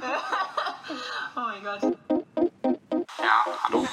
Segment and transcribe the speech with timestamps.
[0.00, 1.82] oh mein Gott.
[3.18, 3.86] Ja, hallo.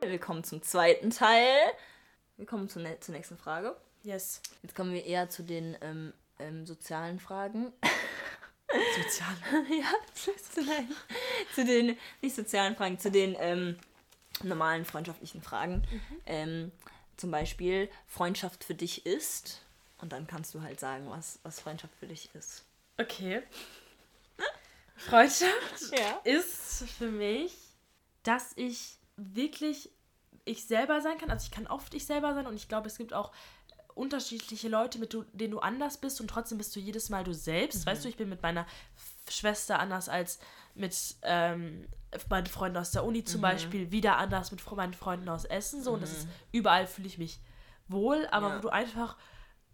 [0.00, 1.56] Willkommen zum zweiten Teil.
[2.36, 3.76] Willkommen zur, ne zur nächsten Frage.
[4.02, 4.42] Yes.
[4.62, 6.12] Jetzt kommen wir eher zu den ähm,
[6.44, 7.72] ähm, sozialen Fragen.
[8.96, 9.36] Sozial.
[9.70, 10.88] ja, zu, nein,
[11.54, 13.78] zu den, nicht sozialen Fragen, zu den ähm,
[14.42, 15.82] normalen freundschaftlichen Fragen.
[16.26, 16.72] Ähm,
[17.16, 19.62] zum Beispiel, Freundschaft für dich ist.
[19.98, 22.64] Und dann kannst du halt sagen, was, was Freundschaft für dich ist.
[22.98, 23.42] Okay.
[24.96, 26.20] Freundschaft Ja.
[26.24, 27.54] ist für mich,
[28.22, 29.90] dass ich wirklich
[30.44, 31.30] ich selber sein kann.
[31.30, 33.32] Also ich kann oft ich selber sein und ich glaube, es gibt auch
[33.94, 37.32] unterschiedliche Leute, mit du, denen du anders bist und trotzdem bist du jedes Mal du
[37.32, 37.86] selbst.
[37.86, 38.66] Weißt du, ich bin mit meiner
[39.28, 40.38] Schwester anders als
[40.74, 41.86] mit ähm,
[42.28, 45.82] meinen Freunden aus der Uni zum Beispiel, wieder anders mit meinen Freunden aus Essen.
[45.82, 47.40] So, und das ist überall fühle ich mich
[47.88, 48.56] wohl, aber Ja.
[48.56, 49.16] wo du einfach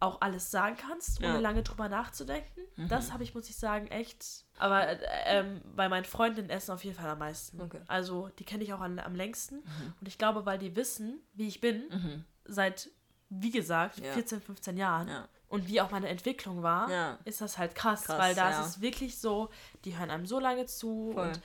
[0.03, 1.39] auch alles sagen kannst, ohne Ja.
[1.41, 2.61] lange drüber nachzudenken.
[2.89, 4.47] Das habe ich, muss ich sagen, echt.
[4.57, 7.61] Aber äh, ähm, bei meinen Freunden in Essen auf jeden Fall am meisten.
[7.61, 7.83] Okay.
[7.87, 9.59] Also die kenne ich auch an, am längsten.
[10.01, 12.89] Und ich glaube, weil die wissen, wie ich bin, seit,
[13.31, 14.13] wie gesagt, Ja.
[14.13, 15.29] 14, 15 Jahren Ja.
[15.49, 17.19] und wie auch meine Entwicklung war, Ja.
[17.25, 19.49] ist das halt krass, Krass, weil da ist es wirklich so,
[19.85, 21.29] die hören einem so lange zu Voll.
[21.29, 21.41] und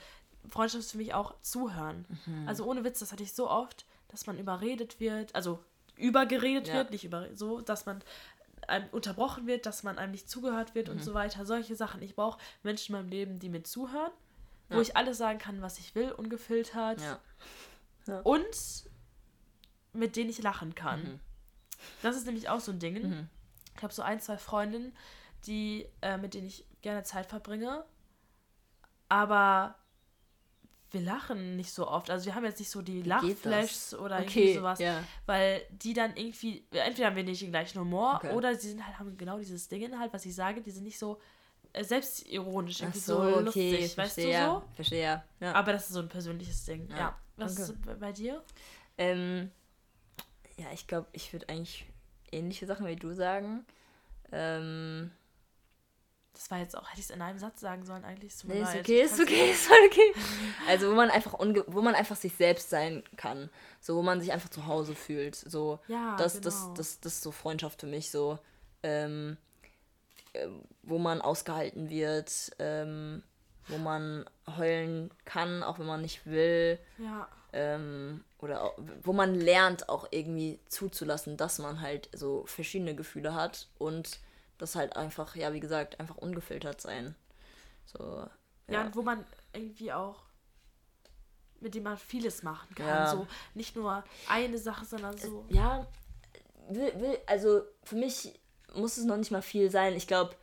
[0.50, 2.04] Freundschaft ist für mich auch zuhören.
[2.46, 5.58] Also ohne Witz, das hatte ich so oft, dass man überredet wird, also
[5.96, 8.02] übergeredet wird, nicht über so, dass man
[8.68, 10.94] einem unterbrochen wird, dass man einem nicht zugehört wird Mhm.
[10.94, 11.46] und so weiter.
[11.46, 12.02] Solche Sachen.
[12.02, 14.10] Ich brauche Menschen in meinem Leben, die mir zuhören,
[14.68, 17.00] wo ich alles sagen kann, was ich will, ungefiltert
[18.24, 18.84] und
[19.92, 21.00] mit denen ich lachen kann.
[21.02, 21.20] Mhm.
[22.02, 23.28] Das ist nämlich auch so ein Ding.
[23.76, 24.94] Ich habe so ein, zwei Freundinnen,
[25.46, 27.84] die, äh, mit denen ich gerne Zeit verbringe,
[29.08, 29.76] aber
[30.92, 32.10] wir lachen nicht so oft.
[32.10, 33.02] Also wir haben jetzt nicht so die?
[33.02, 35.02] Lachflashs oder Okay, irgendwie sowas, ja.
[35.26, 38.32] weil die dann irgendwie, entweder haben wir nicht den gleichen Humor Okay.
[38.32, 40.98] oder sie sind halt, haben genau dieses Ding halt, was ich sage, die sind nicht
[40.98, 41.20] so
[41.72, 44.38] äh, selbstironisch, irgendwie so, so, okay, lustig, ich weißt verstehe.
[44.38, 44.62] du so?
[44.74, 45.52] Verstehe, ja.
[45.52, 46.96] Aber das ist so ein persönliches Ding, ja.
[46.96, 47.62] Ja, Was okay.
[47.72, 48.42] ist bei- bei dir?
[48.96, 49.50] Ähm,
[50.58, 51.86] ja, ich glaube, ich würde eigentlich
[52.32, 53.64] ähnliche Sachen wie du sagen.
[54.32, 55.10] Ähm,
[56.34, 58.32] Das war jetzt auch, hätte ich es in einem Satz sagen sollen eigentlich.
[58.44, 60.12] Mir nee, ist okay, ist okay, ist okay.
[60.68, 63.48] Also wo man einfach unge wo man einfach sich selbst sein kann.
[63.80, 65.34] So, wo man sich einfach zu Hause fühlt.
[65.36, 66.74] So, Ja, das, das, genau.
[66.74, 68.38] das, das ist so Freundschaft für mich, so,
[68.82, 69.36] ähm,
[70.34, 73.22] ähm, wo man ausgehalten wird, ähm,
[73.68, 76.78] wo man heulen kann, auch wenn man nicht will.
[76.98, 82.94] Ja, ähm, oder auch, wo man lernt auch irgendwie zuzulassen, dass man halt so verschiedene
[82.94, 84.20] Gefühle hat und
[84.58, 87.14] das halt einfach, ja, wie gesagt, einfach ungefiltert sein.
[87.86, 88.28] So,
[88.68, 88.74] ja.
[88.74, 88.84] ja.
[88.84, 89.24] und wo man
[89.54, 90.22] irgendwie auch
[91.60, 92.86] mit dem man vieles machen kann.
[92.86, 93.10] Ja.
[93.10, 95.46] So nicht nur eine Sache, sondern so.
[95.48, 95.86] Ja,
[96.68, 98.38] will, will, also für mich
[98.74, 99.94] muss es noch nicht mal viel sein.
[99.94, 100.36] Ich glaube,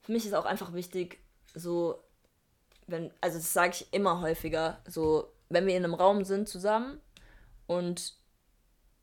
[0.00, 1.18] für mich ist auch einfach wichtig,
[1.54, 2.02] so,
[2.86, 7.00] wenn, also das sage ich immer häufiger, so, wenn wir in einem Raum sind zusammen
[7.66, 8.14] und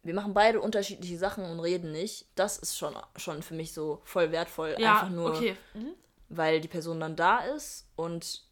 [0.04, 4.02] wir machen beide unterschiedliche Sachen und reden nicht, das ist schon, schon für mich so
[4.04, 4.76] voll wertvoll.
[4.78, 5.56] Ja, einfach nur, okay.
[5.74, 5.94] Mhm.
[6.30, 8.44] weil die Person dann da ist und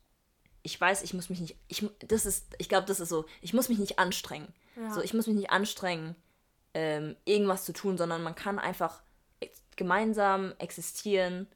[0.64, 3.54] ich weiß, ich muss mich nicht, ich, das ist, ich glaube, das ist so, ich
[3.54, 4.54] muss mich nicht anstrengen.
[4.76, 4.94] Ja.
[4.94, 6.16] So, ich muss mich nicht anstrengen,
[6.74, 9.02] ähm, irgendwas zu tun, sondern man kann einfach
[9.40, 11.48] ex gemeinsam existieren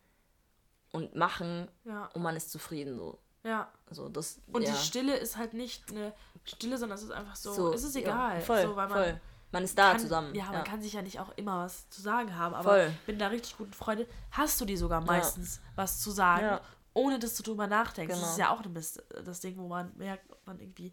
[0.91, 3.19] und machen Ja, und man ist zufrieden so.
[3.45, 3.72] Ja.
[3.89, 4.72] Also das Und ja.
[4.72, 6.11] die Stille ist halt nicht eine
[6.44, 8.41] Stille, sondern es ist einfach so, so, es ist ja, egal.
[8.41, 9.22] voll, so, man voll.
[9.51, 10.35] Man ist da kann, zusammen.
[10.35, 12.91] Ja, man kann sich ja nicht auch immer was zu sagen haben, aber Voll.
[13.07, 16.61] mit einer richtig guten Freundin hast du die sogar meistens was zu sagen, Ja.
[16.94, 18.09] ohne dass du drüber nachdenkst.
[18.11, 18.31] Das Genau.
[18.31, 20.91] ist ja auch das, das Ding, wo man merkt, ob man irgendwie,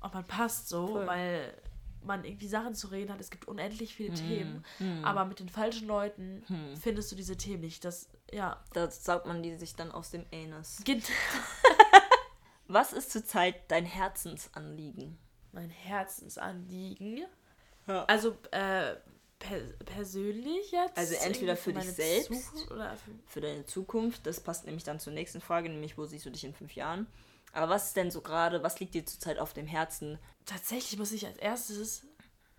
[0.00, 1.06] ob man passt so, Voll.
[1.06, 1.52] weil
[2.02, 3.20] man irgendwie Sachen zu reden hat.
[3.20, 4.64] Es gibt unendlich viele Themen,
[5.02, 6.42] aber mit den falschen Leuten
[6.80, 7.84] findest du diese Themen nicht.
[7.84, 10.78] Das, ja, Da saugt man die sich dann aus dem Anus.
[10.84, 11.02] geht
[12.72, 15.18] Was ist zurzeit dein Herzensanliegen?
[15.52, 17.24] mein Herzensanliegen.
[17.86, 18.04] Ja.
[18.04, 18.96] Also, äh,
[19.38, 20.98] per persönlich jetzt?
[20.98, 25.00] Also entweder für dich selbst Zukunft oder für Für deine Zukunft, das passt nämlich dann
[25.00, 27.06] zur nächsten Frage, nämlich wo siehst du dich in fünf Jahren?
[27.52, 30.18] Aber was ist denn so gerade, was liegt dir zurzeit auf dem Herzen?
[30.44, 32.06] Tatsächlich muss ich als erstes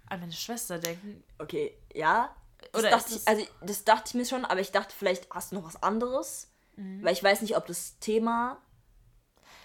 [0.08, 1.24] an meine Schwester denken.
[1.38, 2.36] Okay, ja.
[2.74, 5.52] Das Oder dachte ich, also das dachte ich mir schon, aber ich dachte, vielleicht hast
[5.52, 6.50] du noch was anderes.
[7.02, 8.60] Weil ich weiß nicht, ob das Thema.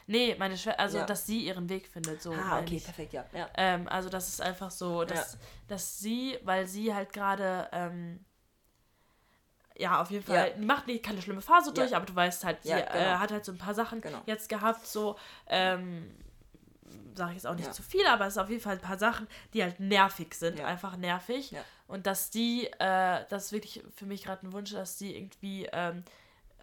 [0.09, 1.05] Nee, meine Schwester, also Ja.
[1.07, 2.23] dass sie ihren Weg findet.
[2.23, 2.85] So, Ah, okay, ich.
[2.85, 3.25] perfekt, ja.
[3.33, 3.49] ja.
[3.57, 5.39] Ähm, also das ist einfach so, dass, Ja.
[5.69, 8.25] dass sie, weil sie halt gerade ähm,
[9.79, 10.49] ja, auf jeden Fall.
[10.51, 10.55] Ja.
[10.57, 13.19] Die macht nicht keine schlimme Phase durch, aber du weißt halt, sie äh, genau.
[13.19, 14.23] hat halt so ein paar Sachen Genau.
[14.25, 15.17] jetzt gehabt, so,
[15.49, 16.15] ähm,
[17.15, 17.73] sage ich jetzt auch nicht Ja.
[17.73, 20.59] zu viel, aber es ist auf jeden Fall ein paar Sachen, die halt nervig sind,
[20.59, 20.67] Ja.
[20.67, 21.51] einfach nervig.
[21.51, 21.63] Ja.
[21.89, 25.69] Und dass die, äh, das ist wirklich für mich gerade ein Wunsch, dass die irgendwie
[25.73, 26.05] ähm,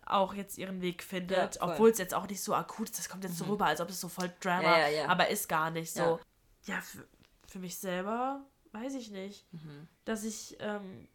[0.05, 1.65] auch jetzt ihren Weg findet, Ja.
[1.65, 1.71] Mhm.
[1.73, 3.89] obwohl es jetzt auch nicht so akut ist, das kommt jetzt so rüber, als ob
[3.89, 6.19] es so voll Drama, Ja, ja, aber ist gar nicht so.
[6.65, 7.05] Ja, für,
[7.47, 8.41] für mich selber
[8.71, 9.87] weiß ich nicht, Mhm.
[10.05, 11.07] dass ich ähm,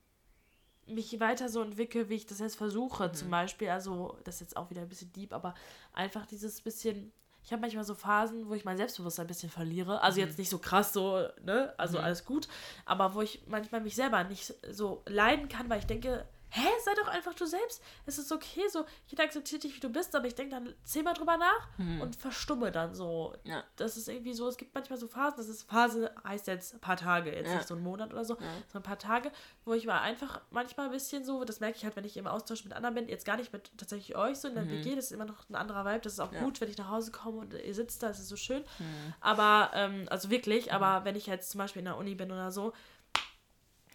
[0.87, 3.15] mich weiter so entwickle, wie ich das jetzt versuche, Mhm.
[3.15, 3.69] zum Beispiel.
[3.69, 5.55] Also, das ist jetzt auch wieder ein bisschen deep, aber
[5.93, 7.13] einfach dieses bisschen.
[7.45, 10.03] Ich habe manchmal so Phasen, wo ich mein Selbstbewusstsein ein bisschen verliere.
[10.03, 10.27] Also Mhm.
[10.27, 11.73] jetzt nicht so krass so, ne?
[11.79, 12.47] Also alles gut.
[12.85, 16.95] Aber wo ich manchmal mich selber nicht so leiden kann, weil ich denke, hä, sei
[16.95, 17.83] doch einfach du selbst.
[18.07, 21.15] Es ist okay, so, jeder akzeptiert dich, wie du bist, aber ich denke dann zehnmal
[21.15, 21.69] drüber nach
[22.01, 23.35] und verstumme dann so.
[23.45, 23.51] Mhm.
[23.51, 23.65] Ja.
[23.77, 26.81] Das ist irgendwie so, es gibt manchmal so Phasen, das ist Phase, heißt jetzt ein
[26.81, 27.57] paar Tage, jetzt Ja.
[27.57, 28.37] nicht so ein Monat oder so,
[28.73, 29.31] so ein paar Tage,
[29.65, 32.27] wo ich mal einfach manchmal ein bisschen so, das merke ich halt, wenn ich im
[32.27, 35.07] Austausch mit anderen bin, jetzt gar nicht mit tatsächlich euch so in der WG, das
[35.07, 36.37] ist immer noch ein anderer Vibe, das ist auch Mhm.
[36.37, 36.45] Ja.
[36.45, 38.63] gut, wenn ich nach Hause komme und ihr sitzt da, das ist so schön.
[38.79, 39.15] Mhm.
[39.21, 42.51] Aber, ähm, also wirklich, aber wenn ich jetzt zum Beispiel in der Uni bin oder
[42.53, 42.73] so,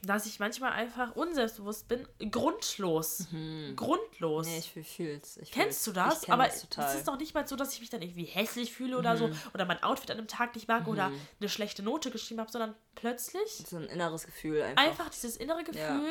[0.06, 3.28] dass ich manchmal einfach unselbstbewusst bin, grundlos.
[3.76, 4.48] Grundlos.
[4.48, 4.52] Mhm.
[4.52, 5.38] Nee, ich fühl's.
[5.38, 5.86] Ich Kennst fühl's.
[5.86, 6.22] du das?
[6.24, 6.86] Kenn Aber das total.
[6.86, 6.92] Mhm.
[6.92, 9.30] es ist doch nicht mal so, dass ich mich dann irgendwie hässlich fühle oder so
[9.54, 12.76] oder mein Outfit an einem Tag nicht mag oder eine schlechte Note geschrieben habe, sondern
[12.96, 14.84] plötzlich so ein inneres Gefühl einfach.
[14.84, 16.02] einfach dieses innere Gefühl, Ja.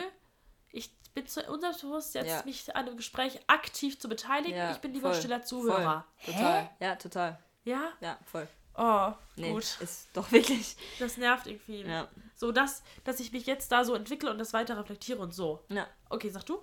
[0.70, 2.42] ich bin zu unselbstbewusst, jetzt Ja.
[2.46, 4.56] mich an einem Gespräch aktiv zu beteiligen.
[4.56, 6.06] Ja, ich bin lieber voll, stiller Zuhörer.
[6.16, 6.34] Voll.
[6.34, 6.62] Total.
[6.62, 6.68] Hä?
[6.84, 7.38] Ja, total.
[7.64, 7.92] Ja?
[8.00, 8.48] Ja, voll.
[8.74, 9.76] Oh, Nee, gut.
[9.80, 10.76] ist doch wirklich.
[10.98, 11.82] Das nervt irgendwie.
[11.82, 12.08] Ja.
[12.42, 15.64] So, dass, dass ich mich jetzt da so entwickle und das weiter reflektiere und so.
[15.68, 15.86] Ja.
[16.08, 16.60] Okay, sag du?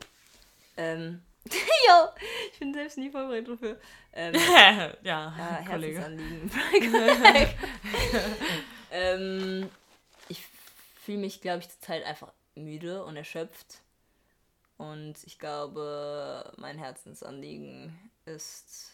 [0.76, 1.24] Ähm.
[1.50, 2.10] jo,
[2.52, 3.80] ich bin selbst nie vorbereitet dafür.
[4.12, 4.34] Ähm,
[5.04, 6.02] ja, ja, Kollege.
[6.02, 6.52] Herzensanliegen.
[8.92, 9.70] ähm,
[10.28, 10.46] ich
[11.02, 13.80] fühle mich, glaube ich, zurzeit einfach müde und erschöpft.
[14.76, 18.92] Und ich glaube, mein Herzensanliegen ist.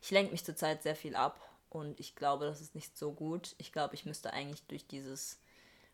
[0.00, 1.38] Ich lenke mich zurzeit sehr viel ab
[1.68, 3.54] und ich glaube, das ist nicht so gut.
[3.58, 5.38] Ich glaube, ich müsste eigentlich durch dieses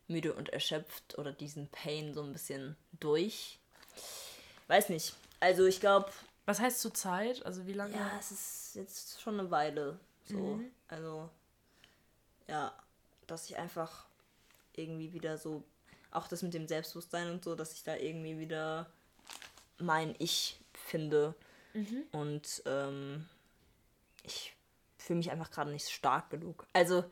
[0.07, 3.59] müde und erschöpft oder diesen Pain so ein bisschen durch.
[4.67, 5.15] Weiß nicht.
[5.39, 6.11] Also ich glaube,
[6.45, 7.45] Was heißt zur Zeit?
[7.45, 7.95] Also wie lange?
[7.95, 10.37] ja, es ist jetzt schon eine Weile so.
[10.37, 10.71] Mhm.
[10.87, 11.29] Also,
[12.47, 12.73] ja,
[13.27, 14.05] dass ich einfach
[14.73, 15.63] irgendwie wieder so,
[16.11, 18.87] auch das mit dem Selbstbewusstsein und so, dass ich da irgendwie wieder
[19.77, 21.35] mein Ich finde.
[21.73, 22.03] Mhm.
[22.11, 23.27] Und ähm,
[24.23, 24.55] ich
[24.97, 26.65] fühle mich einfach gerade nicht stark genug.
[26.73, 27.03] Also,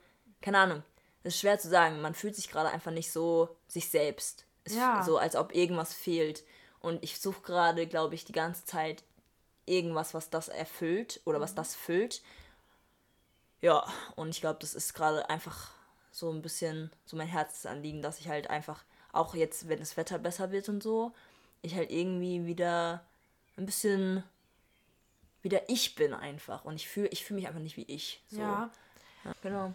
[0.41, 0.83] keine Ahnung.
[1.23, 2.01] Es ist schwer zu sagen.
[2.01, 4.45] Man fühlt sich gerade einfach nicht so sich selbst.
[4.63, 5.03] Es Ja.
[5.03, 6.43] So, als ob irgendwas fehlt.
[6.79, 9.03] Und ich suche gerade, glaube ich, die ganze Zeit
[9.65, 12.21] irgendwas, was das erfüllt oder was das füllt.
[13.61, 13.85] Ja,
[14.15, 15.71] und ich glaube, das ist gerade einfach
[16.11, 18.83] so ein bisschen so mein Herzensanliegen, dass ich halt einfach,
[19.13, 21.13] auch jetzt, wenn das Wetter besser wird und so,
[21.61, 23.05] ich halt irgendwie wieder
[23.55, 24.23] ein bisschen
[25.43, 26.65] wieder ich bin einfach.
[26.65, 28.21] Und ich fühle ich fühl mich einfach nicht wie ich.
[28.29, 28.39] So.
[28.39, 28.71] Ja.
[29.23, 29.73] Ja, genau.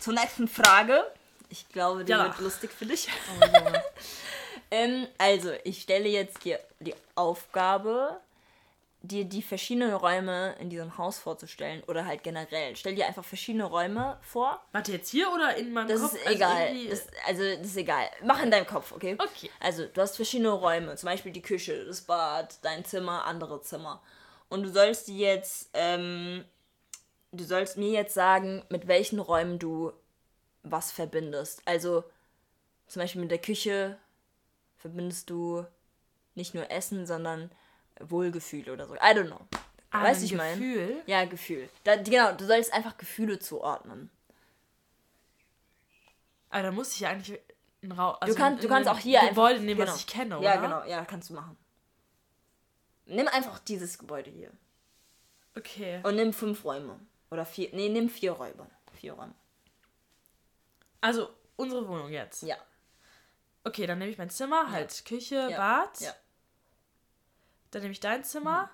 [0.00, 1.04] Zur nächsten Frage.
[1.48, 2.24] Ich glaube, die Ja.
[2.24, 3.08] wird lustig für dich.
[3.40, 3.82] Oh, Junge.
[4.72, 8.20] Ähm, also, ich stelle jetzt dir die Aufgabe,
[9.02, 12.76] dir die verschiedenen Räume in diesem Haus vorzustellen oder halt generell.
[12.76, 14.60] Stell dir einfach verschiedene Räume vor.
[14.70, 16.12] Warte, jetzt hier oder in meinem Das Kopf?
[16.14, 16.66] ist Also egal.
[16.68, 18.08] irgendwie- das, also, das ist egal.
[18.22, 19.16] Mach in deinem Kopf, okay?
[19.18, 19.50] Okay.
[19.58, 20.94] Also, du hast verschiedene Räume.
[20.94, 24.00] Zum Beispiel die Küche, das Bad, dein Zimmer, andere Zimmer.
[24.50, 26.44] Und du sollst die jetzt, ähm,
[27.32, 29.92] du sollst mir jetzt sagen, mit welchen Räumen du
[30.62, 31.62] was verbindest.
[31.64, 32.04] Also,
[32.86, 33.98] zum Beispiel mit der Küche
[34.76, 35.64] verbindest du
[36.34, 37.50] nicht nur Essen, sondern
[38.00, 38.94] Wohlgefühl oder so.
[38.94, 39.40] I don't know.
[39.90, 40.56] Ah, weißt ein du, ich meine?
[40.56, 41.02] Gefühl.
[41.06, 41.68] Ja, Gefühl.
[41.84, 44.10] Da, genau, du sollst einfach Gefühle zuordnen.
[46.50, 47.38] Aber da muss ich ja eigentlich
[47.82, 48.16] einen Raum.
[48.20, 49.34] Also Du, kannst, du kannst ein auch hier einfach.
[49.34, 49.92] Gebäude nehmen, genau.
[49.92, 50.44] was ich kenne, oder?
[50.44, 51.56] Ja, genau, ja, kannst du machen.
[53.06, 54.50] Nimm einfach dieses Gebäude hier.
[55.56, 56.00] Okay.
[56.04, 56.98] Und nimm fünf Räume.
[57.30, 57.70] Oder vier.
[57.72, 58.68] Nee, nimm vier Räume.
[58.94, 59.34] Vier Räume.
[61.00, 62.42] Also, unsere Wohnung jetzt.
[62.42, 62.56] Ja.
[63.64, 65.56] Okay, dann nehme ich mein Zimmer, halt Küche, Ja.
[65.56, 66.00] Bad.
[66.00, 66.14] Ja.
[67.70, 68.70] Dann nehme ich dein Zimmer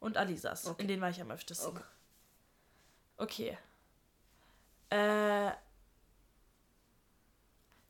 [0.00, 0.66] und Alisas.
[0.66, 0.82] Okay.
[0.82, 1.68] In denen war ich am öftesten.
[1.68, 1.84] Okay.
[3.18, 3.58] Okay.
[4.90, 5.52] Äh.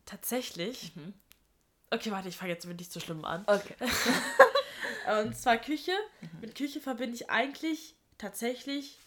[0.04, 0.92] Tatsächlich.
[1.90, 3.44] Okay, warte, ich fange jetzt mit nicht so schlimm an.
[3.46, 3.74] Okay.
[5.22, 5.92] Und zwar Küche.
[6.40, 8.98] Mit Küche verbinde ich eigentlich tatsächlich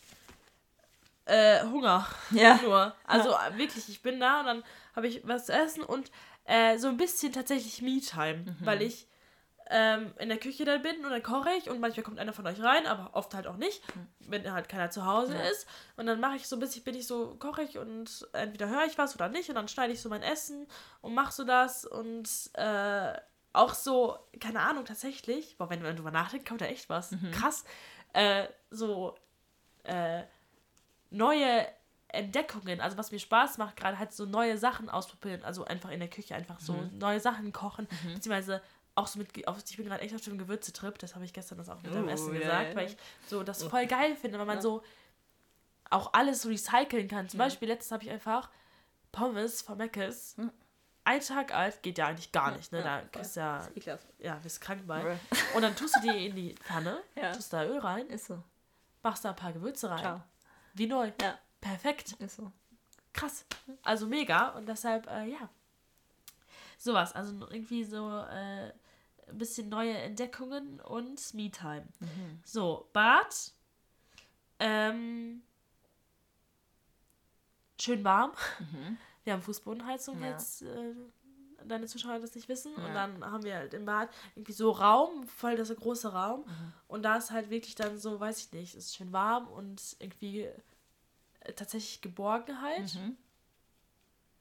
[1.25, 2.07] äh, Hunger.
[2.31, 2.55] Ja.
[2.63, 2.95] Nur.
[3.05, 4.63] Also äh, wirklich, ich bin da und dann
[4.95, 6.11] habe ich was zu essen und
[6.45, 9.07] äh, so ein bisschen tatsächlich Me-Time, weil ich
[9.69, 12.45] ähm, in der Küche dann bin und dann koche ich und manchmal kommt einer von
[12.45, 13.81] euch rein, aber oft halt auch nicht,
[14.19, 15.43] wenn halt keiner zu Hause Ja.
[15.43, 15.65] ist.
[15.95, 18.85] Und dann mache ich so ein bisschen, bin ich so, koche ich und entweder höre
[18.85, 20.67] ich was oder nicht und dann schneide ich so mein Essen
[21.01, 23.13] und mache so das und äh,
[23.53, 27.11] auch so, keine Ahnung, tatsächlich, boah, wenn man drüber nachdenkt, kommt da echt was.
[27.31, 27.63] Krass.
[28.13, 29.15] Äh, so
[29.83, 30.23] äh,
[31.11, 31.67] neue
[32.07, 35.99] Entdeckungen, also was mir Spaß macht, gerade halt so neue Sachen ausprobieren, also einfach in
[35.99, 38.61] der Küche einfach so neue Sachen kochen, beziehungsweise
[38.95, 41.57] auch so mit, auf, ich bin gerade echt auf dem Gewürzetrip, das habe ich gestern
[41.57, 42.75] das auch mit dem Oh, Essen ja, gesagt, ja.
[42.75, 44.83] weil ich so das voll geil finde, weil man so
[45.89, 47.29] auch alles so recyceln kann.
[47.29, 48.49] Zum Beispiel letztens habe ich einfach
[49.13, 50.35] Pommes von Mc's,
[51.05, 52.79] ein Tag alt, geht ja eigentlich gar nicht, ne?
[52.79, 54.05] ja, da ist ja, Ekelhaft.
[54.19, 55.17] ja, bist krank bei.
[55.55, 57.31] Und dann tust du die in die Pfanne, Ja.
[57.33, 58.43] tust da Öl rein, Ist so.
[59.01, 59.99] machst da ein paar Gewürze rein.
[59.99, 60.21] Ciao.
[60.73, 61.11] Wie neu.
[61.21, 62.13] Ja, Perfekt.
[62.19, 62.51] ist so.
[63.13, 63.45] Krass.
[63.83, 64.49] Also mega.
[64.49, 65.49] Und deshalb, äh, ja.
[66.77, 67.13] Sowas.
[67.13, 68.71] Also irgendwie so äh,
[69.27, 71.87] ein bisschen neue Entdeckungen und Me-Time.
[72.43, 73.51] So, Bad.
[74.59, 75.41] Ähm,
[77.79, 78.31] schön warm.
[79.23, 80.29] Wir haben Fußbodenheizung Ja.
[80.29, 80.61] jetzt.
[80.63, 80.93] Äh,
[81.65, 82.73] deine Zuschauer das nicht wissen.
[82.75, 82.93] Und Ja.
[82.93, 86.41] dann haben wir halt im Bad irgendwie so Raum, voll das große Raum.
[86.41, 86.73] Mhm.
[86.87, 89.95] Und da ist halt wirklich dann so, weiß ich nicht, es ist schön warm und
[89.99, 90.47] irgendwie
[91.41, 92.93] äh, tatsächlich Geborgenheit.
[92.95, 93.17] Mhm.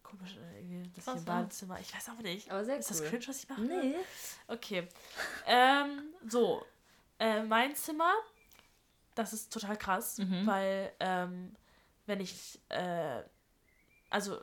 [0.03, 1.35] Komisch, äh, irgendwie, das Krass, hier im ja.
[1.35, 1.81] Badezimmer.
[1.81, 2.51] Ich weiß auch nicht.
[2.51, 3.09] Aber sehr ist das cool.
[3.09, 3.61] cringe, was ich mache?
[3.63, 3.95] Nee.
[4.49, 4.89] Okay.
[5.47, 6.65] ähm, so.
[7.19, 8.13] Äh, mein Zimmer,
[9.15, 10.47] das ist total krass, Mhm.
[10.47, 11.55] weil ähm,
[12.07, 13.23] wenn ich, äh,
[14.09, 14.41] also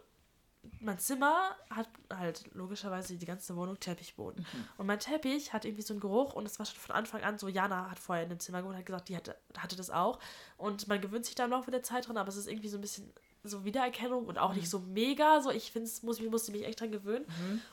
[0.80, 4.46] mein Zimmer hat halt logischerweise die ganze Wohnung Teppichboden.
[4.52, 4.66] Mhm.
[4.78, 7.38] Und mein Teppich hat irgendwie so einen Geruch und es war schon von Anfang an
[7.38, 10.20] so, Jana hat vorher in dem Zimmer gewohnt, hat gesagt, die hatte, hatte das auch.
[10.58, 12.78] Und man gewöhnt sich da im Laufe der Zeit dran, aber es ist irgendwie so
[12.78, 13.12] ein bisschen
[13.44, 15.42] so Wiedererkennung und auch nicht so mega.
[15.42, 17.26] So, ich finde es, muss, ich musste mich echt dran gewöhnen.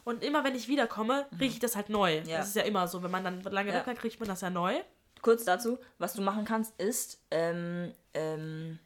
[0.05, 2.19] Und immer wenn ich wiederkomme, rieche ich das halt neu.
[2.27, 2.39] Ja.
[2.39, 3.77] Das ist ja immer so, wenn man dann lange Ja.
[3.77, 4.81] weg war, kriegt man das ja neu.
[5.23, 8.79] Kurz dazu, was du machen kannst, ist ähm, ähm,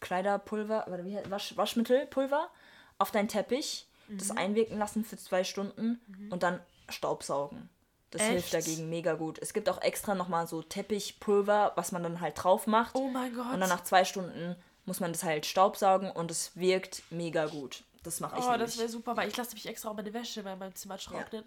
[0.00, 0.86] Kleiderpulver,
[1.28, 2.50] Wasch, Waschmittelpulver
[2.98, 4.38] auf deinen Teppich, das Mhm.
[4.38, 6.00] einwirken lassen für zwei Stunden
[6.30, 7.68] und dann Staubsaugen.
[8.10, 8.66] Das hilft Echt?
[8.66, 9.38] dagegen mega gut.
[9.40, 12.94] Es gibt auch extra nochmal so Teppichpulver, was man dann halt drauf macht.
[12.94, 13.52] Oh mein Gott.
[13.52, 17.82] Und dann nach zwei Stunden muss man das halt staubsaugen und es wirkt mega gut.
[18.04, 18.66] Das mache ich oh, nämlich.
[18.70, 21.42] das wäre super, weil ich lasse mich extra auch meine Wäsche bei meinem Zimmer trocknen,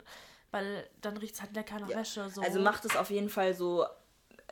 [0.51, 2.29] weil dann riecht es halt lecker nach Wäsche.
[2.29, 2.41] So.
[2.41, 3.85] Also macht es auf jeden Fall so,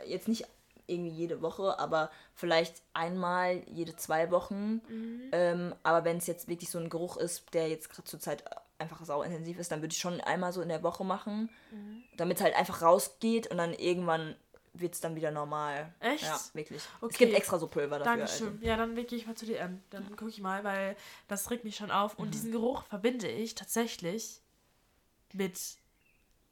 [0.06, 0.46] jetzt nicht
[0.88, 4.82] irgendwie jede Woche, aber vielleicht einmal jede zwei Wochen.
[4.88, 5.22] Mhm.
[5.32, 8.44] Ähm, aber wenn es jetzt wirklich so ein Geruch ist, der jetzt gerade zur Zeit
[8.80, 12.04] einfach sauintensiv ist, dann würde ich schon einmal so in der Woche machen, Mhm.
[12.16, 14.36] damit es halt einfach rausgeht und dann irgendwann
[14.74, 15.92] wird es dann wieder normal.
[16.00, 16.22] Echt?
[16.24, 16.84] Ja, wirklich.
[16.84, 17.18] Es Okay.
[17.26, 18.18] gibt extra so Pulver dafür.
[18.18, 18.48] Dankeschön.
[18.54, 18.66] Also.
[18.66, 19.82] Ja, dann gehe ich mal zu DM.
[19.90, 20.96] Dann gucke ich mal, weil
[21.28, 22.18] das regt mich schon auf.
[22.18, 22.26] Mhm.
[22.26, 24.40] Und diesen Geruch verbinde ich tatsächlich
[25.34, 25.58] mit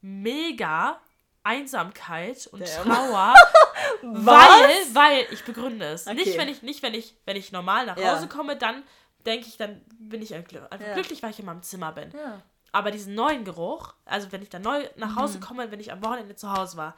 [0.02, 1.00] mega
[1.46, 2.88] Einsamkeit und Damn.
[2.90, 3.34] Trauer.
[4.02, 6.06] weil, weil, ich begründe es.
[6.08, 6.38] Nicht, Okay.
[6.38, 8.14] wenn ich, nicht, wenn ich, wenn ich normal nach Ja.
[8.16, 8.84] Hause komme, dann
[9.26, 10.94] denke ich, dann bin ich einfach einfach Ja.
[10.94, 12.12] glücklich, weil ich in meinem Zimmer bin.
[12.12, 12.42] Ja.
[12.72, 15.16] Aber diesen neuen Geruch, also wenn ich dann neu nach Mhm.
[15.18, 16.96] Hause komme, wenn ich am Wochenende zu Hause war,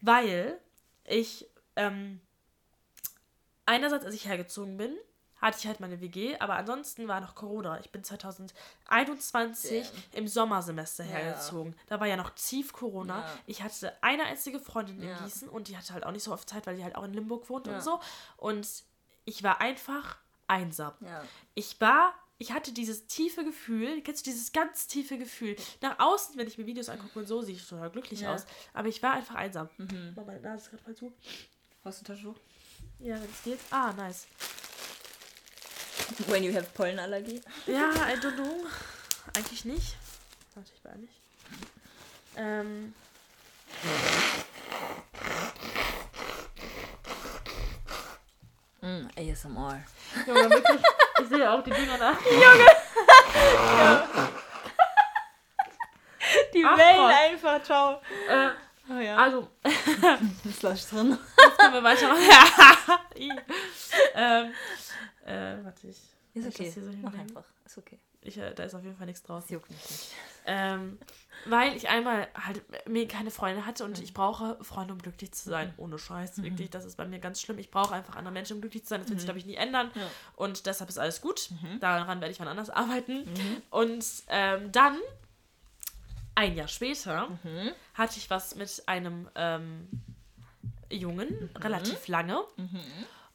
[0.00, 0.60] weil
[1.04, 2.20] ich ähm,
[3.64, 4.96] einerseits, als ich hergezogen bin,
[5.46, 7.80] hatte ich halt meine WG, aber ansonsten war noch Corona.
[7.80, 10.02] Ich bin 2021 Damn.
[10.12, 11.10] im Sommersemester Ja.
[11.10, 11.74] hergezogen.
[11.86, 13.20] Da war ja noch tief Corona.
[13.20, 13.38] Ja.
[13.46, 15.18] Ich hatte eine einzige Freundin in Ja.
[15.18, 17.14] Gießen und die hatte halt auch nicht so oft Zeit, weil die halt auch in
[17.14, 18.00] Limburg wohnt und so.
[18.36, 18.66] Und
[19.24, 20.92] ich war einfach einsam.
[21.54, 25.56] Ich war, ich hatte dieses tiefe Gefühl, kennst du dieses ganz tiefe Gefühl?
[25.80, 28.34] Nach außen, wenn ich mir Videos angucke und so, sehe ich total glücklich Ja.
[28.34, 28.46] aus.
[28.74, 29.68] Aber ich war einfach einsam.
[29.78, 30.12] Mhm.
[30.16, 31.12] Mach meine Nase ist gerade voll zu.
[31.84, 32.40] Hast du ein Taschentuch?
[32.98, 33.58] Ja, wenn es geht.
[33.70, 34.26] Ah, nice.
[36.28, 37.42] When you have Pollenallergie.
[37.66, 38.64] Ja, I don't know.
[39.36, 39.96] Eigentlich nicht.
[40.54, 41.12] Warte, ich war nicht.
[42.36, 42.94] Ähm.
[48.82, 49.82] Mm, ASMR.
[50.26, 50.80] Junge, wirklich.
[51.18, 52.12] Ich sehe auch die Dinger da.
[56.52, 57.14] Die Ach, Wellen Gott.
[57.14, 58.02] einfach, ciao.
[58.28, 58.50] Äh,
[58.88, 59.16] Oh ja.
[59.16, 59.48] also,
[60.44, 61.18] Ist Flasch drin.
[61.70, 63.00] Können wir weitermachen.
[64.14, 64.52] Ähm,
[65.24, 66.00] äh, warte, ich.
[66.34, 66.70] Ist okay.
[66.70, 67.44] so Mach einfach.
[67.64, 67.98] Ist okay.
[68.22, 69.44] ich äh, da ist auf jeden Fall nichts draus.
[69.44, 70.10] Das juckt mich nicht.
[70.46, 70.98] Ähm,
[71.46, 75.48] weil ich einmal halt mir keine Freunde hatte und ich brauche Freunde, um glücklich zu
[75.48, 75.74] sein.
[75.76, 76.70] Ohne Scheiß, wirklich.
[76.70, 77.58] Das ist bei mir ganz schlimm.
[77.58, 79.00] Ich brauche einfach andere Menschen, um glücklich zu sein.
[79.00, 79.90] Das wird sich, glaube ich, nie ändern.
[79.94, 80.08] Ja.
[80.36, 81.50] Und deshalb ist alles gut.
[81.80, 83.28] Daran werde ich wann anders arbeiten.
[83.70, 84.98] Und ähm, dann,
[86.34, 87.28] ein Jahr später,
[87.94, 89.88] hatte ich was mit einem ähm,
[90.90, 92.42] Jungen, relativ lange.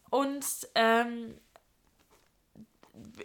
[0.10, 1.36] Und ähm,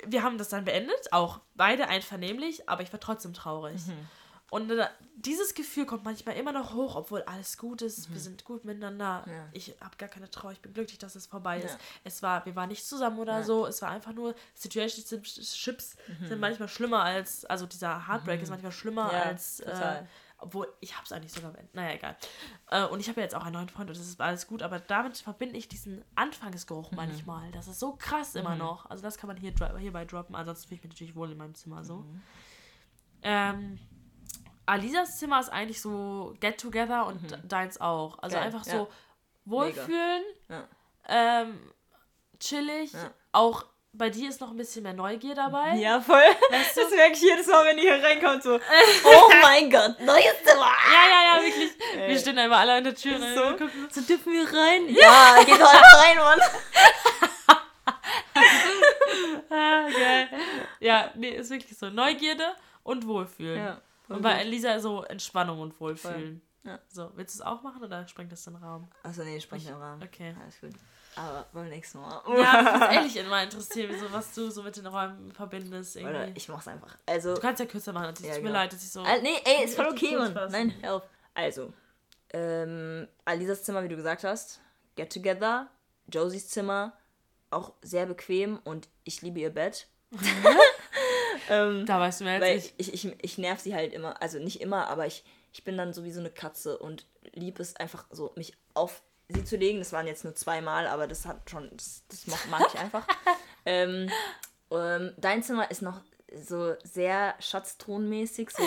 [0.07, 3.81] wir haben das dann beendet, auch beide einvernehmlich, aber ich war trotzdem traurig.
[4.49, 8.45] Und äh, dieses Gefühl kommt manchmal immer noch hoch, obwohl alles gut ist, wir sind
[8.45, 9.25] gut miteinander.
[9.27, 9.49] Ja.
[9.53, 11.73] Ich habe gar keine Trauer, ich bin glücklich, dass es vorbei ist.
[11.73, 11.79] Ja.
[12.05, 13.43] Es war, wir waren nicht zusammen oder Ja.
[13.43, 15.97] so, es war einfach nur, Situationships
[16.29, 20.03] sind manchmal schlimmer als, also dieser Heartbreak ist manchmal schlimmer als, äh.
[20.39, 21.55] Obwohl, ich hab's eigentlich sogar.
[21.73, 22.17] Naja, egal.
[22.71, 24.63] Äh, und ich habe ja jetzt auch einen neuen Freund und das ist alles gut,
[24.63, 26.97] aber damit verbinde ich diesen Anfangsgeruch Mhm.
[26.97, 27.51] manchmal.
[27.53, 28.85] Das ist so krass immer noch.
[28.91, 30.35] Also das kann man hier hierbei droppen.
[30.35, 31.99] Ansonsten fühle ich mich natürlich wohl in meinem Zimmer so.
[31.99, 32.23] Mhm.
[33.23, 33.79] Ähm,
[34.67, 38.19] Alisas Zimmer ist eigentlich so Get Together und deins auch.
[38.19, 38.41] Also Mhm.
[38.41, 38.73] Geil, einfach ja.
[38.73, 38.89] so
[39.47, 40.69] wohlfühlen, Ja.
[41.09, 41.73] ähm,
[42.41, 42.93] chillig.
[42.93, 43.11] Ja.
[43.33, 43.65] Auch
[43.97, 45.77] bei dir ist noch ein bisschen mehr Neugier dabei.
[45.77, 46.21] Ja, voll.
[46.51, 46.83] Weißt du?
[46.83, 48.55] Das merke ich jedes Mal, wenn ihr hier reinkommt, so,
[49.05, 50.71] oh mein Gott, neues Zimmer.
[50.93, 51.71] Ja, ja, ja, wirklich.
[51.97, 52.09] Ey.
[52.11, 53.19] Wir stehen immer alle an der Tür.
[53.19, 53.35] Ne?
[53.35, 53.43] so?
[53.57, 54.87] Gucken So dürfen wir rein?
[54.97, 56.41] Ja, geht doch einfach rein, Mann.
[59.49, 60.29] Ah, geil.
[60.81, 61.89] Ja, nee, ist wirklich so.
[61.89, 62.45] Neugierde
[62.83, 63.59] und Wohlfühlen.
[63.59, 64.33] Ja, und bei.
[64.41, 66.43] Elisa so Entspannung und Wohlfühlen.
[66.65, 66.79] Ja.
[66.89, 68.89] So, willst du es auch machen oder sprengt das den Raum?
[69.03, 70.03] Achso, nee, sprich im Rahmen.
[70.03, 70.35] Okay.
[70.43, 70.73] Alles gut.
[71.17, 72.21] Aber beim nächsten Mal.
[72.29, 75.97] Ja, mich würde ehrlich immer interessieren, so, was du so mit den Räumen verbindest.
[75.97, 76.33] Oder Irgendwie.
[76.39, 76.97] ich mach's einfach.
[77.07, 78.13] Also, Du kannst ja kürzer machen.
[78.15, 78.61] Es Ja, tut mir genau.
[78.61, 79.01] leid, dass ich so.
[79.01, 80.35] Ah, nee, ey, ist voll okay, Mann.
[80.51, 81.03] Nein, auf.
[81.35, 81.73] Also,
[82.33, 84.61] ähm, Alisas Zimmer, wie du gesagt hast,
[84.95, 85.69] Get Together,
[86.13, 86.93] Josies Zimmer,
[87.51, 89.87] auch sehr bequem und ich liebe ihr Bett.
[91.49, 92.75] ähm, Da weißt du mehr weil ich.
[92.77, 95.77] ich, ich, ich, ich nerv sie halt immer, also nicht immer, aber ich, ich bin
[95.77, 99.57] dann so wie so eine Katze und lieb es einfach so, mich auf sie zu
[99.57, 99.79] legen.
[99.79, 103.07] Das waren jetzt nur zweimal, aber das hat schon, das, das mag, ich einfach.
[103.67, 104.11] ähm,
[104.71, 106.01] ähm, dein Zimmer ist noch
[106.35, 108.63] so sehr schatztonmäßig, so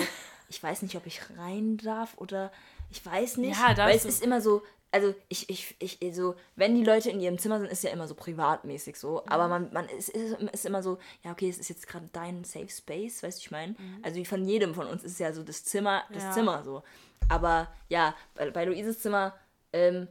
[0.48, 2.52] ich weiß nicht, ob ich rein darf oder
[2.90, 6.74] ich weiß nicht, Ja, weil es ist immer so, also ich, ich, ich, so, wenn
[6.74, 9.50] die Leute in ihrem Zimmer sind, ist ja immer so privatmäßig so, aber Mhm.
[9.50, 12.70] man, man ist, ist, ist immer so, ja okay, es ist jetzt gerade dein Safe
[12.70, 14.00] Space, weißt du, ich meine, Mhm.
[14.02, 16.32] also wie von jedem von uns ist ja so das Zimmer, das Ja.
[16.32, 16.82] Zimmer so,
[17.28, 19.36] aber ja, bei, bei Luises Zimmer,
[19.74, 20.08] ähm,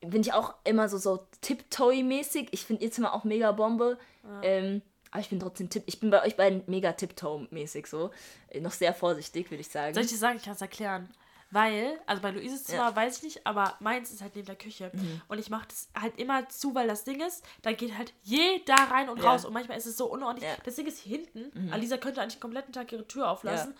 [0.00, 2.48] bin ich auch immer so, so Tiptoe-mäßig.
[2.52, 3.98] Ich finde ihr Zimmer auch mega Bombe.
[4.42, 5.84] Ähm, aber ich bin trotzdem Tipp.
[5.86, 8.10] Ich bin bei euch beiden mega Tiptoe-mäßig so.
[8.50, 9.94] Äh, Noch sehr vorsichtig, würde ich sagen.
[9.94, 11.08] Soll ich dir sagen, ich kann es erklären.
[11.50, 14.90] Weil, also bei Luises Zimmer weiß ich nicht, aber meins ist halt neben der Küche.
[14.92, 15.22] Mhm.
[15.28, 18.74] Und ich mache das halt immer zu, weil das Ding ist, da geht halt jeder
[18.74, 19.30] rein und Ja.
[19.30, 19.46] raus.
[19.46, 20.46] Und manchmal ist es so unordentlich.
[20.50, 20.56] Ja.
[20.56, 20.62] Mhm.
[20.66, 21.70] Das Ding ist hinten.
[21.72, 23.74] Alisa könnte eigentlich den kompletten Tag ihre Tür auflassen.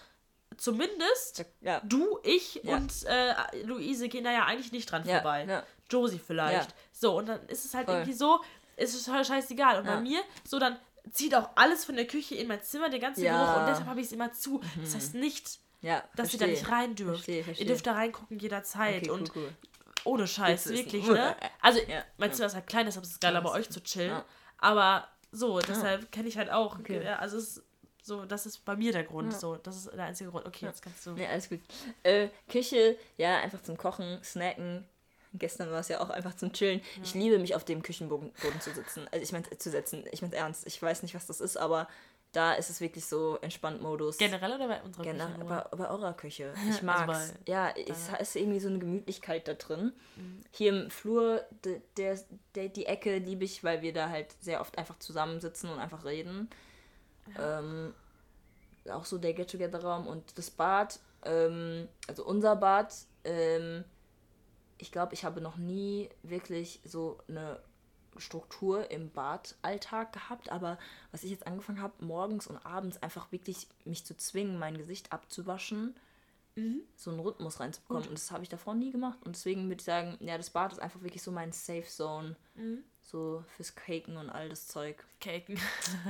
[0.57, 1.81] Zumindest ja.
[1.85, 2.76] du, ich Ja.
[2.76, 5.62] und äh, Luise gehen da ja eigentlich nicht dran Ja, vorbei.
[5.92, 5.98] Ja.
[5.98, 6.70] Josie vielleicht.
[6.70, 6.77] Ja.
[6.92, 7.96] So, und dann ist es halt Voll.
[7.96, 8.40] irgendwie so,
[8.77, 9.79] ist es halt scheißegal.
[9.81, 10.01] Und bei Ja.
[10.01, 10.79] mir, so dann
[11.11, 13.33] zieht auch alles von der Küche in mein Zimmer, der ganze Ja.
[13.35, 13.38] Mhm.
[13.46, 13.61] Geruch.
[13.61, 14.61] Und deshalb habe ich es immer zu.
[14.81, 17.24] Das heißt nicht, ja dass ihr da nicht rein dürft.
[17.24, 17.64] Verstehe, verstehe.
[17.66, 19.03] Ihr dürft da reingucken jederzeit.
[19.03, 19.51] Okay, und cool.
[20.05, 21.35] ohne Scheiß, wirklich, ne?
[21.61, 22.35] Also, Ja, mein ja.
[22.37, 24.11] Zimmer ist halt klein, deshalb ist es geil, bei euch zu chillen.
[24.11, 24.24] Ja.
[24.59, 26.79] Aber so, deshalb kenne ich halt auch.
[26.79, 27.03] Okay.
[27.05, 27.62] ja, Also, es
[28.03, 29.35] so, das ist bei mir der Grund.
[29.38, 30.46] So, das ist der einzige Grund.
[30.46, 31.11] Okay, jetzt kannst du.
[31.12, 31.61] Nee, alles gut.
[32.03, 34.87] Äh, Küche, ja, einfach zum Kochen, Snacken.
[35.34, 36.80] Gestern war es ja auch einfach zum Chillen.
[37.02, 39.06] Ich liebe mich auf dem Küchenboden Boden zu sitzen.
[39.10, 40.04] Also ich meine zu setzen.
[40.10, 40.66] Ich meine ernst.
[40.66, 41.88] Ich weiß nicht, was das ist, aber
[42.32, 44.18] da ist es wirklich so entspannt Modus.
[44.18, 46.54] Generell oder bei unserer Genau, Küche bei, bei eurer Küche.
[46.70, 47.06] Ich mag's.
[47.06, 49.92] bei ja, es ist irgendwie so eine Gemütlichkeit da drin.
[50.52, 52.18] Hier im Flur, de, der,
[52.54, 56.04] der, die Ecke liebe ich, weil wir da halt sehr oft einfach zusammensitzen und einfach
[56.04, 56.50] reden.
[57.38, 57.94] Ähm,
[58.90, 63.84] auch so der Get-Together-Raum und das Bad, ähm, also unser Bad, ähm,
[64.78, 67.60] ich glaube, ich habe noch nie wirklich so eine
[68.16, 70.78] Struktur im Badalltag gehabt, aber
[71.12, 75.12] was ich jetzt angefangen habe, morgens und abends einfach wirklich mich zu zwingen, mein Gesicht
[75.12, 75.94] abzuwaschen,
[76.96, 78.08] so einen Rhythmus reinzubekommen.
[78.08, 79.18] Und das habe ich davor nie gemacht.
[79.24, 82.36] Und deswegen würde ich sagen, ja, das Bad ist einfach wirklich so mein Safe Zone.
[83.02, 85.04] So fürs Caken und all das Zeug.
[85.20, 85.58] Caken.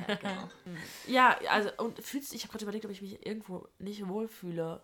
[0.08, 0.48] Ja, genau.
[1.06, 4.80] ja, also, und fühlst ich habe gerade überlegt, ob ich mich irgendwo nicht wohlfühle.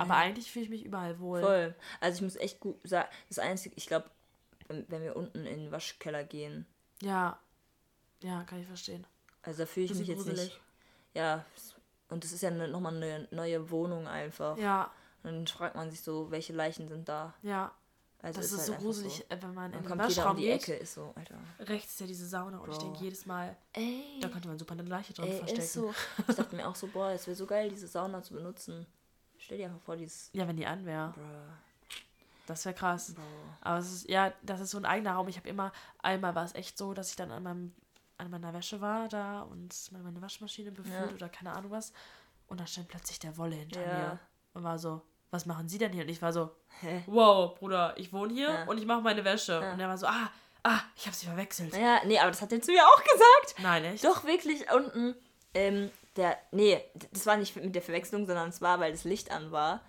[0.00, 1.40] Aber eigentlich fühle ich mich überall wohl.
[1.40, 1.74] Voll.
[2.00, 4.10] Also ich muss echt gut sagen, das Einzige, ich glaube,
[4.68, 6.66] wenn, wir unten in den Waschkeller gehen,
[7.02, 7.38] Ja.
[8.20, 9.06] Ja, kann ich verstehen.
[9.42, 10.40] also da fühle ich mich jetzt gruselig.
[10.44, 10.60] nicht.
[11.14, 11.44] Ja,
[12.08, 14.56] und das ist ja ne, nochmal eine neue Wohnung einfach.
[14.58, 14.90] Ja,
[15.22, 17.34] Und dann fragt man sich so, welche Leichen sind da.
[17.42, 17.72] ja.
[18.20, 20.36] Also Das ist, halt so gruselig, äh, wenn man in den kommt jeder um Waschraum
[20.38, 20.62] die geht.
[20.68, 21.36] Ecke, ist so, Alter.
[21.60, 22.86] Rechts ist ja diese Sauna und ich Bro.
[22.86, 25.62] denke jedes Mal, Ey, da könnte man super eine Leiche drin ey verstecken.
[25.62, 25.94] ist so.
[26.26, 28.86] Ich dachte mir auch so, boah, es wäre so geil, diese Sauna zu benutzen.
[29.48, 30.28] Stell dir einfach vor, dieses.
[30.34, 31.14] Ja, wenn die an wäre.
[32.46, 33.14] Das wäre krass.
[33.14, 33.22] Bro.
[33.62, 35.26] Aber es ist, ja, das ist so ein eigener Raum.
[35.28, 37.74] Ich habe immer, einmal war es echt so, dass ich dann an, meinem,
[38.18, 41.14] an meiner Wäsche war da und meine Waschmaschine befüllt Ja.
[41.14, 41.94] oder keine Ahnung was.
[42.46, 43.94] Und dann stand plötzlich der Wolle hinter Ja.
[43.94, 44.18] mir
[44.52, 46.02] und war so, was machen Sie denn hier?
[46.02, 47.04] Und ich war so, Hä?
[47.06, 48.64] wow, Bruder, ich wohne hier Ja.
[48.64, 49.60] und ich mache meine Wäsche.
[49.62, 49.72] Ja.
[49.72, 50.30] Und er war so, ah,
[50.62, 51.72] ah, ich habe sie verwechselt.
[51.72, 53.54] Naja, nee, aber das hat er zu mir auch gesagt.
[53.62, 54.04] Nein, echt?
[54.04, 55.14] Doch, wirklich unten.
[55.54, 56.36] Ähm, der.
[56.52, 59.80] Nee, das war nicht mit der Verwechslung, sondern es war, weil das Licht an war.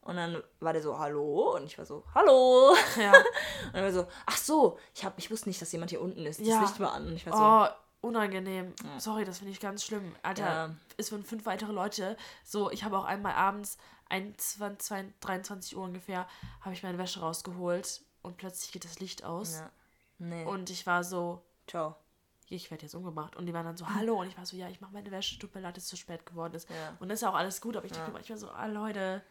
[0.00, 1.54] Und dann war der so, hallo?
[1.56, 2.74] Und ich war so, hallo?
[2.98, 3.12] Ja.
[3.12, 6.26] Und er war so, ach so, ich, hab, ich wusste nicht, dass jemand hier unten
[6.26, 6.40] ist.
[6.40, 6.60] Das Ja.
[6.60, 7.06] Licht war an.
[7.06, 8.74] Und ich war so, Oh, unangenehm.
[8.98, 10.14] Sorry, das finde ich ganz schlimm.
[10.22, 10.70] Alter, Ja.
[10.98, 12.16] es waren fünf weitere Leute.
[12.44, 13.78] So, ich habe auch einmal abends
[14.10, 16.26] 21, 23 Uhr ungefähr,
[16.60, 19.54] habe ich meine Wäsche rausgeholt und plötzlich geht das Licht aus.
[19.54, 19.70] Ja.
[20.18, 20.44] Nee.
[20.44, 21.96] Und ich war so, Ciao.
[22.48, 23.36] Ich werde jetzt umgebracht.
[23.36, 24.20] Und die waren dann so, hallo.
[24.20, 25.96] Und ich war so, ja, ich mache meine Wäsche, tut mir leid, dass es zu
[25.96, 26.68] spät geworden ist.
[26.70, 26.96] Ja.
[27.00, 29.22] Und das ist ja auch alles gut, aber ich denke manchmal so, ah, Leute,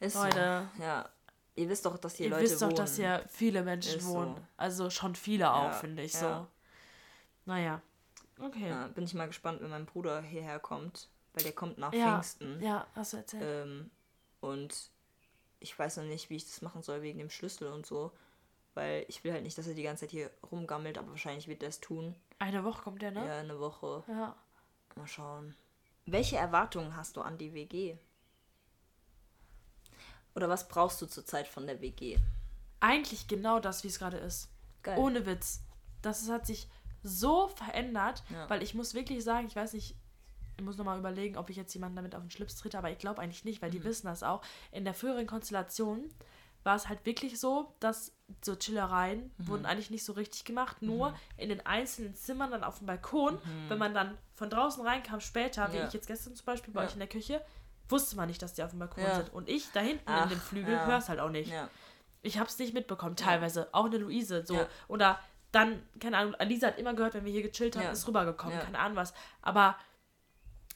[0.00, 0.68] Ist Leute.
[0.76, 0.82] So.
[0.82, 1.08] Ja.
[1.56, 2.76] Ihr wisst doch, dass hier ihr Leute wisst doch, wohnen.
[2.76, 4.14] dass hier viele Menschen Ist so.
[4.14, 4.46] wohnen.
[4.56, 6.20] Also schon viele auch, Ja, finde ich ja.
[6.40, 6.46] so.
[7.46, 7.80] Naja.
[8.40, 8.68] Okay.
[8.68, 11.08] Ja, bin ich mal gespannt, wenn mein Bruder hierher kommt.
[11.32, 12.60] Weil der kommt nach Ja, Pfingsten.
[12.62, 13.42] ja, hast du erzählt.
[13.44, 13.90] Ähm,
[14.40, 14.90] und
[15.60, 18.12] ich weiß noch nicht, wie ich das machen soll wegen dem Schlüssel und so.
[18.74, 21.62] Weil ich will halt nicht, dass er die ganze Zeit hier rumgammelt, aber wahrscheinlich wird
[21.62, 22.14] er es tun.
[22.38, 23.26] Eine Woche kommt der, ne?
[23.26, 24.04] Ja, eine Woche.
[24.08, 24.36] Ja.
[24.94, 25.54] Mal schauen.
[26.06, 27.96] Welche Erwartungen hast du an die WG?
[30.34, 32.18] Oder was brauchst du zurzeit von der WG?
[32.80, 34.48] Eigentlich genau das, wie es gerade ist.
[34.82, 34.98] Geil.
[34.98, 35.62] Ohne Witz.
[36.02, 36.68] Das hat sich
[37.02, 38.48] so verändert, Ja.
[38.48, 39.96] weil ich muss wirklich sagen, ich weiß nicht,
[40.56, 42.98] ich muss nochmal überlegen, ob ich jetzt jemanden damit auf den Schlips trete, aber ich
[42.98, 44.42] glaube eigentlich nicht, weil die wissen das auch.
[44.72, 46.08] In der früheren Konstellation
[46.64, 48.12] war es halt wirklich so, dass
[48.44, 52.78] so Chillereien wurden eigentlich nicht so richtig gemacht, nur in den einzelnen Zimmern dann auf
[52.78, 55.86] dem Balkon, wenn man dann von draußen reinkam später, wie Ja.
[55.86, 56.86] ich jetzt gestern zum Beispiel bei Ja.
[56.86, 57.42] euch in der Küche,
[57.88, 59.14] wusste man nicht, dass die auf dem Balkon Ja.
[59.14, 59.32] sind.
[59.32, 60.84] Und ich da hinten Ach, in dem Flügel ja.
[60.86, 61.52] hör's halt auch nicht.
[62.20, 63.68] Ich habe es nicht mitbekommen, teilweise.
[63.72, 64.44] Auch eine Luise.
[64.44, 64.66] So.
[64.88, 65.18] Oder
[65.52, 68.78] dann, keine Ahnung, Alisa hat immer gehört, wenn wir hier gechillt haben, ist rübergekommen, keine
[68.78, 69.14] Ahnung was.
[69.40, 69.76] Aber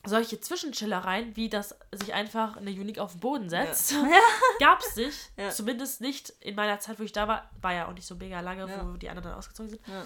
[0.05, 3.95] solche Zwischenchillereien, wie das sich einfach eine Unique auf den Boden setzt,
[4.59, 5.31] gab es nicht.
[5.37, 5.51] Ja.
[5.51, 7.51] Zumindest nicht in meiner Zeit, wo ich da war.
[7.61, 8.87] War ja auch nicht so mega lange, Ja.
[8.87, 9.81] wo die anderen dann ausgezogen sind.
[9.87, 10.05] Ja.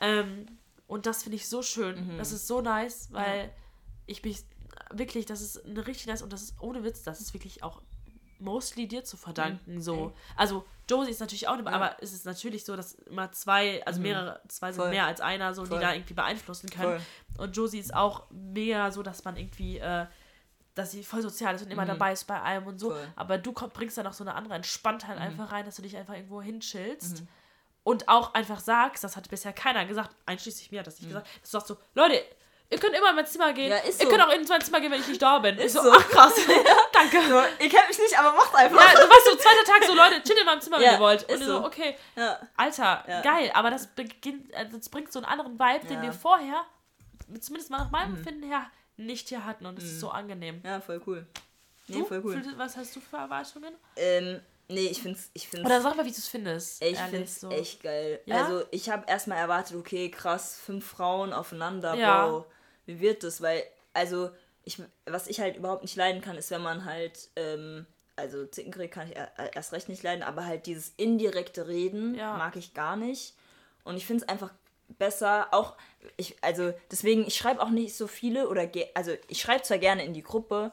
[0.00, 0.46] Ähm,
[0.86, 2.14] und das finde ich so schön.
[2.14, 2.18] Mhm.
[2.18, 3.50] Das ist so nice, weil
[4.06, 4.44] ich mich
[4.90, 7.80] wirklich, das ist eine richtig nice und das ist ohne Witz, das ist wirklich auch
[8.40, 9.80] mostly dir zu verdanken.
[9.80, 9.96] So.
[10.06, 10.12] Mhm.
[10.36, 14.00] Also Josie ist natürlich auch dabei, aber es ist natürlich so, dass immer zwei, also
[14.00, 14.82] mehrere, zwei sind Mhm.
[14.84, 14.90] Voll.
[14.90, 15.78] mehr als einer, so Voll.
[15.78, 17.00] die da irgendwie beeinflussen können.
[17.36, 20.06] Und Josie ist auch mega so, dass man irgendwie, äh,
[20.74, 22.90] dass sie voll sozial ist und immer dabei ist bei allem und so.
[22.90, 22.94] Mhm.
[22.94, 23.08] Voll.
[23.16, 24.56] Aber du komm, bringst da noch so eine andere Mhm.
[24.58, 27.24] Entspanntheit einfach rein, dass du dich einfach irgendwo hinchillst.
[27.84, 31.26] Und auch einfach sagst, das hat bisher keiner gesagt, einschließlich mir hat das nicht gesagt,
[31.42, 32.22] dass du sagst so, Leute,
[32.70, 33.66] ihr könnt immer in mein Zimmer gehen.
[33.66, 33.70] Mhm.
[33.72, 34.10] Ja, ist ihr so.
[34.10, 35.56] könnt auch in mein Zimmer gehen, wenn ich nicht da bin.
[35.58, 35.90] Ist so, so.
[35.92, 36.34] ach krass.
[36.92, 37.20] Danke.
[37.28, 38.80] So, ihr kennt mich nicht, aber macht einfach.
[38.80, 41.00] Ja, du warst so zweiter Tag so, Leute, chillt in meinem Zimmer, wenn Ja, ihr
[41.00, 41.22] wollt.
[41.24, 42.38] Und ist so, okay, Ja.
[42.56, 45.98] Alter, geil, aber das beginnt, also das bringt so einen anderen Vibe, den.
[45.98, 46.02] Mhm.
[46.02, 46.62] wir vorher,
[47.40, 49.66] zumindest mal nach meinem Empfinden her, nicht hier hatten.
[49.66, 50.60] Und es ist so angenehm.
[50.64, 51.26] ja, voll cool.
[51.86, 52.04] Nee, Du?
[52.04, 52.42] voll cool.
[52.56, 53.72] Was hast du für Erwartungen?
[53.96, 56.82] Ähm, nee, ich find's, ich find's, Oder sag mal, wie du es findest.
[56.82, 57.48] ich ehrlich, find's so.
[57.50, 58.20] echt geil.
[58.26, 58.44] Ja?
[58.44, 62.30] Also, ich habe erstmal erwartet, okay, krass, fünf Frauen aufeinander, Ja.
[62.30, 62.44] wow,
[62.88, 63.40] wie wird das?
[63.42, 64.30] Weil, also,
[64.64, 68.90] ich, was ich halt überhaupt nicht leiden kann, ist, wenn man halt, ähm, also Zickenkrieg
[68.90, 72.36] kann ich er- erst recht nicht leiden, aber halt dieses indirekte Reden Ja.
[72.36, 73.34] mag ich gar nicht.
[73.84, 74.52] Und ich finde es einfach
[74.98, 75.76] besser, auch,
[76.16, 79.78] ich, also deswegen, ich schreibe auch nicht so viele oder, ge also ich schreibe zwar
[79.78, 80.72] gerne in die Gruppe,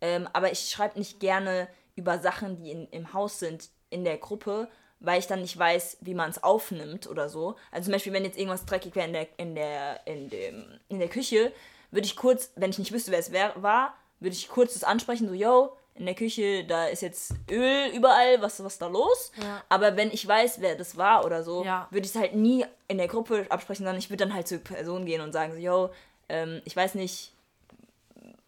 [0.00, 4.18] ähm, aber ich schreibe nicht gerne über Sachen, die in, im Haus sind, in der
[4.18, 4.68] Gruppe,
[5.00, 7.56] weil ich dann nicht weiß, wie man es aufnimmt oder so.
[7.70, 10.98] Also zum Beispiel, wenn jetzt irgendwas dreckig wäre in der, in der, in dem, in
[10.98, 11.52] der Küche,
[11.90, 14.84] würde ich kurz, wenn ich nicht wüsste, wer es wär, war, würde ich kurz das
[14.84, 19.32] ansprechen, so, yo, in der Küche, da ist jetzt Öl überall, was was da los?
[19.42, 19.62] Ja.
[19.70, 21.86] Aber wenn ich weiß, wer das war oder so, Ja.
[21.90, 24.58] würde ich es halt nie in der Gruppe absprechen, sondern ich würde dann halt zur
[24.58, 25.90] Person gehen und sagen so, yo,
[26.28, 27.32] ähm, ich weiß nicht,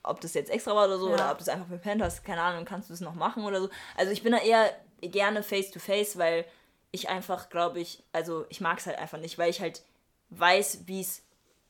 [0.02, 1.14] ob das jetzt extra war oder so, Ja.
[1.14, 3.60] oder ob du es einfach verpennt hast, keine Ahnung, kannst du es noch machen oder
[3.60, 3.68] so.
[3.96, 6.44] Also ich bin da eher gerne face to face, weil
[6.90, 9.82] ich einfach, glaube ich, also ich mag es halt einfach nicht, weil ich halt
[10.30, 11.22] weiß, wie es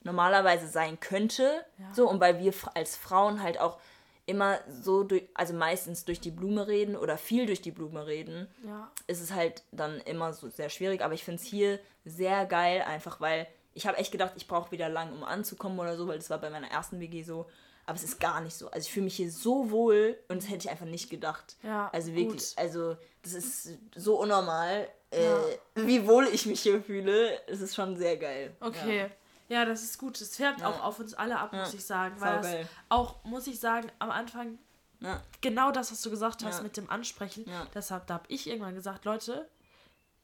[0.03, 1.65] normalerweise sein könnte.
[1.93, 3.79] So, und weil wir als Frauen halt auch
[4.27, 8.47] immer so durch, also meistens durch die Blume reden oder viel durch die Blume reden,
[8.65, 8.91] Ja.
[9.07, 11.03] ist es halt dann immer so sehr schwierig.
[11.03, 14.71] Aber ich finde es hier sehr geil, einfach weil ich habe echt gedacht, ich brauche
[14.73, 17.49] wieder lang, um anzukommen oder so, weil das war bei meiner ersten WG so.
[17.89, 18.67] Aber es ist gar nicht so.
[18.71, 21.57] Also ich fühle mich hier so wohl und das hätte ich einfach nicht gedacht.
[21.63, 22.59] Ja, Also wirklich, gut.
[22.59, 25.27] also das ist so unnormal, äh,
[25.75, 27.41] wie wohl ich mich hier fühle.
[27.47, 28.55] Es ist schon sehr geil.
[28.61, 29.11] Okay.
[29.49, 30.21] Ja, das ist gut.
[30.21, 32.21] Es färbt auch auf uns alle ab, muss ich sagen.
[32.21, 32.69] Weil das Saugeil.
[32.91, 34.59] auch, muss ich sagen, am Anfang
[35.01, 35.23] Ja.
[35.41, 36.63] genau das, was du gesagt hast Ja.
[36.65, 37.49] mit dem Ansprechen.
[37.49, 37.67] Ja.
[37.75, 39.49] Deshalb, da habe ich irgendwann gesagt, Leute,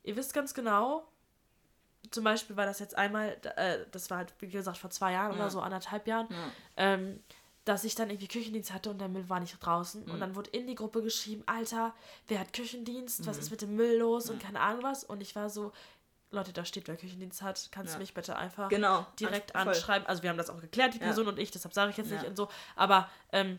[0.03, 1.09] ihr wisst ganz genau,
[2.11, 5.35] zum Beispiel war das jetzt einmal, äh, das war halt, wie gesagt, vor zwei Jahren
[5.35, 6.29] oder so, anderthalb Jahren,
[6.77, 7.23] ähm,
[7.65, 10.05] dass ich dann irgendwie Küchendienst hatte und der Müll war nicht draußen.
[10.05, 10.11] Mhm.
[10.13, 11.95] Und dann wurde in die Gruppe geschrieben, Alter,
[12.29, 13.27] wer hat Küchendienst?
[13.27, 14.29] Was ist mit dem Müll los?
[14.31, 15.03] Und keine Ahnung was.
[15.05, 15.73] Und ich war so,
[16.31, 17.69] Leute, da steht, wer Küchendienst hat.
[17.71, 18.01] Kannst du Ja.
[18.01, 19.07] mich bitte einfach Genau.
[19.19, 19.61] direkt Voll.
[19.63, 20.07] anschreiben?
[20.07, 21.05] Also wir haben das auch geklärt, die Ja.
[21.05, 22.29] Person und ich, deshalb sage ich jetzt nicht Ja.
[22.29, 22.49] und so.
[22.77, 23.59] Aber ähm,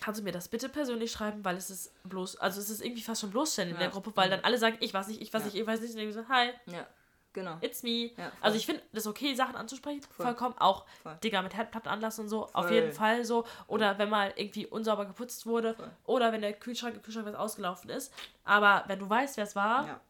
[0.00, 3.02] kannst du mir das bitte persönlich schreiben, weil es ist bloß, also es ist irgendwie
[3.02, 3.80] fast schon bloßstellen in Ja.
[3.80, 5.46] der Gruppe, weil dann alle sagen, ich weiß nicht, ich weiß Ja.
[5.46, 5.94] nicht, ich weiß nicht.
[5.94, 6.50] Und ich so, hi.
[6.66, 6.86] Ja.
[7.32, 7.56] Genau.
[7.60, 8.10] It's me.
[8.16, 10.26] Ja, also ich finde das okay, Sachen anzusprechen, Voll.
[10.26, 10.54] vollkommen.
[10.58, 11.16] Auch, Voll.
[11.22, 12.72] Digga, mit Herdplatten anlassen und so, auf Voll.
[12.74, 13.44] jeden Fall so.
[13.66, 15.74] Oder wenn mal irgendwie unsauber geputzt wurde.
[16.04, 18.12] Oder wenn der Kühlschrank, im Kühlschrank was ausgelaufen ist.
[18.44, 20.00] Aber wenn du weißt, wer es war, Ja.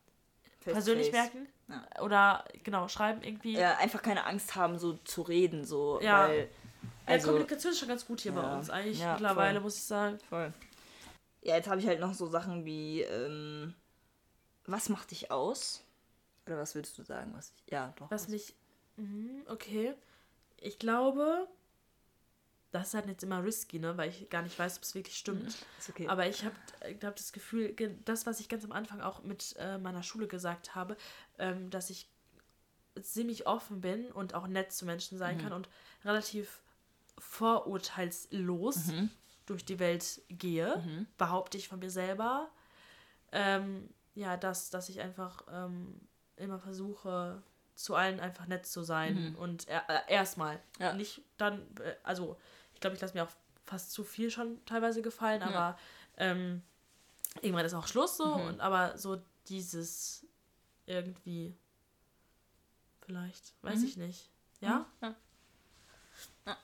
[0.61, 1.33] Face persönlich face.
[1.33, 1.49] merken.
[1.69, 2.03] Ja.
[2.03, 3.55] Oder, genau, schreiben irgendwie.
[3.57, 6.01] Ja, einfach keine Angst haben, so zu reden, so.
[6.01, 6.29] Ja.
[6.29, 6.49] Weil,
[7.07, 8.57] Ja, also, Kommunikation ist schon ganz gut hier bei Ja.
[8.57, 10.19] uns eigentlich Ja, mittlerweile, muss ich sagen.
[10.29, 10.53] Voll.
[11.43, 13.75] Ja, jetzt habe ich halt noch so Sachen wie, ähm,
[14.67, 15.83] was macht dich aus?
[16.47, 17.33] Oder was würdest du sagen?
[17.35, 18.11] Was ich, ja, doch.
[18.11, 18.55] Was mich.
[18.97, 19.95] Mhm, okay.
[20.57, 21.49] Ich glaube,
[22.73, 23.97] das ist halt jetzt immer risky, ne?
[23.97, 25.57] Weil ich gar nicht weiß, ob es wirklich stimmt.
[25.79, 26.09] ist okay.
[26.09, 26.55] Aber ich habe
[27.03, 30.27] hab das Gefühl, ge- das, was ich ganz am Anfang auch mit äh, meiner Schule
[30.27, 30.97] gesagt habe,
[31.39, 32.09] ähm, dass ich
[33.01, 35.69] ziemlich offen bin und auch nett zu Menschen sein kann und
[36.05, 36.63] relativ
[37.19, 38.93] vorurteilslos
[39.47, 40.83] durch die Welt gehe,
[41.19, 42.51] behaupte ich von mir selber.
[43.33, 46.01] Ähm, ja, dass, dass ich einfach ähm,
[46.43, 47.43] immer versuche,
[47.75, 49.35] zu allen einfach nett zu sein.
[49.37, 50.61] Und er, äh, erstmal.
[50.79, 50.93] Ja.
[50.93, 52.37] Nicht dann, äh, also
[52.75, 53.33] ich glaube, ich lasse mir auch
[53.65, 55.79] fast zu viel schon teilweise gefallen, aber
[56.17, 56.63] ähm,
[57.41, 58.35] irgendwann ist auch Schluss so.
[58.35, 60.27] Und aber so dieses
[60.87, 61.57] irgendwie
[63.01, 64.31] vielleicht, weiß ich nicht.
[64.61, 64.87] Ja?
[65.01, 65.15] Ja.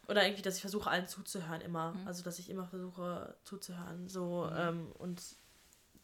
[0.08, 1.94] Oder irgendwie, dass ich versuche, allen zuzuhören immer.
[2.04, 4.08] Also, dass ich immer versuche, zuzuhören.
[4.08, 5.22] So, ähm, und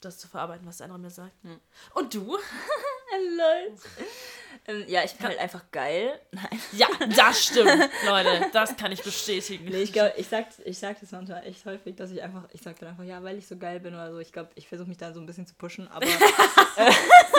[0.01, 1.35] das zu verarbeiten, was der andere mir sagt.
[1.95, 2.39] Und du?
[3.37, 3.79] Lol.
[4.67, 6.19] ähm, ja, ich bin halt einfach geil.
[6.33, 6.61] Nein.
[6.73, 8.47] Ja, das stimmt, Leute.
[8.53, 9.67] Das kann ich bestätigen.
[9.67, 12.61] Nee, ich glaube, ich sag, ich sag das manchmal echt häufig, dass ich einfach, ich
[12.63, 14.19] sag dann einfach, ja, weil ich so geil bin oder so.
[14.19, 16.07] Ich glaube, ich versuche mich da so ein bisschen zu pushen, aber.
[16.07, 16.13] so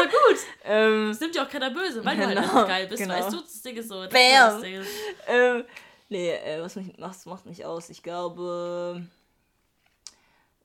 [0.04, 0.40] gut.
[0.64, 3.16] ähm, Das nimmt ja auch keiner böse, weil du halt Genau, einfach geil bist, genau.
[3.16, 3.42] weißt du?
[3.42, 4.04] Das Ding ist so.
[4.04, 4.22] Das Bam.
[4.32, 4.90] Das Ding ist,
[5.28, 5.64] ähm,
[6.10, 7.90] nee, äh, was, mich, was macht mich aus?
[7.90, 9.04] Ich glaube,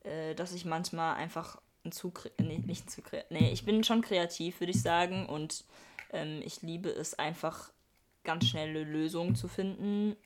[0.05, 1.59] äh, dass ich manchmal einfach
[1.91, 5.65] ein zu, nee, nicht zu kreativ, nee, ich bin schon kreativ, würde ich sagen, und
[6.13, 7.71] ähm, ich liebe es einfach,
[8.25, 10.17] ganz schnelle Lösungen zu finden.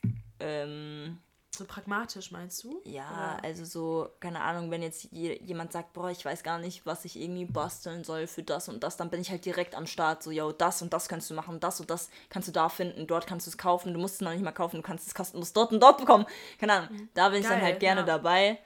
[0.41, 1.19] Ähm,
[1.55, 2.81] so pragmatisch, meinst du?
[2.85, 3.45] Ja, Oder?
[3.45, 7.05] also so, keine Ahnung, wenn jetzt je, jemand sagt, boah, ich weiß gar nicht, was
[7.05, 10.25] ich irgendwie basteln soll für das und das, dann bin ich halt direkt am Start,
[10.25, 13.07] so, yo, das und das kannst du machen, das und das kannst du da finden,
[13.07, 15.15] dort kannst du es kaufen, du musst es noch nicht mal kaufen, du kannst es
[15.15, 16.27] kostenlos dort und dort bekommen.
[16.59, 18.07] Keine Ahnung, da bin ich dann Geil, halt gerne ja.
[18.07, 18.59] dabei.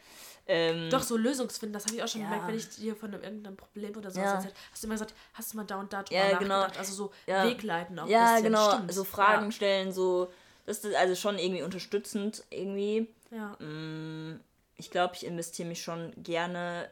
[0.51, 2.29] Ähm, Doch, so Lösungsfinden, das habe ich auch schon Ja.
[2.29, 4.35] gemerkt, wenn ich dir von einem, irgendeinem Problem oder so Ja.
[4.35, 6.55] erzählt hast du immer gesagt, hast du mal da und da drüber Ja, genau.
[6.61, 6.79] nachgedacht?
[6.79, 7.45] Also so Ja.
[7.45, 8.45] Wegleiten auch ja, bisschen.
[8.45, 8.95] genau, Stimmt.
[8.95, 10.33] so Fragen stellen, so,
[10.65, 13.09] das ist also schon irgendwie unterstützend, irgendwie.
[13.31, 13.57] Ja.
[13.63, 14.41] Mm,
[14.77, 16.89] ich glaube, ich investiere mich schon gerne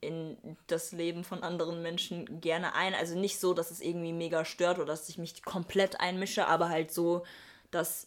[0.00, 0.36] in
[0.66, 2.94] das Leben von anderen Menschen gerne ein.
[2.94, 6.68] Also nicht so, dass es irgendwie mega stört oder dass ich mich komplett einmische, aber
[6.70, 7.24] halt so,
[7.70, 8.06] dass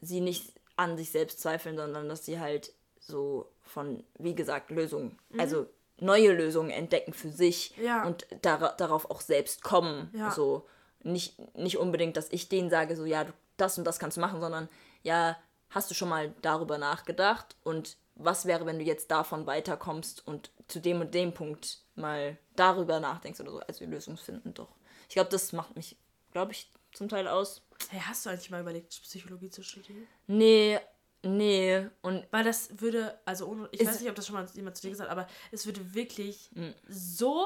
[0.00, 2.72] sie nicht an sich selbst zweifeln, sondern dass sie halt
[3.06, 5.66] so von, wie gesagt, Lösungen, also
[5.98, 7.84] neue Lösungen entdecken für sich Mhm.
[7.84, 8.04] Ja.
[8.04, 10.10] und dara darauf auch selbst kommen.
[10.14, 10.30] Ja.
[10.30, 10.66] So
[11.02, 14.20] nicht, nicht unbedingt, dass ich denen sage, so ja, du, das und das kannst du
[14.20, 14.68] machen, sondern
[15.02, 15.36] ja,
[15.70, 20.50] hast du schon mal darüber nachgedacht und was wäre, wenn du jetzt davon weiterkommst und
[20.68, 24.74] zu dem und dem Punkt mal darüber nachdenkst oder so, also die Lösung finden doch.
[25.08, 25.96] Ich glaube, das macht mich,
[26.32, 27.62] glaube ich, zum Teil aus.
[27.90, 30.06] Hey, hast du eigentlich mal überlegt, Psychologie zu studieren?
[30.26, 30.78] Nee,
[31.26, 31.86] nee.
[32.02, 34.82] Und Weil das würde, also ohne, ich weiß nicht, ob das schon mal jemand zu
[34.82, 36.74] dir gesagt hat, aber es würde wirklich Hm.
[36.88, 37.44] so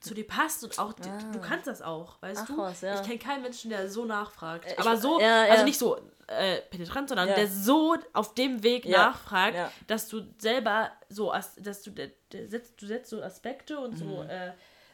[0.00, 2.44] zu dir passen und auch, die- du kannst das auch, weißt Ah.
[2.44, 2.58] Ach du?
[2.58, 2.94] was, ja.
[3.00, 4.66] Ich kenne keinen Menschen, der so nachfragt.
[4.70, 5.52] ich- aber so, ja, ja.
[5.52, 9.56] also nicht so äh, penetrant, sondern der so auf dem Weg nachfragt,
[9.86, 13.96] dass du selber so, as- dass du, der, der setzt, du setzt so Aspekte und
[13.96, 14.30] so Mhm.
[14.30, 14.52] äh,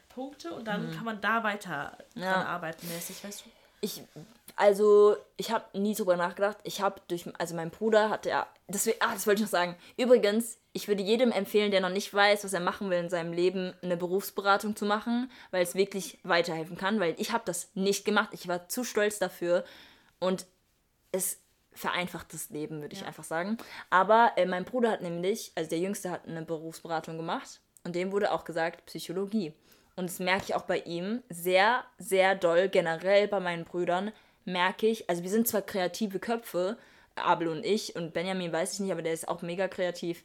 [0.09, 3.49] Punkte und dann kann man da weiter dran arbeiten mäßig, weißt du?
[3.83, 4.01] Ich,
[4.55, 6.57] also ich habe nie drüber nachgedacht.
[6.63, 9.75] Ich habe durch, also mein Bruder hatte ja, deswegen, ah, das wollte ich noch sagen.
[9.97, 13.33] Übrigens, ich würde jedem empfehlen, der noch nicht weiß, was er machen will in seinem
[13.33, 16.99] Leben, eine Berufsberatung zu machen, weil es wirklich weiterhelfen kann.
[16.99, 18.29] Weil ich habe das nicht gemacht.
[18.31, 19.65] Ich war zu stolz dafür
[20.19, 20.45] und
[21.11, 21.39] es
[21.73, 23.57] vereinfacht das Leben, würde ich einfach sagen.
[23.89, 28.11] Aber äh, mein Bruder hat nämlich, also der Jüngste hat eine Berufsberatung gemacht und dem
[28.11, 29.53] wurde auch gesagt Psychologie.
[29.95, 32.69] Und das merke ich auch bei ihm sehr, sehr doll.
[32.69, 34.11] Generell bei meinen Brüdern
[34.45, 36.77] merke ich, also wir sind zwar kreative Köpfe,
[37.15, 40.23] Abel und ich, und Benjamin weiß ich nicht, aber der ist auch mega kreativ.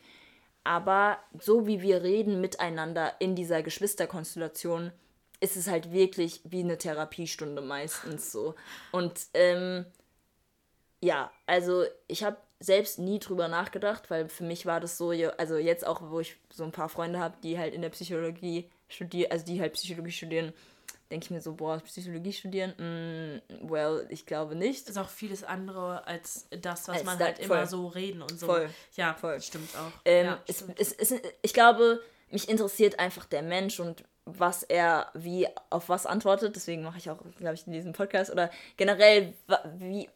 [0.65, 4.93] Aber so wie wir reden miteinander in dieser Geschwisterkonstellation,
[5.41, 8.55] ist es halt wirklich wie eine Therapiestunde meistens so.
[8.91, 9.87] Und ähm,
[11.01, 15.57] ja, also ich habe selbst nie drüber nachgedacht, weil für mich war das so, also
[15.59, 19.31] jetzt auch, wo ich so ein paar Freunde habe, die halt in der Psychologie studieren,
[19.31, 20.53] also die halt Psychologie studieren,
[21.11, 24.89] denke ich mir so, boah, Psychologie studieren, mm, well, ich glaube nicht.
[24.89, 27.57] ist auch vieles andere als das, was Als man da- halt voll.
[27.57, 28.47] immer so reden und so.
[28.47, 28.69] Voll.
[28.97, 29.41] Ja, Voll.
[29.41, 29.93] stimmt auch.
[30.05, 30.81] Ähm, ja, es, stimmt.
[30.81, 36.05] es, es, ich glaube, mich interessiert einfach der Mensch und was er wie auf was
[36.05, 36.55] antwortet.
[36.57, 38.31] Deswegen mache ich auch, glaube ich, in diesem Podcast.
[38.31, 39.33] Oder generell,
[39.79, 40.11] wie,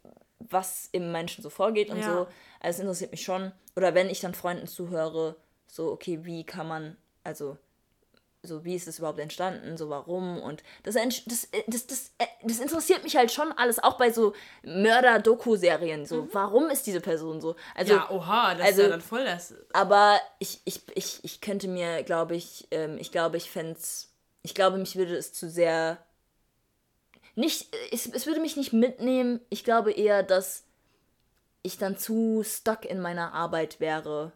[0.50, 2.04] was im Menschen so vorgeht und Ja.
[2.04, 2.18] so.
[2.60, 3.52] Also es interessiert mich schon.
[3.76, 7.56] Oder wenn ich dann Freunden zuhöre, so, okay, wie kann man, also
[8.44, 12.10] so wie ist es überhaupt entstanden, so warum und das, ent- das, äh, das, das,
[12.18, 14.32] äh, das interessiert mich halt schon alles, auch bei so
[15.06, 17.54] Mörder-Doku-Serien, so warum ist diese Person so?
[17.74, 17.98] Also, Mhm.
[18.00, 19.54] ja, oha, das also- ist ja dann voll das.
[19.72, 23.78] aber ich, ich, ich, ich könnte mir, glaube ich, ähm, ich glaube, ich fände
[24.44, 25.98] ich glaube, mich würde es zu sehr,
[27.34, 30.64] nicht, es, es würde mich nicht mitnehmen, ich glaube eher, dass
[31.62, 34.32] ich dann zu stuck in meiner Arbeit wäre.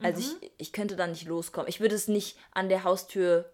[0.00, 1.68] Also ich, ich könnte da nicht loskommen.
[1.68, 3.52] Ich würde es nicht an der Haustür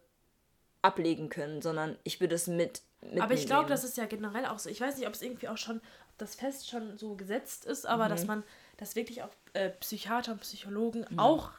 [0.82, 2.82] ablegen können, sondern ich würde es mit.
[3.00, 4.68] mit Aber ich glaube, das ist ja generell auch so.
[4.68, 7.87] Ich weiß nicht, ob es irgendwie auch schon, ob das fest schon so gesetzt ist,
[7.87, 8.08] aber Mhm.
[8.10, 8.42] dass man,
[8.76, 11.18] dass wirklich auch äh, Psychiater und Psychologen Mhm.
[11.18, 11.50] auch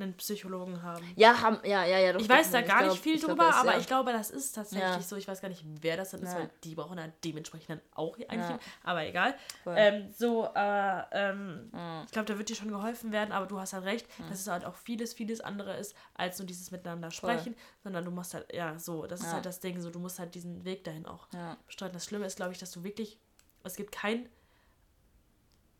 [0.00, 1.04] einen Psychologen haben.
[1.16, 2.12] Ja, haben, ja, ja, ja.
[2.12, 3.78] Doch, Ich weiß da gar glaub- nicht viel glaub, drüber, das- aber ja.
[3.78, 5.00] ich glaube, das ist tatsächlich Ja.
[5.00, 5.16] so.
[5.16, 8.16] Ich weiß gar nicht, wer das dann ist, weil die brauchen dann dementsprechend dann auch
[8.28, 8.56] eigentlich.
[8.82, 9.34] Aber egal.
[9.66, 12.02] Ähm, so, äh, ähm, Mhm.
[12.06, 14.46] ich glaube, da wird dir schon geholfen werden, aber du hast halt recht, dass es
[14.48, 18.52] halt auch vieles, vieles andere ist, als nur dieses Miteinander sprechen, sondern du musst halt,
[18.52, 21.26] ja, so, das ist halt das Ding, so, du musst halt diesen Weg dahin auch
[21.32, 21.56] Ja.
[21.66, 21.94] bestreiten.
[21.94, 23.18] Das Schlimme ist, glaube ich, dass du wirklich,
[23.64, 24.28] es gibt kein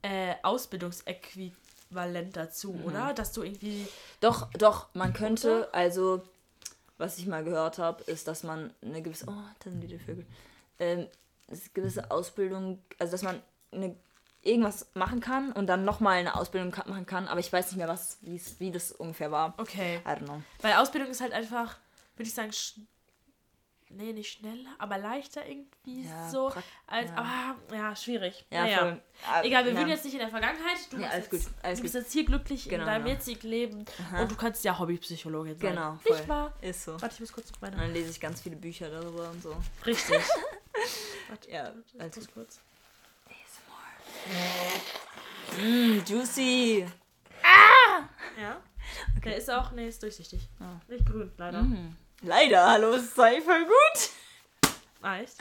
[0.03, 1.55] äh, Ausbildungsäquivalent
[1.91, 2.85] dazu, Mhm.
[2.85, 3.15] oder?
[3.15, 3.87] Dass du irgendwie,
[4.21, 6.23] Doch, doch, man könnte, also,
[6.99, 9.33] was ich mal gehört habe, ist, dass man eine gewisse, oh,
[9.65, 10.27] da sind die Vögel,
[10.79, 11.07] ähm,
[11.49, 13.41] ist gewisse Ausbildung, also, dass man
[13.73, 13.97] eine,
[14.43, 17.89] irgendwas machen kann und dann nochmal eine Ausbildung machen kann, aber ich weiß nicht mehr,
[17.89, 19.55] was, wie das ungefähr war.
[19.59, 20.43] okay, I don't know.
[20.63, 21.77] Weil Ausbildung ist halt einfach,
[22.17, 22.51] würde ich sagen,
[23.91, 26.53] nee, nicht schneller, aber leichter irgendwie Ja, so.
[26.87, 27.17] Als, ja.
[27.17, 28.45] Aber ja, schwierig.
[28.51, 28.79] Ja, naja.
[28.79, 29.03] voll.
[29.29, 29.87] Ah, Egal, wir ja.
[29.87, 30.79] jetzt nicht in der Vergangenheit.
[30.91, 32.03] Du, Ja, bist alles jetzt, gut, alles du bist gut.
[32.03, 33.13] jetzt hier glücklich Genau, in deinem ja.
[33.13, 33.85] jetzigen Leben
[34.21, 35.71] und du kannst ja Hobbypsychologin sein.
[35.75, 36.17] Genau, voll.
[36.17, 36.53] Nicht wahr?
[36.61, 36.93] Ist so.
[37.01, 37.77] Warte, ich muss kurz auf Und meine.
[37.77, 39.55] dann lese ich ganz viele Bücher darüber und so.
[39.85, 40.17] Richtig.
[41.29, 42.61] Warte, Ja, alles muss kurz.
[45.59, 46.87] Mm, juicy.
[48.41, 48.57] Ja.
[49.25, 50.49] Der ist auch, nee, ist durchsichtig.
[50.61, 50.81] Ah.
[50.89, 51.63] Nicht grün, leider.
[51.63, 51.97] Mhm.
[52.23, 54.73] Leider, hallo, ist eigentlich voll gut.
[55.01, 55.39] Ah, echt?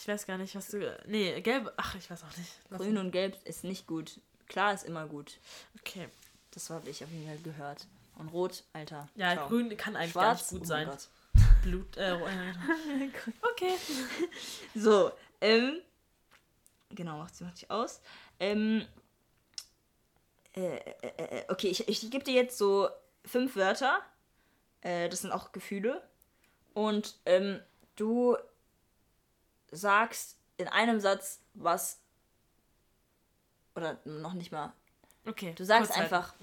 [0.00, 0.98] Ich weiß gar nicht, was du.
[1.06, 1.72] Nee, gelb.
[1.76, 2.50] Ach, ich weiß auch nicht.
[2.70, 4.20] Lass Grün und Gelb ist nicht gut.
[4.48, 5.38] Klar ist immer gut.
[5.80, 6.08] Okay.
[6.52, 7.86] Das habe ich auf jeden Fall gehört.
[8.16, 9.08] Und Rot, Alter.
[9.14, 9.48] Ja, ciao.
[9.48, 10.86] grün kann eigentlich Schwarz, gar nicht gut oh sein.
[10.88, 11.08] Gott.
[11.62, 12.12] Blut, äh,
[13.42, 13.74] okay.
[14.74, 15.80] So, ähm.
[16.90, 18.00] Genau, macht sie macht sich aus.
[18.40, 18.86] Ähm.
[20.54, 22.88] Äh, äh, äh, okay, ich, ich gebe dir jetzt so
[23.24, 24.02] fünf Wörter.
[24.86, 26.00] Äh, das sind auch Gefühle.
[26.74, 27.60] Und ähm,
[27.96, 28.36] du
[29.72, 31.98] sagst in einem Satz was.
[33.74, 34.72] Oder noch nicht mal.
[35.26, 35.54] Okay.
[35.56, 36.34] Du sagst einfach.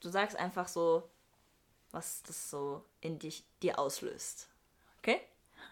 [0.00, 1.08] Du sagst einfach so,
[1.90, 4.46] was das so in dich dir auslöst.
[4.98, 5.20] Okay?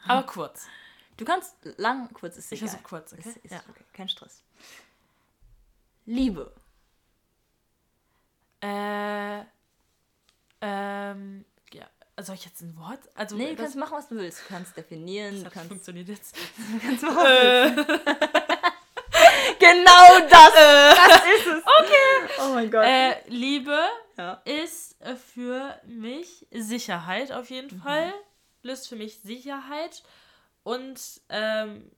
[0.09, 0.67] Aber kurz.
[1.17, 2.71] Du kannst lang, kurz ist Ich egal.
[2.71, 3.29] versuch kurz, okay?
[3.29, 3.63] Ist, ist Ja.
[3.71, 3.85] okay.
[3.93, 4.43] Kein Stress.
[6.07, 6.53] Liebe.
[8.61, 9.45] Äh.
[10.61, 11.45] Ähm.
[12.20, 13.00] Soll ich jetzt ein Wort?
[13.14, 14.40] Also, Nee, du kannst machen, was du willst.
[14.40, 15.68] Du kannst definieren, du das kannst.
[15.68, 16.37] funktioniert jetzt.
[19.59, 20.53] Genau das!
[20.96, 21.62] das ist es.
[21.64, 22.33] Okay.
[22.40, 22.85] Oh mein Gott.
[22.85, 23.79] Äh, Liebe
[24.16, 24.40] ja.
[24.44, 27.55] ist äh, für mich Sicherheit auf Mhm.
[27.57, 28.12] jeden Fall.
[28.62, 30.03] Löst für mich Sicherheit
[30.62, 31.90] und ähm,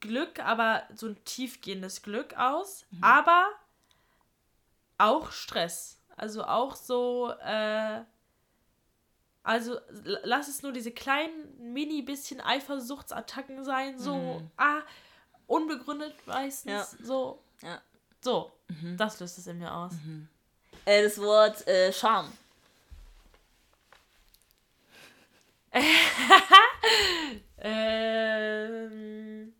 [0.00, 2.84] Glück, aber so ein tiefgehendes Glück aus.
[2.90, 3.04] Mhm.
[3.04, 3.46] Aber
[4.98, 5.98] auch Stress.
[6.16, 8.00] Also auch so, äh,
[9.48, 9.78] also
[10.24, 14.50] lass es nur diese kleinen, mini bisschen Eifersuchtsattacken sein, so, Mhm.
[14.58, 14.82] ah,
[15.46, 17.06] unbegründet meistens, Ja.
[17.06, 17.80] so, ja.
[18.20, 18.52] so.
[18.98, 19.94] Das löst es in mir aus.
[20.84, 22.30] Äh, das Wort äh, Charme.
[27.60, 29.52] Ähm,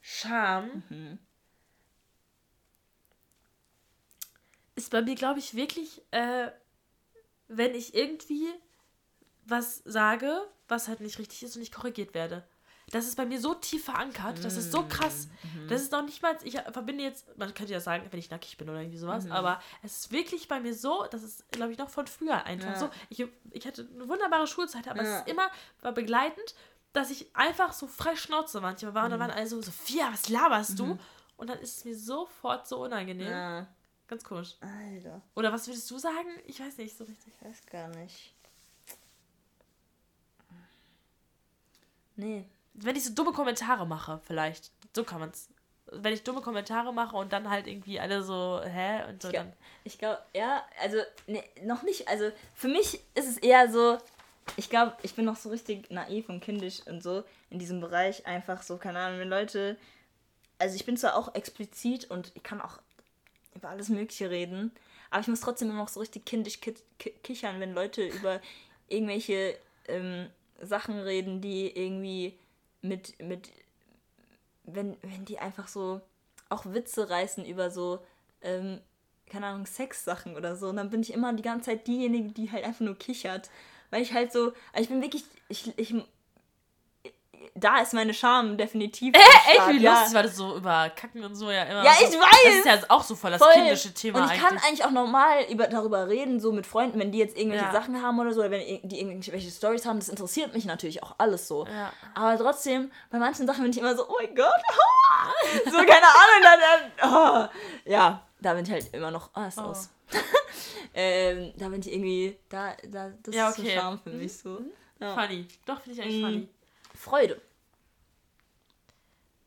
[0.00, 1.18] Scham Mhm.
[4.76, 6.50] ist bei mir, glaube ich, wirklich, äh,
[7.48, 8.46] wenn ich irgendwie
[9.46, 12.44] was sage, was halt nicht richtig ist und ich korrigiert werde.
[12.90, 15.26] Das ist bei mir so tief verankert, das ist so krass.
[15.42, 15.66] Mhm.
[15.68, 18.56] Das ist noch nicht mal, ich verbinde jetzt, man könnte ja sagen, wenn ich nackig
[18.58, 19.32] bin oder irgendwie sowas, Mhm.
[19.32, 22.70] aber es ist wirklich bei mir so, das ist, glaube ich, noch von früher einfach
[22.70, 22.78] Ja.
[22.78, 22.90] so.
[23.08, 25.14] Ich, ich hatte eine wunderbare Schulzeit, aber Ja.
[25.14, 25.50] es ist immer
[25.82, 26.54] war begleitend,
[26.92, 29.18] dass ich einfach so frei Schnauze manchmal war und Mhm.
[29.18, 30.96] dann waren alle so, Sophia, was laberst du?
[31.36, 33.30] Und dann ist es mir sofort so unangenehm.
[33.30, 33.66] Ja.
[34.06, 34.54] Ganz komisch.
[34.60, 35.20] Alter.
[35.34, 36.28] Oder was würdest du sagen?
[36.46, 37.34] Ich weiß nicht so richtig.
[37.40, 38.32] Ich weiß gar nicht.
[42.16, 42.44] Nee.
[42.74, 44.70] Wenn ich so dumme Kommentare mache, vielleicht.
[44.94, 45.48] So kann man es.
[45.92, 49.04] Wenn ich dumme Kommentare mache und dann halt irgendwie alle so, hä?
[49.08, 49.52] Und so Ich, dann.
[49.84, 52.08] ich glaube, ja, also nee, noch nicht.
[52.08, 53.98] Also für mich ist es eher so,
[54.56, 58.26] ich glaube, ich bin noch so richtig naiv und kindisch und so in diesem Bereich
[58.26, 59.76] einfach so, keine Ahnung, wenn Leute,
[60.58, 62.78] also ich bin zwar auch explizit und ich kann auch
[63.54, 64.72] über alles Mögliche reden,
[65.10, 68.40] aber ich muss trotzdem immer noch so richtig kindisch ki ki kichern, wenn Leute über
[68.88, 69.56] irgendwelche
[69.88, 70.28] ähm,
[70.60, 72.38] Sachen reden, die irgendwie
[72.82, 73.50] mit, mit,
[74.64, 76.00] wenn, wenn die einfach so
[76.48, 78.00] auch Witze reißen über so,
[78.42, 78.80] ähm,
[79.28, 80.68] keine Ahnung, Sexsachen oder so.
[80.68, 83.50] Und dann bin ich immer die ganze Zeit diejenige, die halt einfach nur kichert.
[83.90, 85.94] Weil ich halt so, also ich bin wirklich, ich, ich,
[87.58, 89.14] da ist meine Scham definitiv.
[89.14, 89.92] am Echt, wie ja.
[89.98, 91.84] lustig, weil das so über Kacken und so ja immer.
[91.84, 92.28] Ja, so, ich weiß!
[92.44, 93.52] Das ist ja auch so voll das Voll.
[93.54, 94.64] kindische Thema Und ich kann eigentlich.
[94.64, 97.72] eigentlich auch normal über, darüber reden, so mit Freunden, wenn die jetzt irgendwelche Ja.
[97.72, 101.14] Sachen haben oder so, oder wenn die irgendwelche Stories haben, das interessiert mich natürlich auch
[101.18, 101.66] alles so.
[101.66, 101.92] Ja.
[102.14, 104.46] Aber trotzdem, bei manchen Sachen bin ich immer so, oh mein Gott,
[105.64, 107.90] so keine Ahnung, dann, oh.
[107.90, 109.62] ja, da bin ich halt immer noch, ah, ist Oh.
[109.62, 109.88] aus.
[110.94, 113.74] ähm, da bin ich irgendwie, da, da, das Ja, ist so okay.
[113.74, 114.60] Charme für mich so.
[115.00, 115.14] Ja.
[115.14, 115.46] Funny.
[115.66, 116.24] Doch, finde ich eigentlich Mhm.
[116.24, 116.48] funny.
[116.94, 117.42] Freude.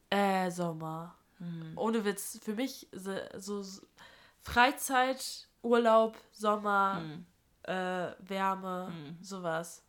[0.10, 1.16] Äh, Sommer.
[1.39, 1.74] Mhm.
[1.78, 2.39] Ohne Witz.
[2.43, 2.88] Für mich
[3.38, 3.64] so,
[4.43, 7.26] Freizeit, Urlaub, Sommer, Mhm.
[7.64, 8.91] äh, Wärme,
[9.22, 9.84] sowas.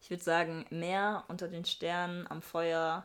[0.00, 3.04] Ich würde sagen, Meer unter den Sternen, am Feuer,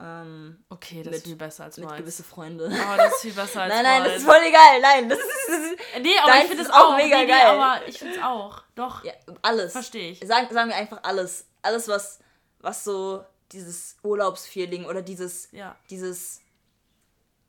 [0.00, 1.98] ähm, Okay, das Mit- ist viel besser als mit meins.
[2.00, 2.64] gewisse Freunde.
[2.72, 4.22] Oh, das ist viel besser als Nein, nein, das meins.
[4.22, 4.80] ist voll egal.
[4.80, 7.30] Nein, das ist, das ist Nee, aber ich finde es auch auch mega nee, nee,
[7.30, 7.46] geil.
[7.46, 8.62] aber ich finde es auch.
[8.74, 9.04] Doch.
[9.04, 9.12] ja,
[9.42, 9.72] alles.
[9.72, 10.20] Versteh ich.
[10.26, 11.46] Sagen, sagen wir einfach alles.
[11.60, 12.20] Alles, was,
[12.60, 13.22] was so
[13.52, 15.76] dieses Urlaubsfeeling oder dieses, Ja.
[15.90, 16.40] dieses,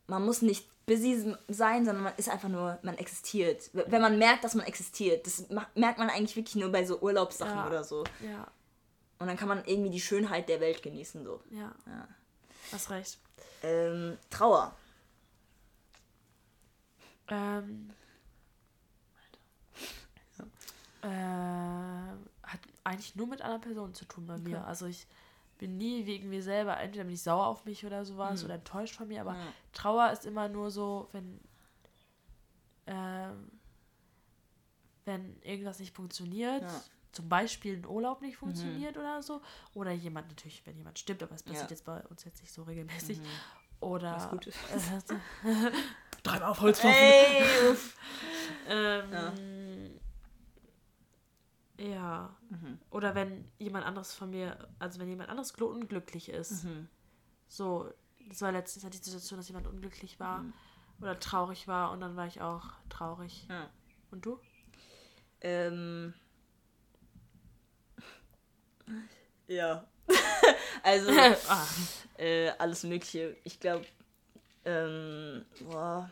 [0.07, 3.69] man muss nicht busy sein, sondern man ist einfach nur, man existiert.
[3.73, 5.45] Wenn man merkt, dass man existiert, das
[5.75, 7.67] merkt man eigentlich wirklich nur bei so Urlaubssachen Ja.
[7.67, 8.03] oder so.
[8.21, 8.47] Ja.
[9.19, 11.41] Und dann kann man irgendwie die Schönheit der Welt genießen, so.
[11.51, 11.73] Ja.
[11.85, 12.07] Ja.
[12.71, 13.17] Hast recht.
[13.61, 14.75] Ähm, Trauer.
[17.29, 17.91] Ähm.
[21.01, 24.65] Äh, hat eigentlich nur mit einer Person zu tun bei mir.
[24.65, 25.05] Also ich
[25.63, 28.95] bin nie wegen mir selber, entweder bin ich sauer auf mich oder sowas oder enttäuscht
[28.95, 29.53] von mir, aber Ja.
[29.71, 31.39] Trauer ist immer nur so, wenn
[32.85, 33.49] ähm,
[35.05, 36.83] wenn irgendwas nicht funktioniert, Ja.
[37.13, 39.41] zum Beispiel ein Urlaub nicht funktioniert oder so,
[39.73, 41.75] oder jemand natürlich, wenn jemand stirbt, aber es passiert Ja.
[41.75, 43.19] jetzt bei uns jetzt nicht so regelmäßig,
[43.79, 44.55] oder Was Gutes.
[45.45, 45.71] äh,
[46.23, 47.03] dreimal auf Holz klopfen.
[47.05, 47.97] Ey, uff.
[48.67, 49.09] Ähm,
[51.83, 52.35] ja.
[52.49, 52.79] Mhm.
[52.89, 56.63] Oder wenn jemand anderes von mir, also wenn jemand anderes gl- unglücklich ist.
[56.63, 56.87] Mhm.
[57.47, 57.91] So,
[58.29, 60.53] das war letztens halt die Situation, dass jemand unglücklich war Mhm.
[61.01, 63.45] oder traurig war und dann war ich auch traurig.
[63.49, 63.69] Ja.
[64.11, 64.39] Und du?
[65.41, 66.13] Ähm.
[69.47, 69.85] Ja.
[70.83, 71.09] also,
[71.49, 71.67] ah,
[72.17, 73.35] äh, alles Mögliche.
[73.43, 73.85] Ich glaube,
[74.65, 76.09] ähm, boah.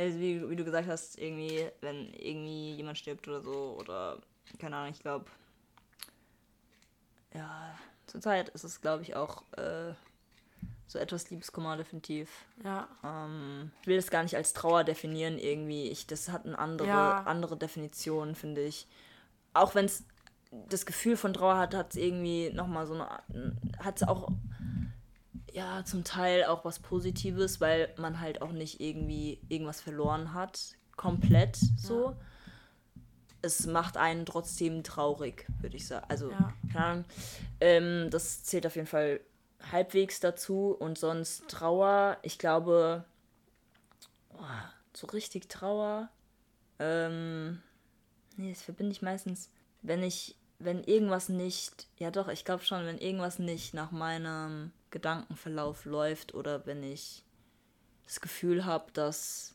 [0.00, 4.18] Also wie, wie du gesagt hast, irgendwie, wenn irgendwie jemand stirbt oder so, oder
[4.58, 5.26] keine Ahnung, ich glaube,
[7.34, 7.74] ja,
[8.06, 9.92] zurzeit ist es, glaube ich, auch äh,
[10.86, 12.30] so etwas Liebeskummer definitiv.
[12.64, 12.88] ja.
[13.04, 15.88] Ähm, ich will das gar nicht als Trauer definieren irgendwie.
[15.90, 17.22] Ich, das hat eine andere, Ja.
[17.24, 18.88] andere Definition, finde ich.
[19.52, 20.04] Auch wenn es
[20.68, 23.22] das Gefühl von Trauer hat, hat es irgendwie nochmal so eine,
[23.78, 24.32] hat es auch,
[25.52, 30.74] ja, zum Teil auch was Positives, weil man halt auch nicht irgendwie irgendwas verloren hat,
[30.96, 32.14] komplett so.
[33.42, 36.04] Es macht einen trotzdem traurig, würde ich sagen.
[36.08, 36.52] Also, Ja.
[36.72, 37.04] keine Ahnung.
[37.60, 39.20] Ähm, das zählt auf jeden Fall
[39.72, 43.04] halbwegs dazu und sonst Trauer, ich glaube,
[44.34, 44.42] oh,
[44.94, 46.08] so richtig Trauer,
[46.78, 47.62] ähm,
[48.36, 49.50] nee, das verbinde ich meistens,
[49.82, 54.72] wenn ich, wenn irgendwas nicht, ja doch, ich glaube schon, wenn irgendwas nicht nach meinem
[54.90, 57.24] Gedankenverlauf läuft oder wenn ich
[58.04, 59.54] das Gefühl habe, dass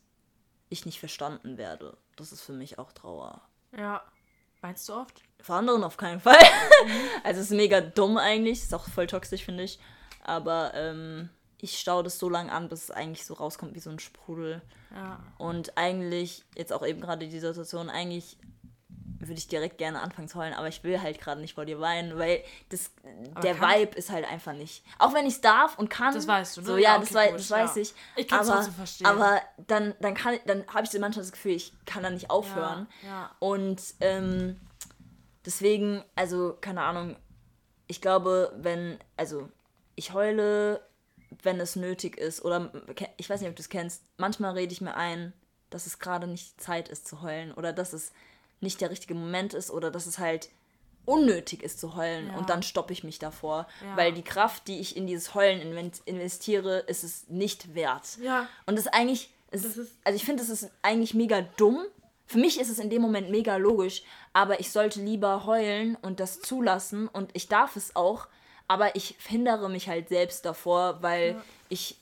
[0.69, 3.41] ich nicht verstanden werde, das ist für mich auch Trauer.
[3.77, 4.03] Ja.
[4.61, 5.21] Meinst du oft?
[5.41, 6.39] Vor anderen auf keinen Fall.
[7.23, 9.79] also es ist mega dumm eigentlich, ist auch voll toxisch, finde ich.
[10.23, 11.29] Aber ähm,
[11.59, 14.61] ich staue das so lange an, bis es eigentlich so rauskommt wie so ein Sprudel.
[14.93, 15.19] Ja.
[15.37, 18.37] Und eigentlich, jetzt auch eben gerade die Situation, eigentlich
[19.27, 21.79] würde ich direkt gerne anfangen zu heulen, aber ich will halt gerade nicht vor dir
[21.79, 22.91] weinen, weil das,
[23.43, 24.83] der Vibe ist halt einfach nicht.
[24.99, 26.13] Auch wenn ich es darf und kann.
[26.13, 26.67] Das weißt du, ne?
[26.67, 27.81] So, Ja, ja, das, okay, wei gut, das weiß ja.
[27.81, 27.93] ich.
[28.15, 29.07] Ich kann's aber, trotzdem verstehen.
[29.07, 32.29] Aber dann, dann, kann, dann habe ich so manchmal das Gefühl, ich kann da nicht
[32.29, 32.87] aufhören.
[33.03, 33.31] Ja.
[33.39, 34.59] Und ähm,
[35.45, 37.15] deswegen, also, keine Ahnung,
[37.87, 39.49] ich glaube, wenn, also,
[39.95, 40.81] ich heule,
[41.43, 42.71] wenn es nötig ist, oder
[43.17, 45.33] ich weiß nicht, ob du es kennst, manchmal rede ich mir ein,
[45.69, 48.13] dass es gerade nicht Zeit ist zu heulen oder dass es
[48.61, 50.49] nicht der richtige Moment ist oder dass es halt
[51.05, 52.37] unnötig ist zu heulen Ja.
[52.37, 53.95] und dann stoppe ich mich davor, Ja.
[53.97, 55.61] weil die Kraft, die ich in dieses Heulen
[56.05, 58.17] investiere, ist es nicht wert.
[58.21, 58.47] Ja.
[58.65, 61.41] Und das ist eigentlich, es Das ist, ist- also ich finde, es ist eigentlich mega
[61.57, 61.85] dumm,
[62.25, 64.01] für mich ist es in dem Moment mega logisch,
[64.33, 68.27] aber ich sollte lieber heulen und das zulassen und ich darf es auch,
[68.67, 71.43] aber ich hindere mich halt selbst davor, weil Ja.
[71.69, 71.99] ich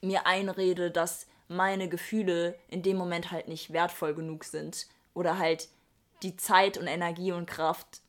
[0.00, 5.68] mir einrede, dass meine Gefühle in dem Moment halt nicht wertvoll genug sind oder halt
[6.22, 8.00] die Zeit und Energie und Kraft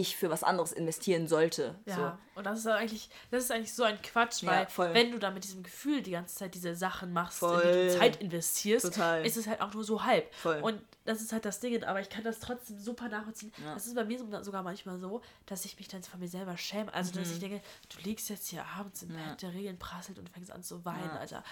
[0.00, 1.74] ich für was anderes investieren sollte.
[1.84, 2.38] Ja, So.
[2.38, 4.94] und das ist eigentlich, das ist eigentlich so ein Quatsch, Ja, weil voll.
[4.94, 7.88] wenn du da mit diesem Gefühl die ganze Zeit diese Sachen machst, in die Voll.
[7.88, 9.26] du Zeit investierst, Total.
[9.26, 10.32] ist es halt auch nur so halb.
[10.36, 10.60] Voll.
[10.60, 13.50] Und das ist halt das Ding, aber ich kann das trotzdem super nachvollziehen.
[13.74, 16.56] Das ist bei mir so- sogar manchmal so, dass ich mich dann von mir selber
[16.56, 16.94] schäme.
[16.94, 17.34] Also, dass Mhm.
[17.34, 20.62] ich denke, du liegst jetzt hier abends im Bett, der Regen prasselt und fängst an
[20.62, 21.42] zu weinen, Alter.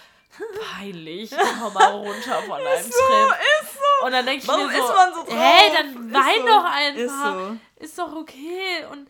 [0.77, 1.31] Peinlich.
[1.31, 2.85] Komm mal runter von deinem Trip.
[2.85, 4.07] ist so.
[4.07, 5.35] Und dann denke ich Warum mir so, ist man so drauf?
[5.39, 6.47] hey, dann Ist wein so.
[6.47, 7.01] doch einfach.
[7.01, 7.85] Ist so.
[7.85, 8.85] Ist doch okay.
[8.91, 9.09] Und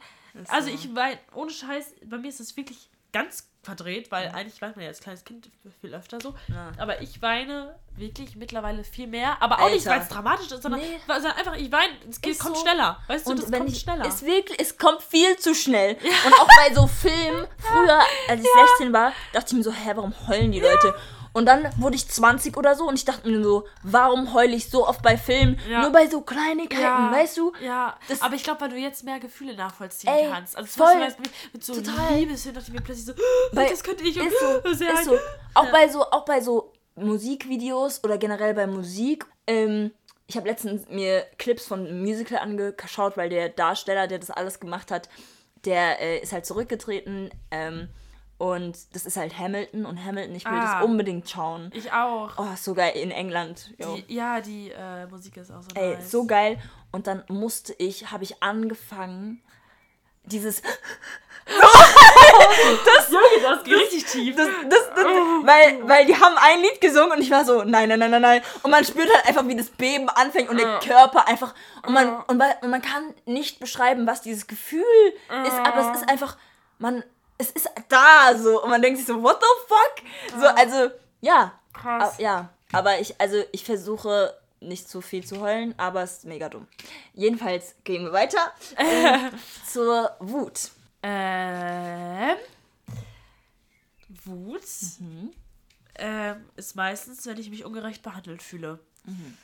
[0.48, 0.74] also so.
[0.74, 4.84] ich weine, ohne Scheiß, bei mir ist das wirklich ganz verdreht, weil eigentlich weint man
[4.84, 5.50] ja als kleines Kind
[5.82, 6.34] viel öfter so.
[6.48, 6.72] Ja.
[6.78, 9.36] Aber ich weine wirklich mittlerweile viel mehr.
[9.42, 9.90] Aber auch nicht, Alter.
[9.90, 10.98] weil es dramatisch ist, sondern, Nee.
[11.06, 12.62] weil- sondern einfach, ich weine, es geht, kommt so.
[12.62, 12.98] schneller.
[13.08, 14.06] Weißt du, das wenn kommt ich, schneller.
[14.06, 15.94] Es wirklich, es kommt viel zu schnell.
[16.24, 18.48] Und auch bei so Filmen, früher, als ich
[18.78, 20.94] 16 war, dachte ich mir so, hä, warum heulen die Leute?
[21.36, 24.70] Und dann wurde ich 20 oder so und ich dachte mir so, warum heule ich
[24.70, 25.60] so oft bei Filmen?
[25.68, 25.82] Ja.
[25.82, 27.52] Nur bei so Kleinigkeiten, ja, weißt du?
[27.62, 30.56] Ja, Das- aber ich glaube, weil du jetzt mehr Gefühle nachvollziehen Ey, kannst.
[30.56, 30.92] Also voll.
[30.92, 32.14] zum Beispiel mit so Total.
[32.14, 33.12] Liebeshöhen dachte ich mir plötzlich so,
[33.52, 35.18] Weil- das könnte ich und Ist so, sehr ist so.
[35.52, 39.26] Auch bei so, auch bei so Musikvideos oder generell bei Musik.
[39.46, 39.90] Ähm,
[40.28, 44.58] ich habe letztens mir Clips von einem Musical angeschaut, weil der Darsteller, der das alles
[44.58, 45.10] gemacht hat,
[45.66, 47.28] der äh, ist halt zurückgetreten.
[47.50, 47.88] Ähm,
[48.38, 50.76] und das ist halt Hamilton und Hamilton, ich will Ah.
[50.80, 51.70] das unbedingt schauen.
[51.74, 52.30] Ich auch.
[52.36, 53.70] Oh, so geil in England.
[53.78, 56.10] Die, ja, die äh, Musik ist auch so Ey, nice.
[56.10, 56.58] so geil.
[56.92, 59.42] Und dann musste ich, habe ich angefangen,
[60.24, 60.60] dieses
[63.10, 64.36] Junge, das geht richtig tief.
[64.36, 67.88] das, das, das, weil, weil die haben ein Lied gesungen und ich war so, nein,
[67.88, 68.42] nein, nein, nein, nein.
[68.62, 71.54] Und man spürt halt einfach, wie das Beben anfängt und der Körper einfach.
[71.86, 74.82] Und man, und, und man kann nicht beschreiben, was dieses Gefühl
[75.46, 76.36] ist, aber es ist einfach,
[76.78, 77.04] man,
[77.38, 78.62] es ist da so.
[78.62, 80.40] Und man denkt sich so, what the fuck?
[80.40, 81.52] So, also, ja.
[81.72, 82.14] Krass.
[82.18, 86.24] Ah, Ja, aber ich, also ich versuche nicht zu viel zu heulen, aber es ist
[86.24, 86.66] mega dumm.
[87.12, 89.30] Jedenfalls gehen wir weiter ähm,
[89.70, 90.70] zur Wut.
[91.02, 92.36] Ähm,
[94.24, 94.62] Wut
[94.98, 95.32] Mhm.
[95.96, 98.78] ähm, ist meistens, wenn ich mich ungerecht behandelt fühle.
[99.04, 99.36] Mhm.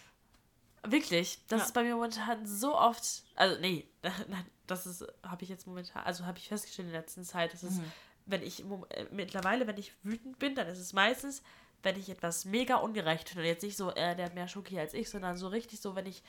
[0.85, 1.39] Wirklich.
[1.49, 1.67] Das Ja.
[1.67, 3.05] ist bei mir momentan so oft.
[3.37, 3.87] Also, nee,
[4.29, 7.53] nein, das ist, habe ich jetzt momentan, also habe ich festgestellt in der letzten Zeit,
[7.53, 7.85] dass es, Mhm.
[8.27, 11.43] wenn ich äh, mittlerweile, wenn ich wütend bin, dann ist es meistens,
[11.83, 13.47] wenn ich etwas mega ungerecht finde.
[13.47, 16.07] Jetzt nicht so, äh, der hat mehr Schoki als ich, sondern so richtig so, wenn
[16.07, 16.23] ich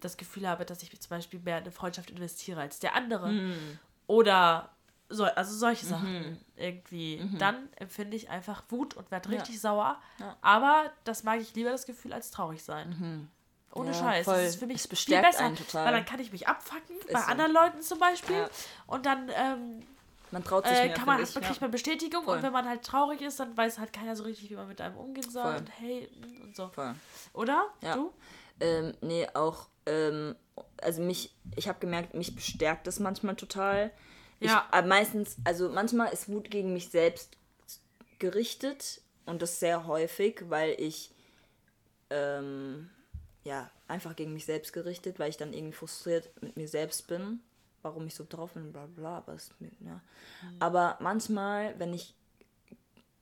[0.00, 3.30] das Gefühl habe, dass ich zum Beispiel mehr in eine Freundschaft investiere als der andere.
[3.32, 3.78] Mhm.
[4.06, 4.70] Oder
[5.08, 7.22] so, also solche Sachen irgendwie.
[7.38, 10.00] Dann empfinde ich einfach Wut und werde richtig sauer.
[10.18, 10.36] Ja.
[10.42, 13.30] Aber das mag ich lieber das Gefühl als traurig sein.
[13.74, 14.24] Ohne Ja, Scheiß.
[14.24, 14.36] voll.
[14.36, 15.52] Das ist für mich Es viel bestärkt besser.
[15.84, 17.26] Weil dann kann ich mich abfacken, bei so.
[17.26, 18.36] anderen Leuten zum Beispiel.
[18.36, 18.50] Ja.
[18.86, 19.82] Und dann ähm,
[20.30, 21.56] Man traut sich äh, mehr, kann man, ich, kriegt ja.
[21.60, 22.24] man Bestätigung.
[22.24, 22.36] Voll.
[22.36, 24.80] Und wenn man halt traurig ist, dann weiß halt keiner so richtig, wie man mit
[24.80, 25.42] einem umgehen soll.
[25.42, 25.56] Voll.
[25.56, 26.08] Und hey,
[26.42, 26.68] und so.
[26.68, 26.94] Voll.
[27.34, 27.66] Oder?
[27.82, 27.94] Ja.
[27.94, 28.12] Du?
[28.60, 30.34] Ähm, nee, auch, ähm,
[30.82, 33.92] also mich, ich habe gemerkt, mich bestärkt das manchmal total.
[34.40, 34.68] Ja.
[34.74, 37.36] Ich, meistens, also manchmal ist Wut gegen mich selbst
[38.18, 41.12] gerichtet und das sehr häufig, weil ich,
[42.10, 42.90] ähm,
[43.44, 47.40] ja, einfach gegen mich selbst gerichtet, weil ich dann irgendwie frustriert mit mir selbst bin,
[47.82, 50.00] warum ich so drauf bin, bla bla, aber, es, ja.
[50.58, 52.14] aber manchmal, wenn ich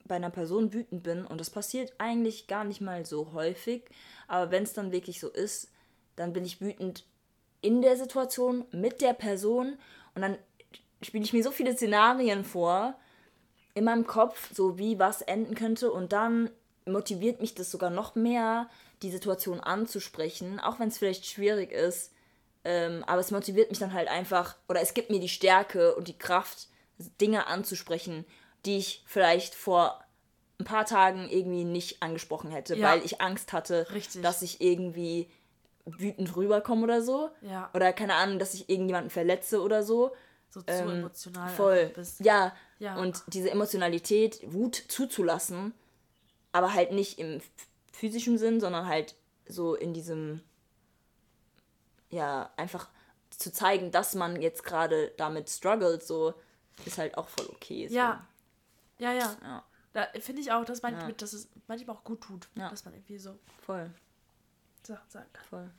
[0.05, 3.83] bei einer Person wütend bin, und das passiert eigentlich gar nicht mal so häufig,
[4.27, 5.69] aber wenn es dann wirklich so ist,
[6.15, 7.05] dann bin ich wütend
[7.61, 9.77] in der Situation mit der Person
[10.15, 10.37] und dann
[11.01, 12.95] spiele ich mir so viele Szenarien vor
[13.73, 16.49] in meinem Kopf, so wie was enden könnte und dann
[16.85, 18.69] motiviert mich das sogar noch mehr,
[19.01, 22.11] die Situation anzusprechen, auch wenn es vielleicht schwierig ist.
[22.63, 26.07] Ähm, aber es motiviert mich dann halt einfach, oder es gibt mir die Stärke und
[26.07, 26.67] die Kraft,
[27.21, 28.25] Dinge anzusprechen,
[28.65, 30.03] die ich vielleicht vor
[30.59, 32.89] ein paar Tagen irgendwie nicht angesprochen hätte, Ja.
[32.91, 34.23] weil ich Angst hatte, Richtig.
[34.23, 35.29] dass ich irgendwie
[35.85, 37.29] wütend rüberkomme oder so.
[37.41, 37.69] Ja.
[37.75, 40.13] Oder keine Ahnung, dass ich irgendjemanden verletze oder so.
[40.49, 41.91] So zu Ähm, emotional Voll.
[41.93, 42.19] bist.
[42.21, 42.55] Ja.
[42.79, 42.97] Ja.
[42.97, 45.73] Und diese Emotionalität, Wut zuzulassen,
[46.51, 47.39] aber halt nicht im
[47.97, 49.15] physischen Sinn, sondern halt
[49.47, 50.41] so in diesem,
[52.09, 52.89] ja, einfach
[53.29, 56.33] zu zeigen, dass man jetzt gerade damit struggelt, so,
[56.85, 57.87] ist halt auch voll okay.
[57.87, 57.95] So.
[57.95, 58.25] Ja.
[58.99, 59.35] Ja, ja.
[59.43, 61.11] Ja, Da finde ich auch, dass, man, Ja.
[61.11, 62.69] dass es manchmal auch gut tut, Ja.
[62.69, 63.89] dass man irgendwie so voll,
[64.83, 65.37] sagt, sagt.
[65.49, 65.69] voll.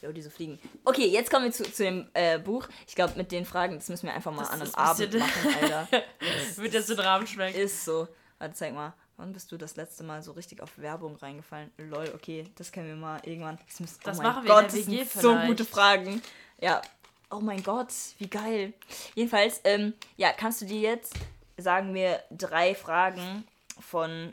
[0.00, 0.60] Jo, diese Fliegen.
[0.84, 2.68] Okay, jetzt kommen wir zu, zu dem äh, Buch.
[2.86, 5.14] Ich glaube, mit den Fragen, das müssen wir einfach mal Das an einem ein Abend
[5.18, 5.88] machen, Alter.
[6.56, 7.58] Wird jetzt den Rahmen schmeckt.
[7.58, 8.06] Ist so.
[8.38, 8.94] Warte, zeig mal.
[9.18, 11.72] Wann bist du das letzte Mal so richtig auf Werbung reingefallen?
[11.76, 13.58] Lol, okay, das können wir mal irgendwann.
[13.66, 15.64] Das, müssen, Das oh machen mein wir in Gott, der das WG sind so gute
[15.64, 16.22] Fragen.
[16.60, 16.80] Ja.
[17.28, 18.72] Oh mein Gott, wie geil.
[19.16, 21.14] Jedenfalls, ähm, ja, kannst du dir jetzt,
[21.56, 23.44] sagen wir, drei Fragen
[23.80, 24.32] von,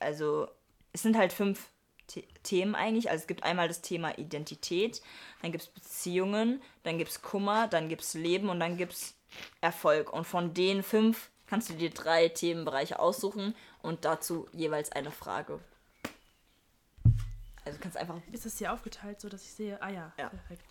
[0.00, 0.48] also,
[0.92, 1.70] es sind halt fünf
[2.10, 3.10] The Themen eigentlich.
[3.10, 5.00] Also es gibt einmal das Thema Identität,
[5.42, 8.92] dann gibt es Beziehungen, dann gibt es Kummer, dann gibt es Leben und dann gibt
[8.94, 9.14] es
[9.60, 10.12] Erfolg.
[10.12, 13.54] Und von den fünf kannst du dir drei Themenbereiche aussuchen
[13.84, 15.60] und dazu jeweils eine Frage.
[17.64, 18.16] Also du kannst einfach.
[18.32, 19.80] Ist das hier aufgeteilt, so dass ich sehe?
[19.80, 20.28] Ah ja, Ja.
[20.28, 20.64] perfekt.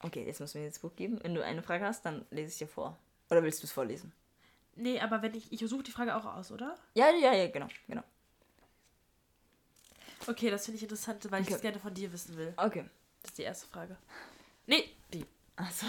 [0.00, 1.18] Okay, jetzt müssen wir jetzt Buch geben.
[1.22, 2.98] Wenn du eine Frage hast, dann lese ich dir vor.
[3.30, 4.12] Oder willst du es vorlesen?
[4.76, 5.50] Nee, aber wenn ich.
[5.52, 6.76] Ich suche die Frage auch aus, oder?
[6.94, 8.02] Ja, ja, ja, genau, genau.
[10.26, 11.54] Okay, das finde ich interessant, weil ich Okay.
[11.54, 12.52] das gerne von dir wissen will.
[12.56, 12.84] Okay.
[13.22, 13.96] Das ist die erste Frage.
[14.66, 15.24] Nee, die.
[15.56, 15.86] Also,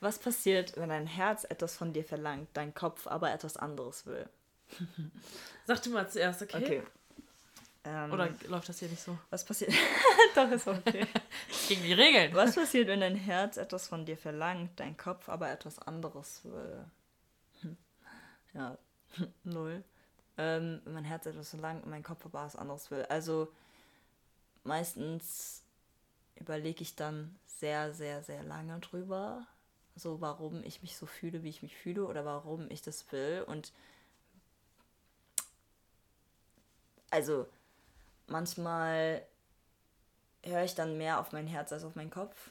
[0.00, 4.28] was passiert, wenn dein Herz etwas von dir verlangt, dein Kopf aber etwas anderes will?
[5.66, 6.56] Sag du mal zuerst, okay?
[6.56, 6.82] Okay.
[7.84, 9.18] Ähm, Oder läuft das hier nicht so?
[9.30, 9.72] was passiert?
[10.34, 11.06] Doch, ist okay.
[11.68, 12.34] Gegen die Regeln.
[12.34, 16.84] Was passiert, wenn dein Herz etwas von dir verlangt, dein Kopf aber etwas anderes will?
[17.60, 17.76] Hm.
[18.54, 18.78] Ja,
[19.44, 19.84] null.
[20.36, 23.04] Ähm, wenn mein Herz etwas verlangt und mein Kopf aber was anderes will.
[23.08, 23.52] Also
[24.64, 25.62] meistens
[26.36, 29.46] überlege ich dann sehr, sehr, sehr lange drüber,
[29.94, 33.44] so warum ich mich so fühle, wie ich mich fühle oder warum ich das will.
[33.46, 33.72] Und
[37.14, 37.46] also
[38.26, 39.24] manchmal
[40.42, 42.50] höre ich dann mehr auf mein Herz als auf meinen Kopf.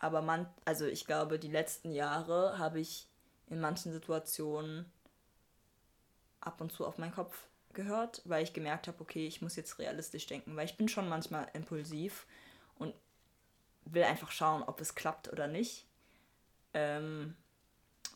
[0.00, 3.06] Aber man, also ich glaube, die letzten Jahre habe ich
[3.46, 4.90] in manchen Situationen
[6.40, 9.78] ab und zu auf meinen Kopf gehört, weil ich gemerkt habe, okay, ich muss jetzt
[9.78, 12.26] realistisch denken, weil ich bin schon manchmal impulsiv
[12.78, 12.92] und
[13.84, 15.86] will einfach schauen, ob es klappt oder nicht.
[16.74, 17.36] Ähm,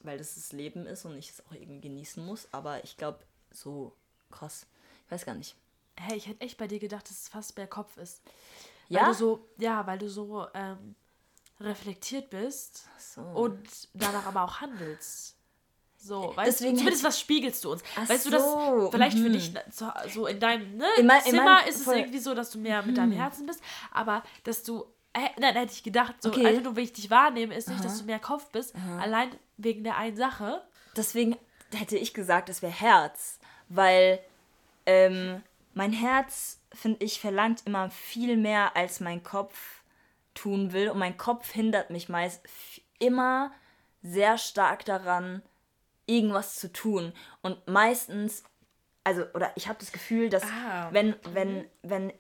[0.03, 2.49] weil das das Leben ist und ich es auch irgendwie genießen muss.
[2.53, 3.21] Aber ich glaube,
[3.53, 3.95] so
[4.31, 4.67] krass.
[5.07, 5.57] Ich weiß gar nicht.
[6.01, 8.23] Hey, ich hätte echt bei dir gedacht, dass es fast mehr Kopf ist.
[8.89, 9.01] Ja?
[9.03, 10.95] Weil du so, ja, weil du so ähm,
[11.61, 13.21] reflektiert bist So.
[13.21, 13.59] und
[13.95, 15.35] danach aber auch handelst.
[16.01, 17.83] So, weißt Deswegen du, zumindest was spiegelst du uns.
[17.97, 19.33] Ach weißt du, das so, vielleicht für mhm.
[19.33, 22.01] dich so, so in deinem ne, In mein- in Zimmer meinem- ist es voll- Mhm.
[22.03, 23.61] irgendwie so, dass du mehr mit deinem Herzen bist,
[23.93, 24.85] aber dass du
[25.15, 26.47] äh, nein, hätte ich gedacht, so Okay.
[26.47, 29.83] einfach nur, wie ich dich wahrnehme, ist nicht, dass du mehr Kopf bist, allein wegen
[29.83, 30.63] der einen Sache.
[30.97, 31.37] Deswegen
[31.75, 34.21] hätte ich gesagt, es wäre Herz, weil
[34.87, 35.43] ähm,
[35.79, 39.85] mein Herz, finde ich, verlangt immer viel mehr, als mein Kopf
[40.35, 40.91] tun will.
[40.91, 42.45] Und mein Kopf hindert mich meist
[42.99, 43.53] immer
[44.03, 45.41] sehr stark daran,
[46.05, 47.13] irgendwas zu tun.
[47.43, 48.43] Und meistens,
[49.05, 50.89] also, oder ich habe das Gefühl, dass Ah.
[50.91, 52.13] wenn, wenn, wenn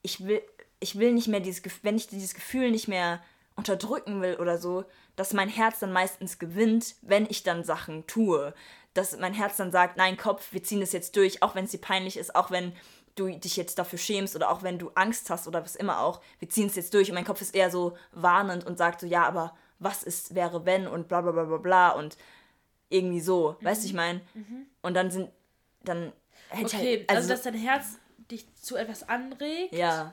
[0.00, 0.40] ich will,
[0.80, 3.22] ich will nicht mehr dieses wenn ich dieses Gefühl nicht mehr
[3.54, 8.54] unterdrücken will oder so, dass mein Herz dann meistens gewinnt, wenn ich dann Sachen tue.
[8.94, 11.72] Dass mein Herz dann sagt, nein, Kopf, wir ziehen das jetzt durch, auch wenn es
[11.72, 12.72] dir peinlich ist, auch wenn
[13.16, 16.20] du dich jetzt dafür schämst oder auch wenn du Angst hast oder was immer auch,
[16.38, 17.10] wir ziehen es jetzt durch.
[17.10, 20.64] Und mein Kopf ist eher so warnend und sagt so, ja, aber was ist, wäre
[20.64, 22.16] wenn und bla bla bla bla bla und
[22.88, 24.20] irgendwie so, weißt du, ich meine?
[24.82, 25.30] Und dann sind,
[25.82, 26.12] dann
[26.48, 27.98] hätte ich Okay, halt, also, dass dein Herz
[28.30, 29.74] dich zu etwas anregt?
[29.74, 30.12] Ja,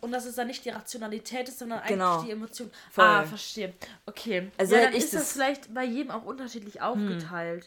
[0.00, 2.22] und dass es dann nicht die Rationalität ist, sondern eigentlich Genau.
[2.22, 2.70] die Emotion.
[2.90, 3.04] Voll.
[3.04, 3.74] Ah, verstehe.
[4.06, 4.50] Okay.
[4.58, 7.66] Also ja, dann ist das das- vielleicht bei jedem auch unterschiedlich aufgeteilt.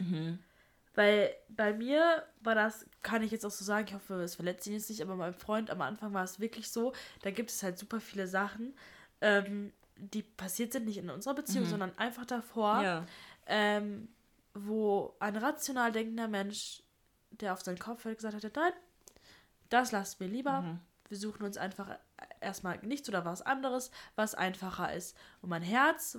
[0.95, 4.67] Weil bei mir war das, kann ich jetzt auch so sagen, ich hoffe, es verletzt
[4.67, 7.63] ihn jetzt nicht, aber meinem Freund am Anfang war es wirklich so, da gibt es
[7.63, 8.75] halt super viele Sachen,
[9.21, 13.05] ähm, die passiert sind, nicht in unserer Beziehung, sondern einfach davor, ja,
[13.47, 14.07] ähm,
[14.53, 16.83] wo ein rational denkender Mensch,
[17.31, 18.73] der auf seinen Kopf hört, gesagt hat, nein,
[19.69, 20.77] das lassen wir lieber.
[21.09, 21.89] Wir suchen uns einfach
[22.41, 25.15] erstmal nichts oder was anderes, was einfacher ist.
[25.41, 26.17] Und mein Herz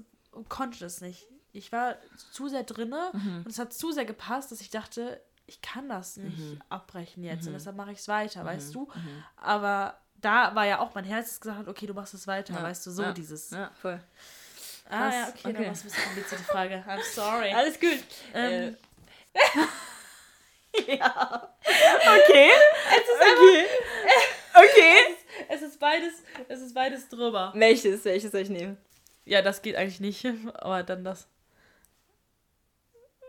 [0.49, 1.29] konnte das nicht.
[1.53, 1.97] Ich war
[2.33, 6.17] zu sehr drinne und es hat zu sehr gepasst, dass ich dachte, ich kann das
[6.17, 6.39] nicht
[6.69, 8.91] abbrechen jetzt und deshalb mache ich es weiter, weißt du?
[9.37, 12.55] Aber da war ja auch mein Herz, das gesagt hat, okay, du machst es weiter,
[12.55, 13.51] Ja, weißt du, so ja, dieses.
[13.51, 14.01] ja, voll.
[14.89, 15.53] ah krass, ja, okay, okay.
[15.53, 16.85] dann war es ein bisschen komplizierte Frage.
[16.89, 17.53] I'm sorry.
[17.53, 17.99] Alles gut.
[18.33, 18.77] Ähm,
[19.35, 21.49] Äh, ja.
[21.67, 22.51] Okay.
[22.91, 23.65] Es ist okay.
[24.55, 25.14] Okay.
[25.49, 26.13] Es ist beides,
[26.49, 27.53] es ist beides drüber.
[27.55, 28.05] Welches?
[28.05, 28.77] Welches soll ich nehmen?
[29.25, 31.27] Ja, das geht eigentlich nicht, aber dann das.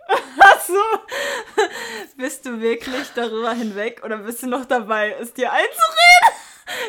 [0.39, 0.81] Ach so.
[2.17, 5.79] Bist du wirklich darüber hinweg oder bist du noch dabei, es dir einzureden?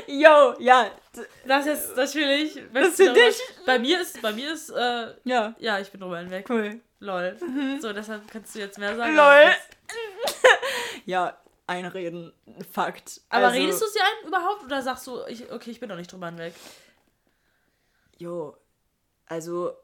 [0.20, 0.90] Yo, ja.
[1.46, 2.60] Das ist natürlich.
[2.72, 3.40] Das für darüber- dich?
[3.64, 5.54] Bei mir ist, bei mir ist, äh, Ja.
[5.58, 6.46] ja, ich bin drüber hinweg.
[6.48, 6.80] Cool.
[6.98, 7.36] Lol.
[7.80, 9.14] So, deshalb kannst du jetzt mehr sagen.
[9.14, 9.52] Lol.
[11.04, 12.32] Ja, einreden.
[12.70, 13.20] Fakt.
[13.28, 15.96] Aber Also, redest du sie ein überhaupt oder sagst du, ich, okay, ich bin noch
[15.96, 16.54] nicht drüber hinweg?
[18.18, 18.56] Jo,
[19.26, 19.76] also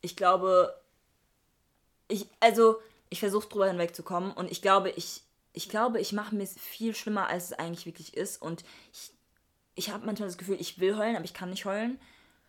[0.00, 0.74] ich glaube,
[2.08, 2.80] ich, also
[3.10, 6.94] ich versuche drüber hinwegzukommen und ich glaube, ich ich glaube, ich mache mir es viel
[6.94, 8.40] schlimmer, als es eigentlich wirklich ist.
[8.40, 9.10] Und ich,
[9.74, 11.92] ich habe manchmal das Gefühl, ich will heulen, aber ich kann nicht heulen.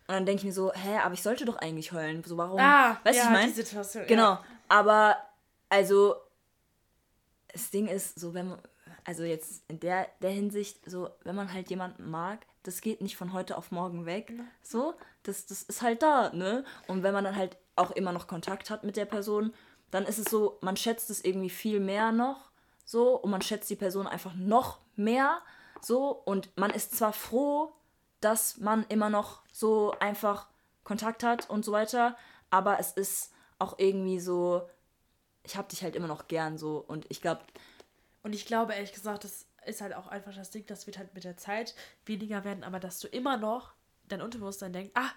[0.06, 2.22] Und dann denke ich mir so, hä, aber ich sollte doch eigentlich heulen.
[2.24, 2.60] So, warum?
[2.60, 3.52] Ah, weißt du, ja, ich meine?
[4.06, 4.22] Genau.
[4.22, 4.44] ja.
[4.68, 5.16] Aber,
[5.68, 6.16] also,
[7.52, 8.58] das Ding ist, so, wenn man,
[9.04, 13.16] also jetzt in der, der Hinsicht, so, wenn man halt jemanden mag, das geht nicht
[13.16, 14.32] von heute auf morgen weg.
[14.62, 16.64] So, das, das ist halt da, ne?
[16.86, 19.52] Und wenn man dann halt auch immer noch Kontakt hat mit der Person,
[19.90, 22.50] dann ist es so, man schätzt es irgendwie viel mehr noch,
[22.84, 25.40] so, und man schätzt die Person einfach noch mehr,
[25.80, 27.72] so, und man ist zwar froh,
[28.20, 30.46] dass man immer noch so einfach
[30.84, 32.16] Kontakt hat und so weiter,
[32.50, 34.68] aber es ist auch irgendwie so,
[35.44, 37.42] ich hab dich halt immer noch gern so und ich glaube,
[38.22, 41.14] Und ich glaube, ehrlich gesagt, das ist halt auch einfach das Ding, das wird halt
[41.14, 41.74] mit der Zeit
[42.06, 43.72] weniger werden, aber dass du immer noch
[44.08, 45.10] dein Unterbewusstsein denkt, ah,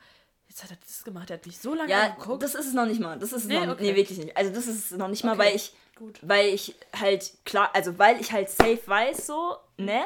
[0.47, 2.43] jetzt hat er das gemacht, er hat mich so lange ja, angeguckt.
[2.43, 3.17] das ist es noch nicht mal.
[3.17, 3.83] Das ist es Nee, noch, okay.
[3.91, 4.37] nee, wirklich nicht.
[4.37, 6.19] Also das ist es noch nicht mal, Okay, weil ich, gut.
[6.21, 10.05] weil ich halt klar, also weil ich halt safe weiß so, ne,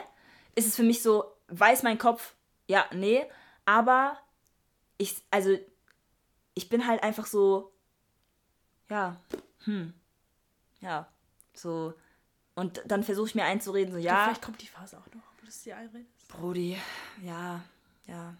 [0.55, 2.33] ist es für mich so, weiß mein Kopf,
[2.67, 3.25] ja, nee,
[3.65, 4.17] aber
[4.97, 5.57] ich, also
[6.53, 7.73] ich bin halt einfach so,
[8.89, 9.17] ja,
[9.65, 9.93] hm,
[10.81, 11.07] ja,
[11.53, 11.93] so
[12.55, 15.23] und dann versuche ich mir einzureden, so Du, ja, Vielleicht kommt die Phase auch noch,
[15.37, 16.27] wo du es dir einredest.
[16.27, 16.77] Brody,
[17.23, 17.61] ja,
[18.05, 18.35] ja,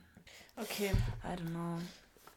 [0.56, 0.92] Okay.
[1.24, 1.80] I don't know.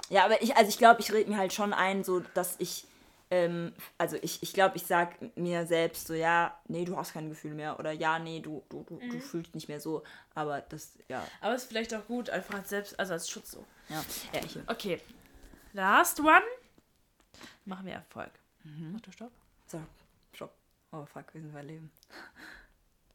[0.08, 2.84] Ja, aber ich, also ich glaube, ich rede mir halt schon ein, so dass ich,
[3.30, 7.28] ähm, also ich, ich glaube, ich sag mir selbst so, ja, nee, du hast kein
[7.30, 10.92] Gefühl mehr oder ja, nee, du, du, du, du fühlst nicht mehr so, aber das,
[11.08, 13.64] ja, Aber es ist vielleicht auch gut, einfach als selbst, also als Schutz so.
[13.88, 15.00] ja, ja, ich, Okay.
[15.72, 16.42] Last one.
[17.64, 18.30] Machen wir Erfolg.
[18.64, 18.92] Mhm.
[18.92, 19.32] Mach du Stopp.
[19.72, 19.82] So,
[20.34, 20.54] stopp.
[20.92, 21.90] Oh fuck, wir sind bei Leben.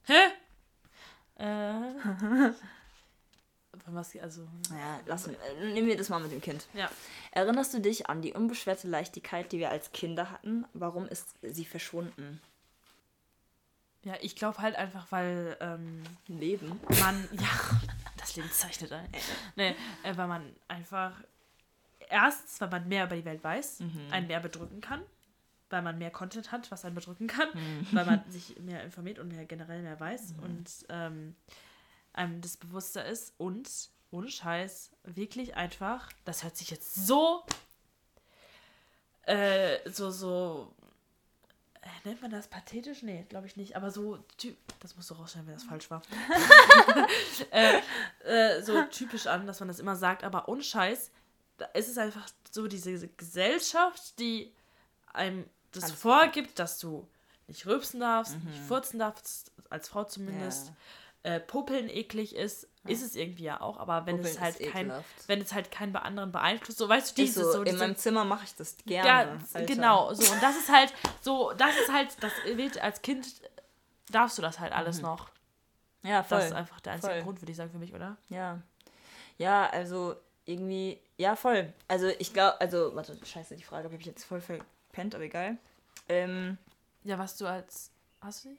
[0.04, 0.32] Hä?
[1.36, 2.52] Äh.
[3.86, 4.46] Was, also.
[4.70, 5.28] Naja, lass,
[5.60, 6.66] nehmen wir das mal mit dem Kind.
[6.74, 6.90] Ja.
[7.30, 10.66] Erinnerst du dich an die unbeschwerte Leichtigkeit, die wir als Kinder hatten?
[10.74, 12.40] Warum ist sie verschwunden?
[14.02, 16.80] Ja, ich glaube halt einfach, weil ähm, Leben.
[17.00, 17.28] man.
[17.40, 17.48] Ja,
[18.16, 19.08] das Leben zeichnet ein.
[19.54, 21.12] Nee, äh, weil man einfach.
[22.10, 25.02] Erstens, weil man mehr über die Welt weiß, einen mehr bedrücken kann.
[25.70, 27.48] Weil man mehr Content hat, was einen bedrücken kann.
[27.92, 30.34] Weil man sich mehr informiert und mehr generell mehr weiß.
[30.42, 31.34] Und ähm,
[32.12, 33.34] einem das bewusster ist.
[33.38, 33.68] Und,
[34.10, 37.44] ohne Scheiß, wirklich einfach, das hört sich jetzt so.
[39.22, 40.74] Äh, so, so.
[41.82, 43.02] Äh, nennt man das pathetisch?
[43.02, 43.76] Nee, glaube ich nicht.
[43.76, 44.18] Aber so.
[44.80, 46.00] Das musst du rausschneiden, wenn das falsch war.
[47.50, 47.80] äh,
[48.24, 50.24] äh, so typisch an, dass man das immer sagt.
[50.24, 51.10] Aber ohne Scheiß,
[51.58, 54.54] da ist es einfach so diese Gesellschaft, die
[55.12, 57.06] einem das Alles vorgibt, dass du
[57.46, 60.72] nicht rülpsen darfst, nicht furzen darfst, als Frau zumindest.
[61.24, 64.86] Äh, Popeln eklig ist, ist es irgendwie ja auch, aber wenn Popeln es halt kein,
[64.86, 65.08] ekelhaft.
[65.26, 67.78] wenn es halt keinen bei anderen beeinflusst, so weißt du, dieses so, so, in diese,
[67.78, 69.38] meinem Zimmer mache ich das ja, gerne.
[69.52, 69.66] Alter.
[69.66, 73.26] genau, so und das ist halt so, das ist halt, das wird als Kind
[74.10, 75.28] darfst du das halt alles noch.
[76.02, 76.38] Ja, voll.
[76.38, 77.22] Das ist einfach der einzige voll.
[77.22, 78.16] Grund, würde ich sagen, für mich, oder?
[78.28, 78.62] Ja.
[79.36, 81.72] Ja, also irgendwie, ja, voll.
[81.88, 84.40] Also ich glaube, also, warte, scheiße, die Frage habe ich jetzt voll
[84.98, 85.58] verpennt, aber egal.
[86.08, 86.58] Ähm,
[87.04, 87.90] Ja, was du als,
[88.20, 88.58] hast du die?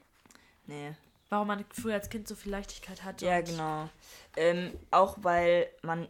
[0.68, 0.96] nee.
[1.32, 3.24] Warum man früher als Kind so viel Leichtigkeit hatte.
[3.24, 3.88] Ja, genau.
[4.36, 6.08] Ähm, auch weil man,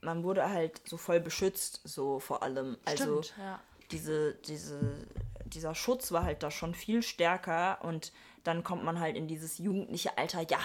[0.00, 2.76] man wurde halt so voll beschützt, so vor allem.
[2.84, 3.60] Also Stimmt, ja.
[3.92, 5.06] diese, diese,
[5.44, 8.10] dieser Schutz war halt da schon viel stärker und
[8.42, 10.58] dann kommt man halt in dieses jugendliche Alter, ja,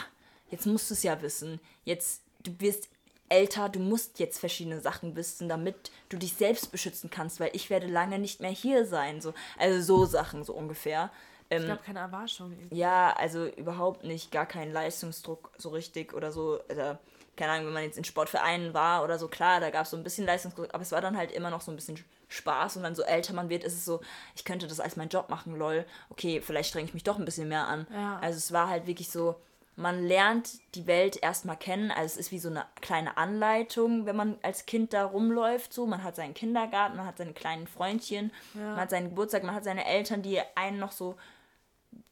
[0.49, 1.59] jetzt musst du es ja wissen.
[1.83, 2.89] Jetzt, du wirst
[3.29, 7.69] älter, du musst jetzt verschiedene Sachen wissen, damit du dich selbst beschützen kannst, weil ich
[7.69, 9.21] werde lange nicht mehr hier sein.
[9.21, 11.09] So, also so Sachen, so ungefähr.
[11.49, 12.55] Ich Ähm, glaube, keine Erwartung.
[12.71, 16.59] ja, also überhaupt nicht, gar kein Leistungsdruck so richtig oder so.
[16.69, 16.99] Oder,
[17.35, 19.97] keine Ahnung, wenn man jetzt in Sportvereinen war oder so, klar, da gab es so
[19.97, 22.83] ein bisschen Leistungsdruck, aber es war dann halt immer noch so ein bisschen Spaß und
[22.83, 24.01] dann so älter man wird, ist es so,
[24.35, 25.85] ich könnte das als meinen Job machen, lol.
[26.09, 27.85] Okay, vielleicht strenge ich mich doch ein bisschen mehr an.
[27.93, 28.17] Ja.
[28.19, 29.35] Also es war halt wirklich so,
[29.75, 34.15] man lernt die Welt erstmal kennen, also es ist wie so eine kleine Anleitung, wenn
[34.15, 38.31] man als Kind da rumläuft, so, man hat seinen Kindergarten, man hat seine kleinen Freundchen,
[38.53, 41.17] man hat seinen Geburtstag, man hat seine Eltern, die einen noch so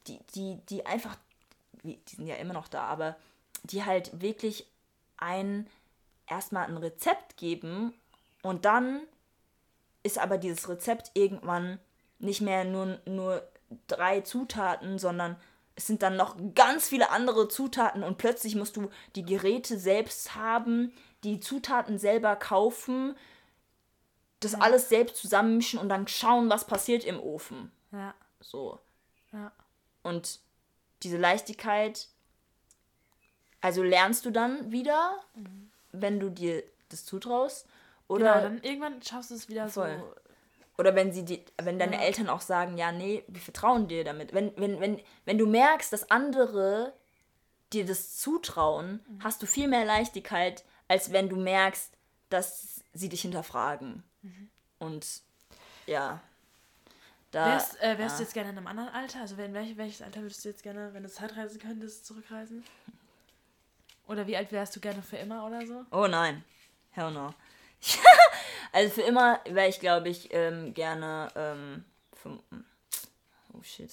[0.06, 1.16] die, die, die einfach,
[1.82, 3.16] die sind ja immer noch da, aber
[3.64, 4.66] die halt wirklich
[5.16, 5.66] ein
[6.26, 7.94] erstmal ein Rezept geben
[8.42, 9.00] und dann
[10.02, 11.78] ist aber dieses Rezept irgendwann
[12.18, 13.42] nicht mehr nur, nur
[13.86, 15.36] drei Zutaten, sondern
[15.76, 20.34] es sind dann noch ganz viele andere Zutaten und plötzlich musst du die Geräte selbst
[20.34, 20.92] haben,
[21.24, 23.16] die Zutaten selber kaufen,
[24.40, 27.72] das alles selbst zusammenmischen und dann schauen, was passiert im Ofen.
[27.92, 28.78] Ja, So.
[29.32, 29.50] ja.
[30.02, 30.40] Und
[31.02, 32.08] diese Leichtigkeit,
[33.60, 35.18] also lernst du dann wieder,
[35.92, 37.66] wenn du dir das zutraust?
[38.08, 39.98] Genau, Oder dann irgendwann schaffst du es wieder Voll.
[39.98, 40.14] so
[40.76, 44.32] oder wenn sie die, wenn deine Eltern auch sagen, ja, nee, wir vertrauen dir damit.
[44.34, 46.92] Wenn, wenn, wenn, wenn du merkst, dass andere
[47.72, 49.24] dir das zutrauen, Mhm.
[49.24, 51.92] hast du viel mehr Leichtigkeit, als wenn du merkst,
[52.28, 54.02] dass sie dich hinterfragen.
[54.22, 54.50] Mhm.
[54.78, 55.22] Und
[55.86, 56.20] ja,
[57.30, 57.46] da.
[57.46, 58.18] Wärst, äh, wärst ja.
[58.18, 59.20] du jetzt gerne in einem anderen Alter?
[59.20, 62.64] Also in welch, welches Alter würdest du jetzt gerne, wenn du Zeitreisen könntest, zurückreisen?
[64.06, 65.84] Oder wie alt wärst du gerne für immer oder so?
[65.90, 66.44] Oh nein.
[66.90, 67.32] Hell no.
[68.74, 71.30] also für immer wäre ich, glaube ich, ähm, gerne.
[71.36, 72.42] Ähm, fünf,
[73.52, 73.90] oh shit.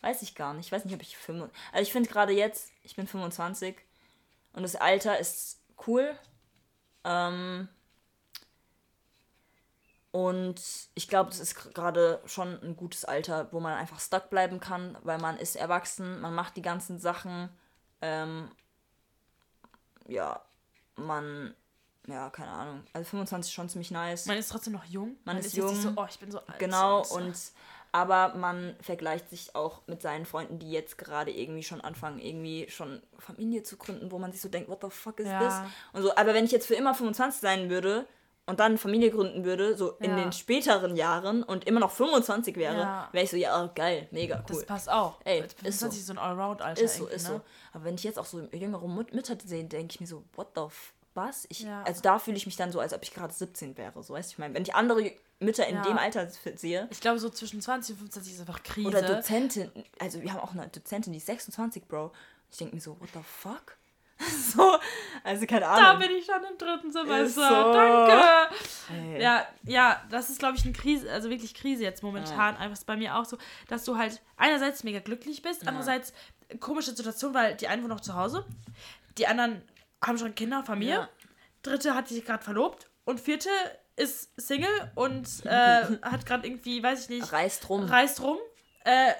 [0.00, 0.66] Weiß ich gar nicht.
[0.66, 1.16] Ich weiß nicht, ob ich.
[1.16, 3.76] fünf- Also ich finde gerade jetzt, ich bin 25
[4.52, 6.14] und das Alter ist cool.
[7.04, 7.68] Ähm,
[10.10, 10.60] und
[10.94, 14.96] ich glaube, das ist gerade schon ein gutes Alter, wo man einfach stuck bleiben kann,
[15.02, 17.50] weil man ist erwachsen, man macht die ganzen Sachen.
[18.00, 18.50] Ähm,
[20.06, 20.40] ja,
[20.96, 21.54] man,
[22.08, 22.82] ja, keine Ahnung.
[22.92, 24.26] Also 25 ist schon ziemlich nice.
[24.26, 25.16] Man ist trotzdem noch jung.
[25.24, 25.94] Man ist jetzt nicht jung.
[25.94, 26.58] So, oh, ich bin so alt.
[26.58, 27.34] genau, so, und
[27.90, 32.68] aber man vergleicht sich auch mit seinen Freunden, die jetzt gerade irgendwie schon anfangen, irgendwie
[32.68, 35.38] schon Familie zu gründen, wo man sich so denkt, what the fuck is Ja.
[35.38, 35.72] this?
[35.94, 38.06] Und so, aber wenn ich jetzt für immer 25 sein würde
[38.44, 40.16] und dann Familie gründen würde, so in Ja.
[40.16, 43.08] den späteren Jahren und immer noch 25 wäre, Ja.
[43.12, 44.44] wäre ich so, ja, oh, geil, mega cool.
[44.56, 45.18] Das passt auch.
[45.24, 45.86] Ey, das ist so.
[45.86, 46.82] ist so ein Allround-Alter.
[46.82, 47.36] Ist so, ist ne?
[47.36, 47.40] so.
[47.72, 50.62] Aber wenn ich jetzt auch so jüngere Mütter sehe, denke ich mir so, what the
[50.62, 51.44] f was?
[51.50, 51.82] Ich, Ja.
[51.82, 54.02] Also da fühle ich mich dann so, als ob ich gerade 17 wäre.
[54.02, 55.82] So, weißt du, ich meine, wenn ich andere Mütter in Ja.
[55.82, 58.88] dem Alter sehe, Ich glaube, so zwischen 20 und 25 ist einfach Krise.
[58.88, 62.12] oder Dozentin, also wir haben auch eine Dozentin, die ist 26, Bro.
[62.50, 63.76] Ich denke mir so, what the fuck?
[64.52, 64.76] so,
[65.22, 66.00] also keine da Ahnung.
[66.00, 67.28] bin ich schon im dritten Semester.
[67.64, 67.72] so.
[67.72, 68.54] Danke.
[68.92, 69.22] Ey.
[69.22, 72.56] Ja, ja, das ist, glaube ich, eine Krise, also wirklich Krise jetzt momentan.
[72.56, 73.38] Einfach ist bei mir auch so,
[73.68, 76.12] dass du halt einerseits mega glücklich bist, andererseits
[76.58, 78.44] komische Situation, weil die einen wohnen noch zu Hause,
[79.18, 79.62] die anderen
[80.04, 81.08] haben schon Kinder, Familie, Ja.
[81.62, 83.50] dritte hat sich gerade verlobt und vierte
[83.96, 87.84] ist Single und äh, hat gerade irgendwie, weiß ich nicht, Reißt rum.
[87.84, 88.38] reist rum.
[88.84, 89.12] Äh,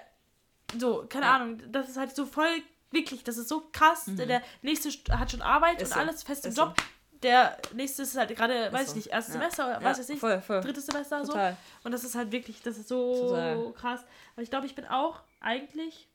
[0.79, 2.49] so, keine Ahnung, das ist halt so voll,
[2.91, 4.05] wirklich, das ist so krass.
[4.07, 5.83] Der, der nächste st- hat schon Arbeit Mhm.
[5.83, 6.01] Ist und so.
[6.01, 6.63] alles fest im Ist so.
[6.67, 6.77] Job.
[7.25, 8.95] Der nächste ist halt gerade, weiß ich so.
[8.97, 9.41] nicht, erstes Ja.
[9.41, 10.61] Semester oder Ja, weiß ich nicht, voll, voll.
[10.61, 11.53] drittes Semester Total.
[11.55, 11.59] so.
[11.87, 13.73] Und das ist halt wirklich, das ist so Total.
[13.73, 14.05] krass.
[14.35, 16.07] Aber ich glaube, ich bin auch eigentlich.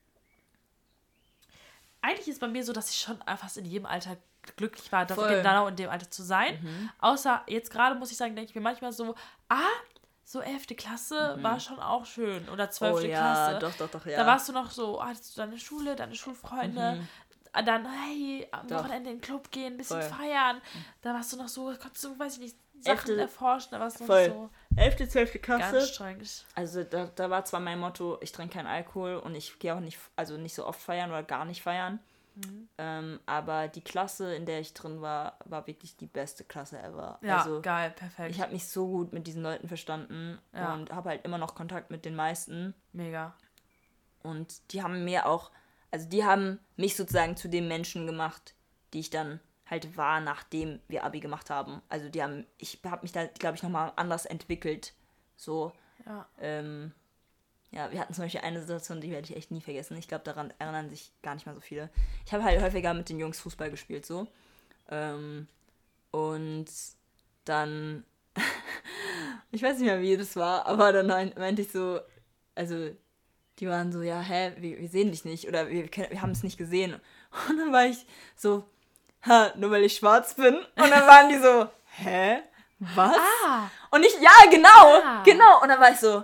[2.02, 4.18] Eigentlich ist bei mir so, dass ich schon fast in jedem Alter
[4.58, 5.30] glücklich war, da- Voll.
[5.38, 5.44] Mhm.
[5.44, 6.92] genau in dem Alter zu sein.
[7.00, 9.16] Außer jetzt gerade muss ich sagen, denke ich mir manchmal so,
[9.50, 9.60] ah,
[10.26, 10.76] so 11.
[10.78, 12.48] Klasse war schon auch schön.
[12.50, 12.94] Oder 12.
[12.96, 13.00] Mhm.
[13.00, 13.60] oh ja, Klasse.
[13.60, 14.18] doch, doch, doch, ja.
[14.18, 17.06] Da warst du noch so, hattest du deine Schule, deine Schulfreunde.
[17.56, 18.70] Ah, Dann, hey, am Mhm.
[18.70, 18.80] Doch.
[18.80, 20.10] Wochenende in den Club gehen, ein bisschen Voll.
[20.18, 20.60] feiern.
[21.02, 23.70] Da warst du noch so, konntest du, weiß ich nicht, Sachen Elfte- erforschen.
[23.72, 24.26] Da warst du noch Voll.
[24.30, 25.34] so 11., 12.
[25.42, 25.88] ganz Klasse.
[25.88, 26.22] streng.
[26.56, 29.80] Also da, da war zwar mein Motto, ich trinke keinen Alkohol und ich gehe auch
[29.80, 32.00] nicht, also nicht so oft feiern oder gar nicht feiern.
[32.36, 32.68] Mhm.
[32.78, 37.20] Ähm, aber die Klasse, in der ich drin war, war wirklich die beste Klasse ever.
[37.22, 38.32] Ja, also geil, perfekt.
[38.32, 40.74] ich habe mich so gut mit diesen Leuten verstanden Ja.
[40.74, 42.74] und habe halt immer noch Kontakt mit den meisten.
[42.92, 43.36] Mega.
[44.24, 45.52] Und die haben mir auch,
[45.92, 48.56] also die haben mich sozusagen zu dem Menschen gemacht,
[48.94, 51.82] die ich dann halt war, nachdem wir Abi gemacht haben.
[51.90, 54.94] Also die haben, ich habe mich da, glaube ich, nochmal anders entwickelt.
[55.36, 55.72] So,
[56.06, 56.28] Ja.
[56.40, 56.94] ähm,
[57.74, 59.98] ja, wir hatten zum Beispiel eine Situation, die werde ich echt nie vergessen.
[59.98, 61.90] Ich glaube, daran erinnern sich gar nicht mal so viele.
[62.26, 64.28] Ich habe halt häufiger mit den Jungs Fußball gespielt, so.
[64.90, 65.48] Ähm,
[66.12, 66.66] und
[67.46, 68.06] dann,
[69.52, 72.00] ich weiß nicht mehr, wie das war, aber dann meint- meinte ich so,
[72.56, 72.90] also,
[73.60, 76.44] die waren so, ja, hä, wir, wir sehen dich nicht oder wir, wir haben es
[76.44, 76.94] nicht gesehen.
[77.50, 78.06] Und dann war ich
[78.36, 78.64] so,
[79.26, 80.56] ha, nur weil ich schwarz bin.
[80.56, 81.68] Und dann waren die so,
[81.98, 82.40] hä?
[82.96, 83.16] Was?
[83.46, 84.70] Ah, Und ich, ja, genau,
[85.04, 85.24] Ah.
[85.24, 85.62] genau.
[85.62, 86.24] Und dann war ich so?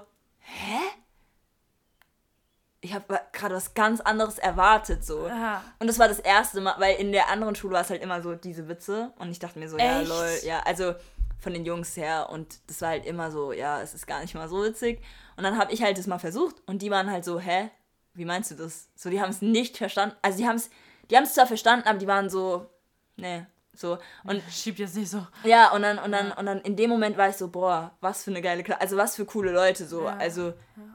[2.82, 5.28] Ich habe gerade was ganz anderes erwartet, so.
[5.28, 5.62] ja.
[5.80, 8.22] Und das war das erste Mal, weil in der anderen Schule war es halt immer
[8.22, 9.12] so diese Witze.
[9.20, 10.10] Und ich dachte mir so, ja, Echt?
[10.10, 10.96] lol, ja, also
[11.40, 12.30] von den Jungs her.
[12.30, 15.02] Und das war halt immer so, ja, es ist gar nicht mal so witzig.
[15.36, 17.70] Und dann habe ich halt das mal versucht und die waren halt so, hä?
[18.14, 18.90] Wie meinst du das?
[18.96, 20.16] So, die haben es nicht verstanden.
[20.22, 20.70] Also die haben es,
[21.10, 22.70] die haben es zwar verstanden, aber die waren so,
[23.16, 23.46] nee,
[23.80, 23.98] so.
[24.24, 25.26] Und Schiebt jetzt nicht so.
[25.44, 28.24] ja, und dann, und dann, und dann in dem Moment war ich so, boah, was
[28.24, 30.06] für eine geile Klasse, also was für coole Leute so.
[30.06, 30.54] Ja, Also,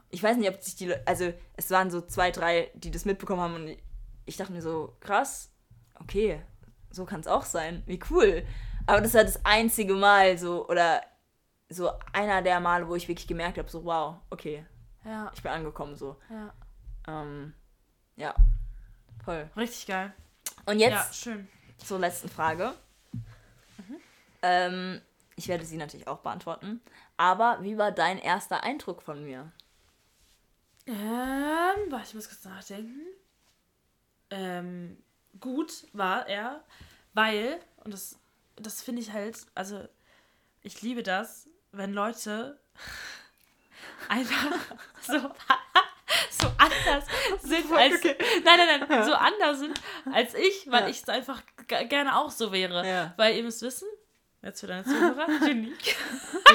[0.09, 3.05] ich weiß nicht, ob sich die, Le- also es waren so zwei, drei, die das
[3.05, 3.77] mitbekommen haben und
[4.25, 5.51] ich dachte mir so, krass,
[5.99, 6.41] okay,
[6.91, 8.45] so kann es auch sein, wie cool.
[8.87, 11.01] Aber das war das einzige Mal so, oder
[11.69, 14.65] so einer der Male, wo ich wirklich gemerkt habe, so, wow, okay,
[15.03, 16.17] Ja, ich bin angekommen, so.
[16.29, 16.53] ja.
[17.07, 17.53] Ähm,
[18.15, 18.33] ja,
[19.23, 19.49] voll.
[19.57, 20.13] Richtig geil.
[20.65, 21.47] Und jetzt Ja, schön.
[21.77, 22.73] Zur letzten Frage.
[24.41, 25.01] Ähm,
[25.35, 26.81] ich werde sie natürlich auch beantworten.
[27.17, 29.51] Aber wie war dein erster Eindruck von mir?
[30.87, 30.95] Ähm,
[31.89, 33.01] warte, ich muss kurz nachdenken.
[34.29, 34.97] Ähm,
[35.39, 36.63] gut war er,
[37.13, 38.19] weil, und das,
[38.55, 39.87] das finde ich halt, also
[40.61, 42.59] ich liebe das, wenn Leute
[44.09, 44.57] einfach
[45.01, 45.31] so,
[46.29, 47.05] so anders
[47.41, 48.03] sind als.
[48.03, 49.79] Nein, nein, nein, so anders sind
[50.13, 50.89] als ich, weil Ja.
[50.89, 52.87] ich es einfach gerne auch so wäre.
[52.87, 53.13] Ja.
[53.17, 53.87] Weil ihr müsst wissen,
[54.41, 55.95] jetzt für deine Zuhörer, Genique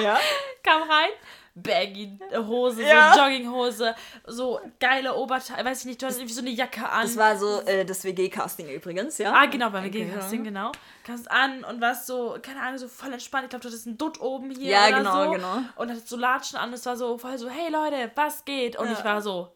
[0.02, 0.18] Ja.
[0.62, 1.10] kam rein.
[1.54, 3.12] Baggy Hose, Ja.
[3.14, 3.94] so Jogginghose,
[4.26, 7.02] so geile Oberteil, weiß ich nicht, du hast irgendwie so eine Jacke an.
[7.02, 9.32] Das war so äh, das WG-Casting übrigens, ja.
[9.34, 10.70] Ah, genau, beim WG-Casting, genau.
[11.04, 13.44] Kamst an und warst so, keine Ahnung, so voll entspannt.
[13.44, 15.30] Ich glaube, du hattest einen Dutt oben hier Ja, oder genau, so.
[15.32, 15.56] genau.
[15.76, 16.72] Und hattest so Latschen an.
[16.72, 18.76] Es war so voll so, hey Leute, was geht?
[18.76, 18.92] Und Ja.
[18.92, 19.52] ich war so,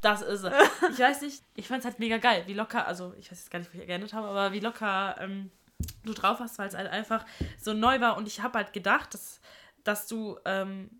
[0.00, 0.52] das ist es.
[0.92, 3.50] Ich weiß nicht, ich fand es halt mega geil, wie locker, also ich weiß jetzt
[3.50, 5.50] gar nicht, wie ich geändert habe, aber wie locker ähm,
[6.04, 7.24] du drauf hast, weil es halt einfach
[7.60, 8.16] so neu war.
[8.16, 9.40] Und ich habe halt gedacht, dass,
[9.84, 10.90] dass du ähm,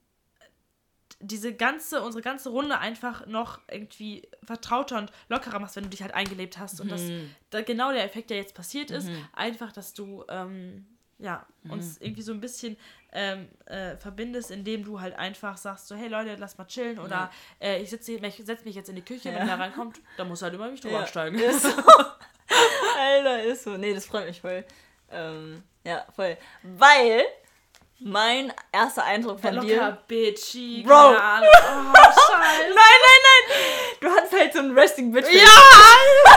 [1.20, 6.02] diese ganze, unsere ganze Runde einfach noch irgendwie vertrauter und lockerer machst, wenn du dich
[6.02, 6.80] halt eingelebt hast.
[6.80, 7.34] Und das Mhm.
[7.50, 10.86] da genau der Effekt, der jetzt passiert ist, einfach, dass du ähm,
[11.18, 12.76] ja, uns irgendwie so ein bisschen
[13.12, 17.30] ähm, äh, verbindest, indem du halt einfach sagst, so, hey Leute, lass mal chillen oder
[17.60, 19.46] äh, ich setze ich setz mich jetzt in die Küche, wenn Ja.
[19.46, 21.06] der reinkommt, dann muss halt immer mich drüber Ja.
[21.06, 21.38] steigen.
[21.38, 21.70] Ist so.
[22.98, 23.76] Alter, ist so.
[23.78, 24.64] Nee, das freut mich voll.
[25.10, 26.36] Ähm, ja, voll.
[26.62, 27.24] Weil
[28.00, 29.76] mein erster Eindruck von dir.
[29.76, 30.92] Locker, bitchy, Bro.
[30.94, 31.48] keine Ahnung.
[31.52, 32.62] Oh, scheiße.
[32.62, 33.56] Nein, nein, nein!
[34.00, 35.32] Du hattest halt so ein Resting Bitch.
[35.32, 35.42] Ja!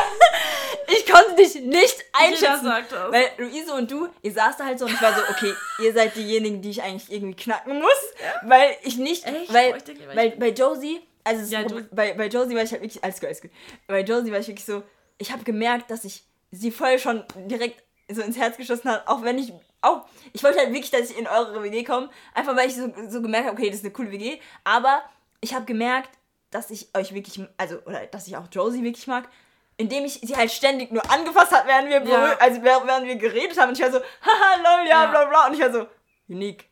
[0.91, 2.65] Ich konnte dich nicht Jeder einschätzen.
[2.65, 3.11] sagt das.
[3.11, 5.53] Weil Luise und du, ihr saß da halt so und ich war so, okay,
[5.83, 8.13] ihr seid diejenigen, die ich eigentlich irgendwie knacken muss.
[8.43, 9.53] Weil ich nicht, Echt?
[9.53, 12.63] weil, ich denke, weil weil ich- bei Josie, also Ja, du- bei, bei Josie war
[12.63, 13.51] ich halt wirklich, alles gut, alles gut.
[13.85, 14.81] Bei Josie war ich wirklich so,
[15.19, 19.21] ich habe gemerkt, dass ich sie voll schon direkt so ins Herz geschossen habe, auch
[19.21, 22.67] wenn ich, auch, ich wollte halt wirklich, dass ich in eure WG komme, einfach weil
[22.69, 25.01] ich so, so gemerkt habe, okay, das ist eine coole WG, aber
[25.41, 26.09] ich habe gemerkt,
[26.51, 29.29] dass ich euch wirklich, also, oder dass ich auch Josie wirklich mag,
[29.77, 32.35] indem ich sie halt ständig nur angefasst hat, während wir, Ja.
[32.39, 35.11] also während während wir geredet haben und ich war so, haha, lol, ja, Ja.
[35.11, 35.85] bla bla und ich war so,
[36.27, 36.65] unique.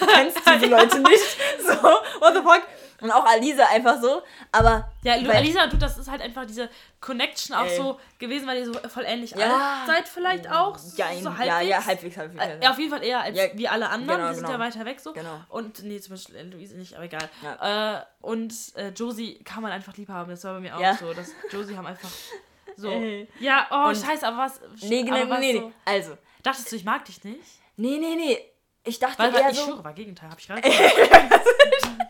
[0.00, 1.36] Du kennst diese Leute nicht.
[1.58, 1.72] So,
[2.20, 2.62] what the fuck?
[3.00, 4.22] Und auch Alisa einfach so.
[4.52, 4.90] Aber.
[5.02, 6.70] Ja, Alisa und du, das ist halt einfach diese
[7.00, 7.76] Connection auch Ey.
[7.76, 9.46] so gewesen, weil ihr so voll ähnlich Ja.
[9.80, 10.76] alt seid vielleicht auch.
[10.96, 11.68] Ja, so ja, halbwegs.
[11.68, 12.44] ja, halbwegs, halbwegs.
[12.44, 14.18] Äh, ja, auf jeden Fall eher als Ja, wie alle anderen.
[14.18, 14.58] genau, die sind genau.
[14.58, 15.12] ja weiter weg so.
[15.12, 15.40] Genau.
[15.48, 17.28] Und nee, zum Beispiel äh, Luise nicht, aber egal.
[17.42, 17.98] Ja.
[17.98, 20.30] Äh, und äh, Josie kann man einfach lieb haben.
[20.30, 20.94] Das war bei mir auch Ja.
[20.96, 21.12] so.
[21.12, 22.08] Dass Josie haben einfach
[22.76, 22.90] so.
[22.90, 23.28] Ey.
[23.40, 24.60] Ja, oh, Und- scheiße, aber was.
[24.82, 25.58] Nee, aber nee, was nee, nee.
[25.60, 26.18] so, Also.
[26.42, 27.40] Dachtest du, ich mag dich nicht?
[27.76, 28.38] Nee, nee, nee.
[28.84, 29.64] Ich dachte Weil, eher weil ich so.
[29.66, 30.62] schwöre, war Gegenteil, hab ich gerade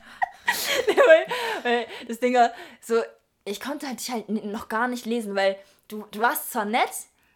[0.97, 1.27] weil,
[1.63, 3.03] weil das Ding war, so,
[3.45, 5.57] ich konnte halt dich halt noch gar nicht lesen, weil
[5.89, 6.91] du, du warst zwar nett,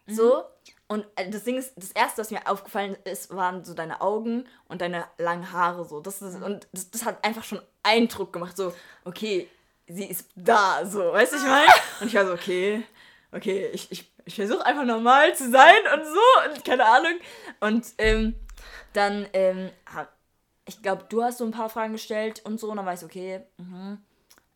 [0.06, 0.42] so,
[0.88, 4.46] und äh, das Ding ist, das erste, was mir aufgefallen ist, waren so deine Augen
[4.66, 6.00] und deine langen Haare, so.
[6.00, 8.74] Das ist, und das, das hat einfach schon Eindruck gemacht, so,
[9.04, 9.48] okay,
[9.86, 11.72] sie ist da, so, weißt du, ich meine?
[12.00, 12.82] Und ich war so, okay,
[13.30, 17.20] okay, ich, ich, ich versuche einfach normal zu sein und so, und keine Ahnung.
[17.60, 18.34] Und, ähm,
[18.92, 19.70] dann, ähm,
[20.70, 23.00] ich glaube, du hast so ein paar Fragen gestellt und so, und dann war ich
[23.00, 23.98] so, okay, mhm.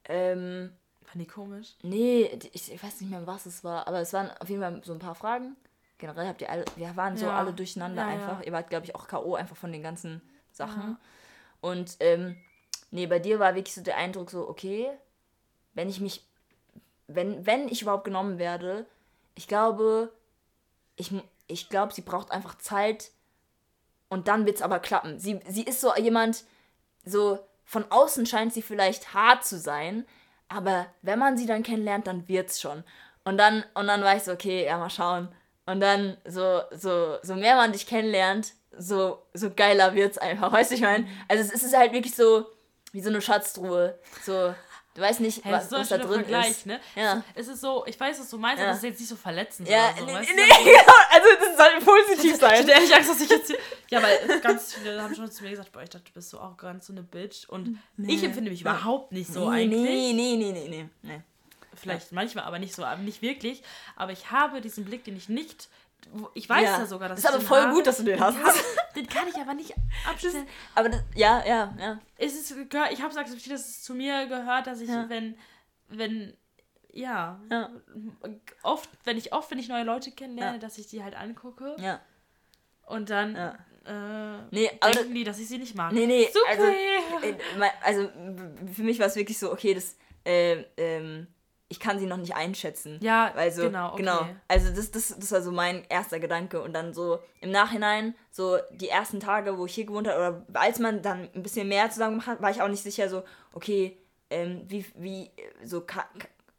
[0.06, 0.70] Ähm,
[1.04, 1.74] Fand die komisch.
[1.82, 4.80] nee, ich, ich weiß nicht mehr, was es war, aber es waren auf jeden Fall
[4.84, 5.56] so ein paar Fragen.
[5.98, 7.36] Generell habt ihr alle, wir waren so Ja.
[7.36, 8.40] alle durcheinander Ja, einfach.
[8.40, 8.46] ja.
[8.46, 9.34] Ihr wart, glaube ich, auch K.O.
[9.34, 10.20] einfach von den ganzen
[10.52, 10.98] Sachen.
[11.62, 12.36] Und, ähm,
[12.90, 14.90] nee, bei dir war wirklich so der Eindruck so, okay,
[15.72, 16.22] wenn ich mich,
[17.06, 18.84] wenn, wenn ich überhaupt genommen werde,
[19.34, 20.12] ich glaube,
[20.96, 21.10] ich,
[21.46, 23.10] ich glaube, sie braucht einfach Zeit
[24.14, 25.18] und dann wird es aber klappen.
[25.18, 26.44] Sie, sie ist so jemand,
[27.04, 30.06] so von außen scheint sie vielleicht hart zu sein,
[30.48, 32.84] aber wenn man sie dann kennenlernt, dann wird's schon.
[33.24, 35.28] Und dann, und dann war ich so, okay, ja, mal schauen.
[35.66, 40.52] Und dann so, so, so mehr man dich kennenlernt, so, so geiler wird's einfach.
[40.52, 41.08] Weißt du, ich meine?
[41.26, 42.46] Also es ist halt wirklich so
[42.92, 43.98] wie so eine Schatztruhe.
[44.22, 44.54] So,
[44.94, 46.66] du weißt nicht, Hey, was, so ein was da drin Vergleich, ist.
[46.66, 46.80] ne?
[46.96, 47.22] Ja.
[47.34, 48.64] Es ist so, ich weiß, was du meinst, Ja.
[48.64, 50.04] aber das ist jetzt nicht so verletzend Ja, so.
[50.04, 50.34] nee, weißt du?
[50.36, 50.42] nee.
[51.10, 52.58] Also das soll positiv Ich sein.
[52.58, 53.54] hatte ehrlich Angst, dass ich jetzt.
[53.90, 56.40] Ja, weil ganz viele haben schon zu mir gesagt, boah, ich dachte, du bist so
[56.40, 57.48] auch ganz so eine Bitch.
[57.48, 59.82] Und ich empfinde mich überhaupt nicht so nee, eigentlich.
[59.82, 61.20] nee, nee, nee, nee, nee, nee.
[61.76, 63.62] Vielleicht manchmal, aber nicht so, aber nicht wirklich.
[63.96, 65.68] Aber ich habe diesen Blick, den ich nicht.
[66.34, 67.74] Ich weiß ja, sogar, dass Das ist ich aber voll habe.
[67.74, 68.36] gut, dass du den hast.
[68.36, 68.58] Den, habe,
[68.96, 69.74] den kann ich aber nicht
[70.08, 70.46] abstellen.
[70.74, 72.00] Aber das, ja, ja, ja.
[72.16, 75.08] Es ist, ich habe es akzeptiert, dass es zu mir gehört, dass ich, Ja.
[75.08, 75.36] wenn,
[75.88, 76.36] wenn,
[76.92, 77.70] ja, Ja.
[78.62, 80.58] oft, wenn ich oft, wenn ich neue Leute kennenlerne, Ja.
[80.60, 82.00] dass ich die halt angucke Ja.
[82.86, 83.54] und dann Ja.
[83.86, 85.92] äh, Nee, denken die, dass ich sie nicht mag.
[85.92, 86.48] Nee, nee, Super.
[86.48, 86.64] also,
[87.26, 88.08] äh, also
[88.72, 91.26] für mich war es wirklich so, okay, das, äh, ähm,
[91.74, 92.98] ich kann sie noch nicht einschätzen.
[93.02, 93.96] Ja, Weil so, genau, okay.
[94.02, 94.26] genau.
[94.48, 96.62] Also das, das, das war so mein erster Gedanke.
[96.62, 100.60] Und dann so im Nachhinein, so die ersten Tage, wo ich hier gewohnt habe, oder
[100.60, 103.24] als man dann ein bisschen mehr zusammen gemacht hat, war ich auch nicht sicher, so,
[103.52, 103.98] okay,
[104.30, 105.30] ähm, wie, wie,
[105.64, 106.08] so, ka-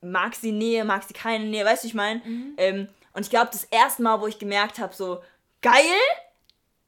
[0.01, 2.21] mag sie Nähe, mag sie keine Nähe, weißt du, ich meine?
[2.25, 2.53] Mhm.
[2.57, 5.21] Ähm, und ich glaube, das erste Mal, wo ich gemerkt habe, so,
[5.61, 5.73] geil,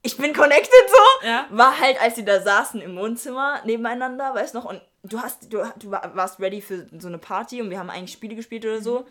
[0.02, 1.28] ich bin connected so.
[1.28, 1.48] Ja.
[1.50, 5.52] War halt, als sie da saßen im Wohnzimmer nebeneinander, weißt du noch, und du hast,
[5.52, 8.82] du, du warst ready für so eine Party und wir haben eigentlich Spiele gespielt oder
[8.82, 9.06] so.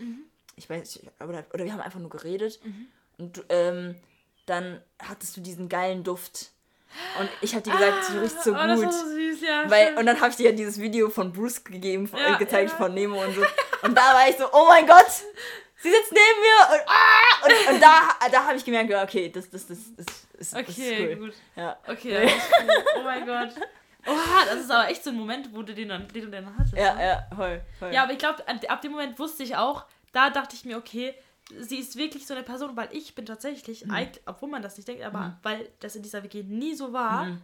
[0.57, 2.61] Ich weiß nicht, oder, oder wir haben einfach nur geredet.
[3.19, 3.97] Und du, ähm,
[4.47, 6.51] dann hattest du diesen geilen Duft.
[7.21, 8.93] Und ich hab dir gesagt, du riechst so oh, das war gut.
[8.93, 9.65] so süß, ja.
[9.69, 12.39] Weil, und dann habe ich dir ja dieses Video von Bruce gegeben, von, Ja, äh,
[12.39, 12.77] gezeigt ja.
[12.77, 13.43] von Nemo und so.
[13.83, 15.11] Und da war ich so, oh mein Gott,
[15.77, 17.45] sie sitzt neben mir und, ah!
[17.45, 20.07] und, und da, da habe ich gemerkt, okay, das, das, das, das,
[20.39, 21.27] ist okay, cool.
[21.27, 21.35] gut.
[21.57, 21.77] Ja.
[21.87, 22.85] Okay, ist cool.
[22.99, 23.55] Oh mein Gott.
[24.07, 26.57] Oha, das ist aber echt so ein Moment, wo du den, dann, den du dann
[26.57, 26.77] hattest.
[26.77, 27.05] Ja, ne?
[27.05, 27.93] ja, voll, voll.
[27.93, 31.13] Ja, aber ich glaube, ab dem Moment wusste ich auch, da dachte ich mir, okay,
[31.59, 34.09] sie ist wirklich so eine Person, weil ich bin tatsächlich, Mhm.
[34.27, 37.43] obwohl man das nicht denkt, aber weil das in dieser WG nie so war, Mhm.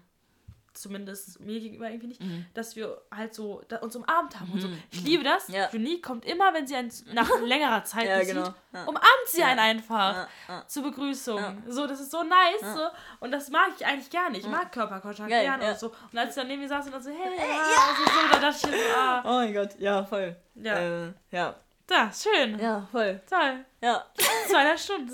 [0.74, 2.22] Zumindest mir gegenüber irgendwie nicht,
[2.54, 4.68] dass wir halt so da, uns umarmt haben und so.
[4.90, 5.48] Ich liebe das.
[5.48, 5.54] Mhm.
[5.54, 5.68] Ja.
[5.72, 8.46] Juni kommt immer, wenn sie einen nach längerer Zeit Ja, genau.
[8.46, 8.84] sieht, Ja.
[8.84, 10.66] umarmt sie einen einfach Ja, ja.
[10.66, 11.38] zur Begrüßung.
[11.38, 11.56] Ja.
[11.68, 12.60] So, das ist so nice.
[12.60, 12.86] So.
[13.20, 14.38] Und das mag ich eigentlich gerne.
[14.38, 15.70] Ich mag Körperkontakt gerne ja.
[15.72, 15.92] und so.
[16.10, 17.54] Und als sie dann neben mir saß und dann so, hey, ja,
[17.88, 20.36] also so, da dachte ich so, ah, Oh mein Gott, ja, voll.
[20.54, 20.78] Ja.
[21.06, 21.54] Äh, ja.
[21.86, 22.58] da, schön.
[22.58, 23.20] Ja, voll.
[23.28, 23.64] Toll.
[23.80, 24.04] Ja.
[24.48, 25.12] Zweieinhalb Stunden.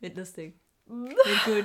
[0.00, 0.54] Wird lustig.
[0.86, 1.64] Wird gut.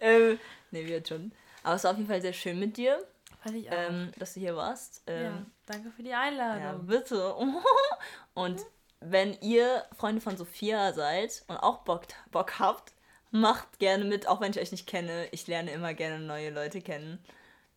[0.00, 0.38] ähm,
[0.70, 1.32] ne, wird schon.
[1.66, 2.98] Aber es war auf jeden Fall sehr schön mit dir,
[3.42, 3.74] Fand ich auch.
[3.76, 5.02] ähm, dass du hier warst.
[5.08, 6.86] ja, Ähm, danke für die ja, Einladung.
[6.86, 7.34] bitte.
[8.34, 8.60] Und
[9.00, 12.92] wenn ihr Freunde von Sophia seid und auch Bock, Bock habt,
[13.32, 15.26] macht gerne mit, auch wenn ich euch nicht kenne.
[15.32, 17.18] Ich lerne immer gerne neue Leute kennen.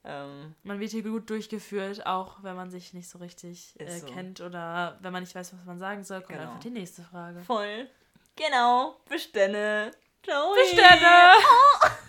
[0.04, 4.06] Ähm, Man wird hier gut durchgeführt, auch wenn man sich nicht so richtig äh, so.
[4.06, 6.50] kennt oder wenn man nicht weiß, was man sagen soll, kommt Genau.
[6.52, 7.40] einfach die nächste Frage.
[7.42, 7.90] voll.
[8.36, 8.96] Genau.
[9.10, 9.92] Bis denne.
[10.24, 10.54] Ciao.
[10.72, 11.34] Sterne!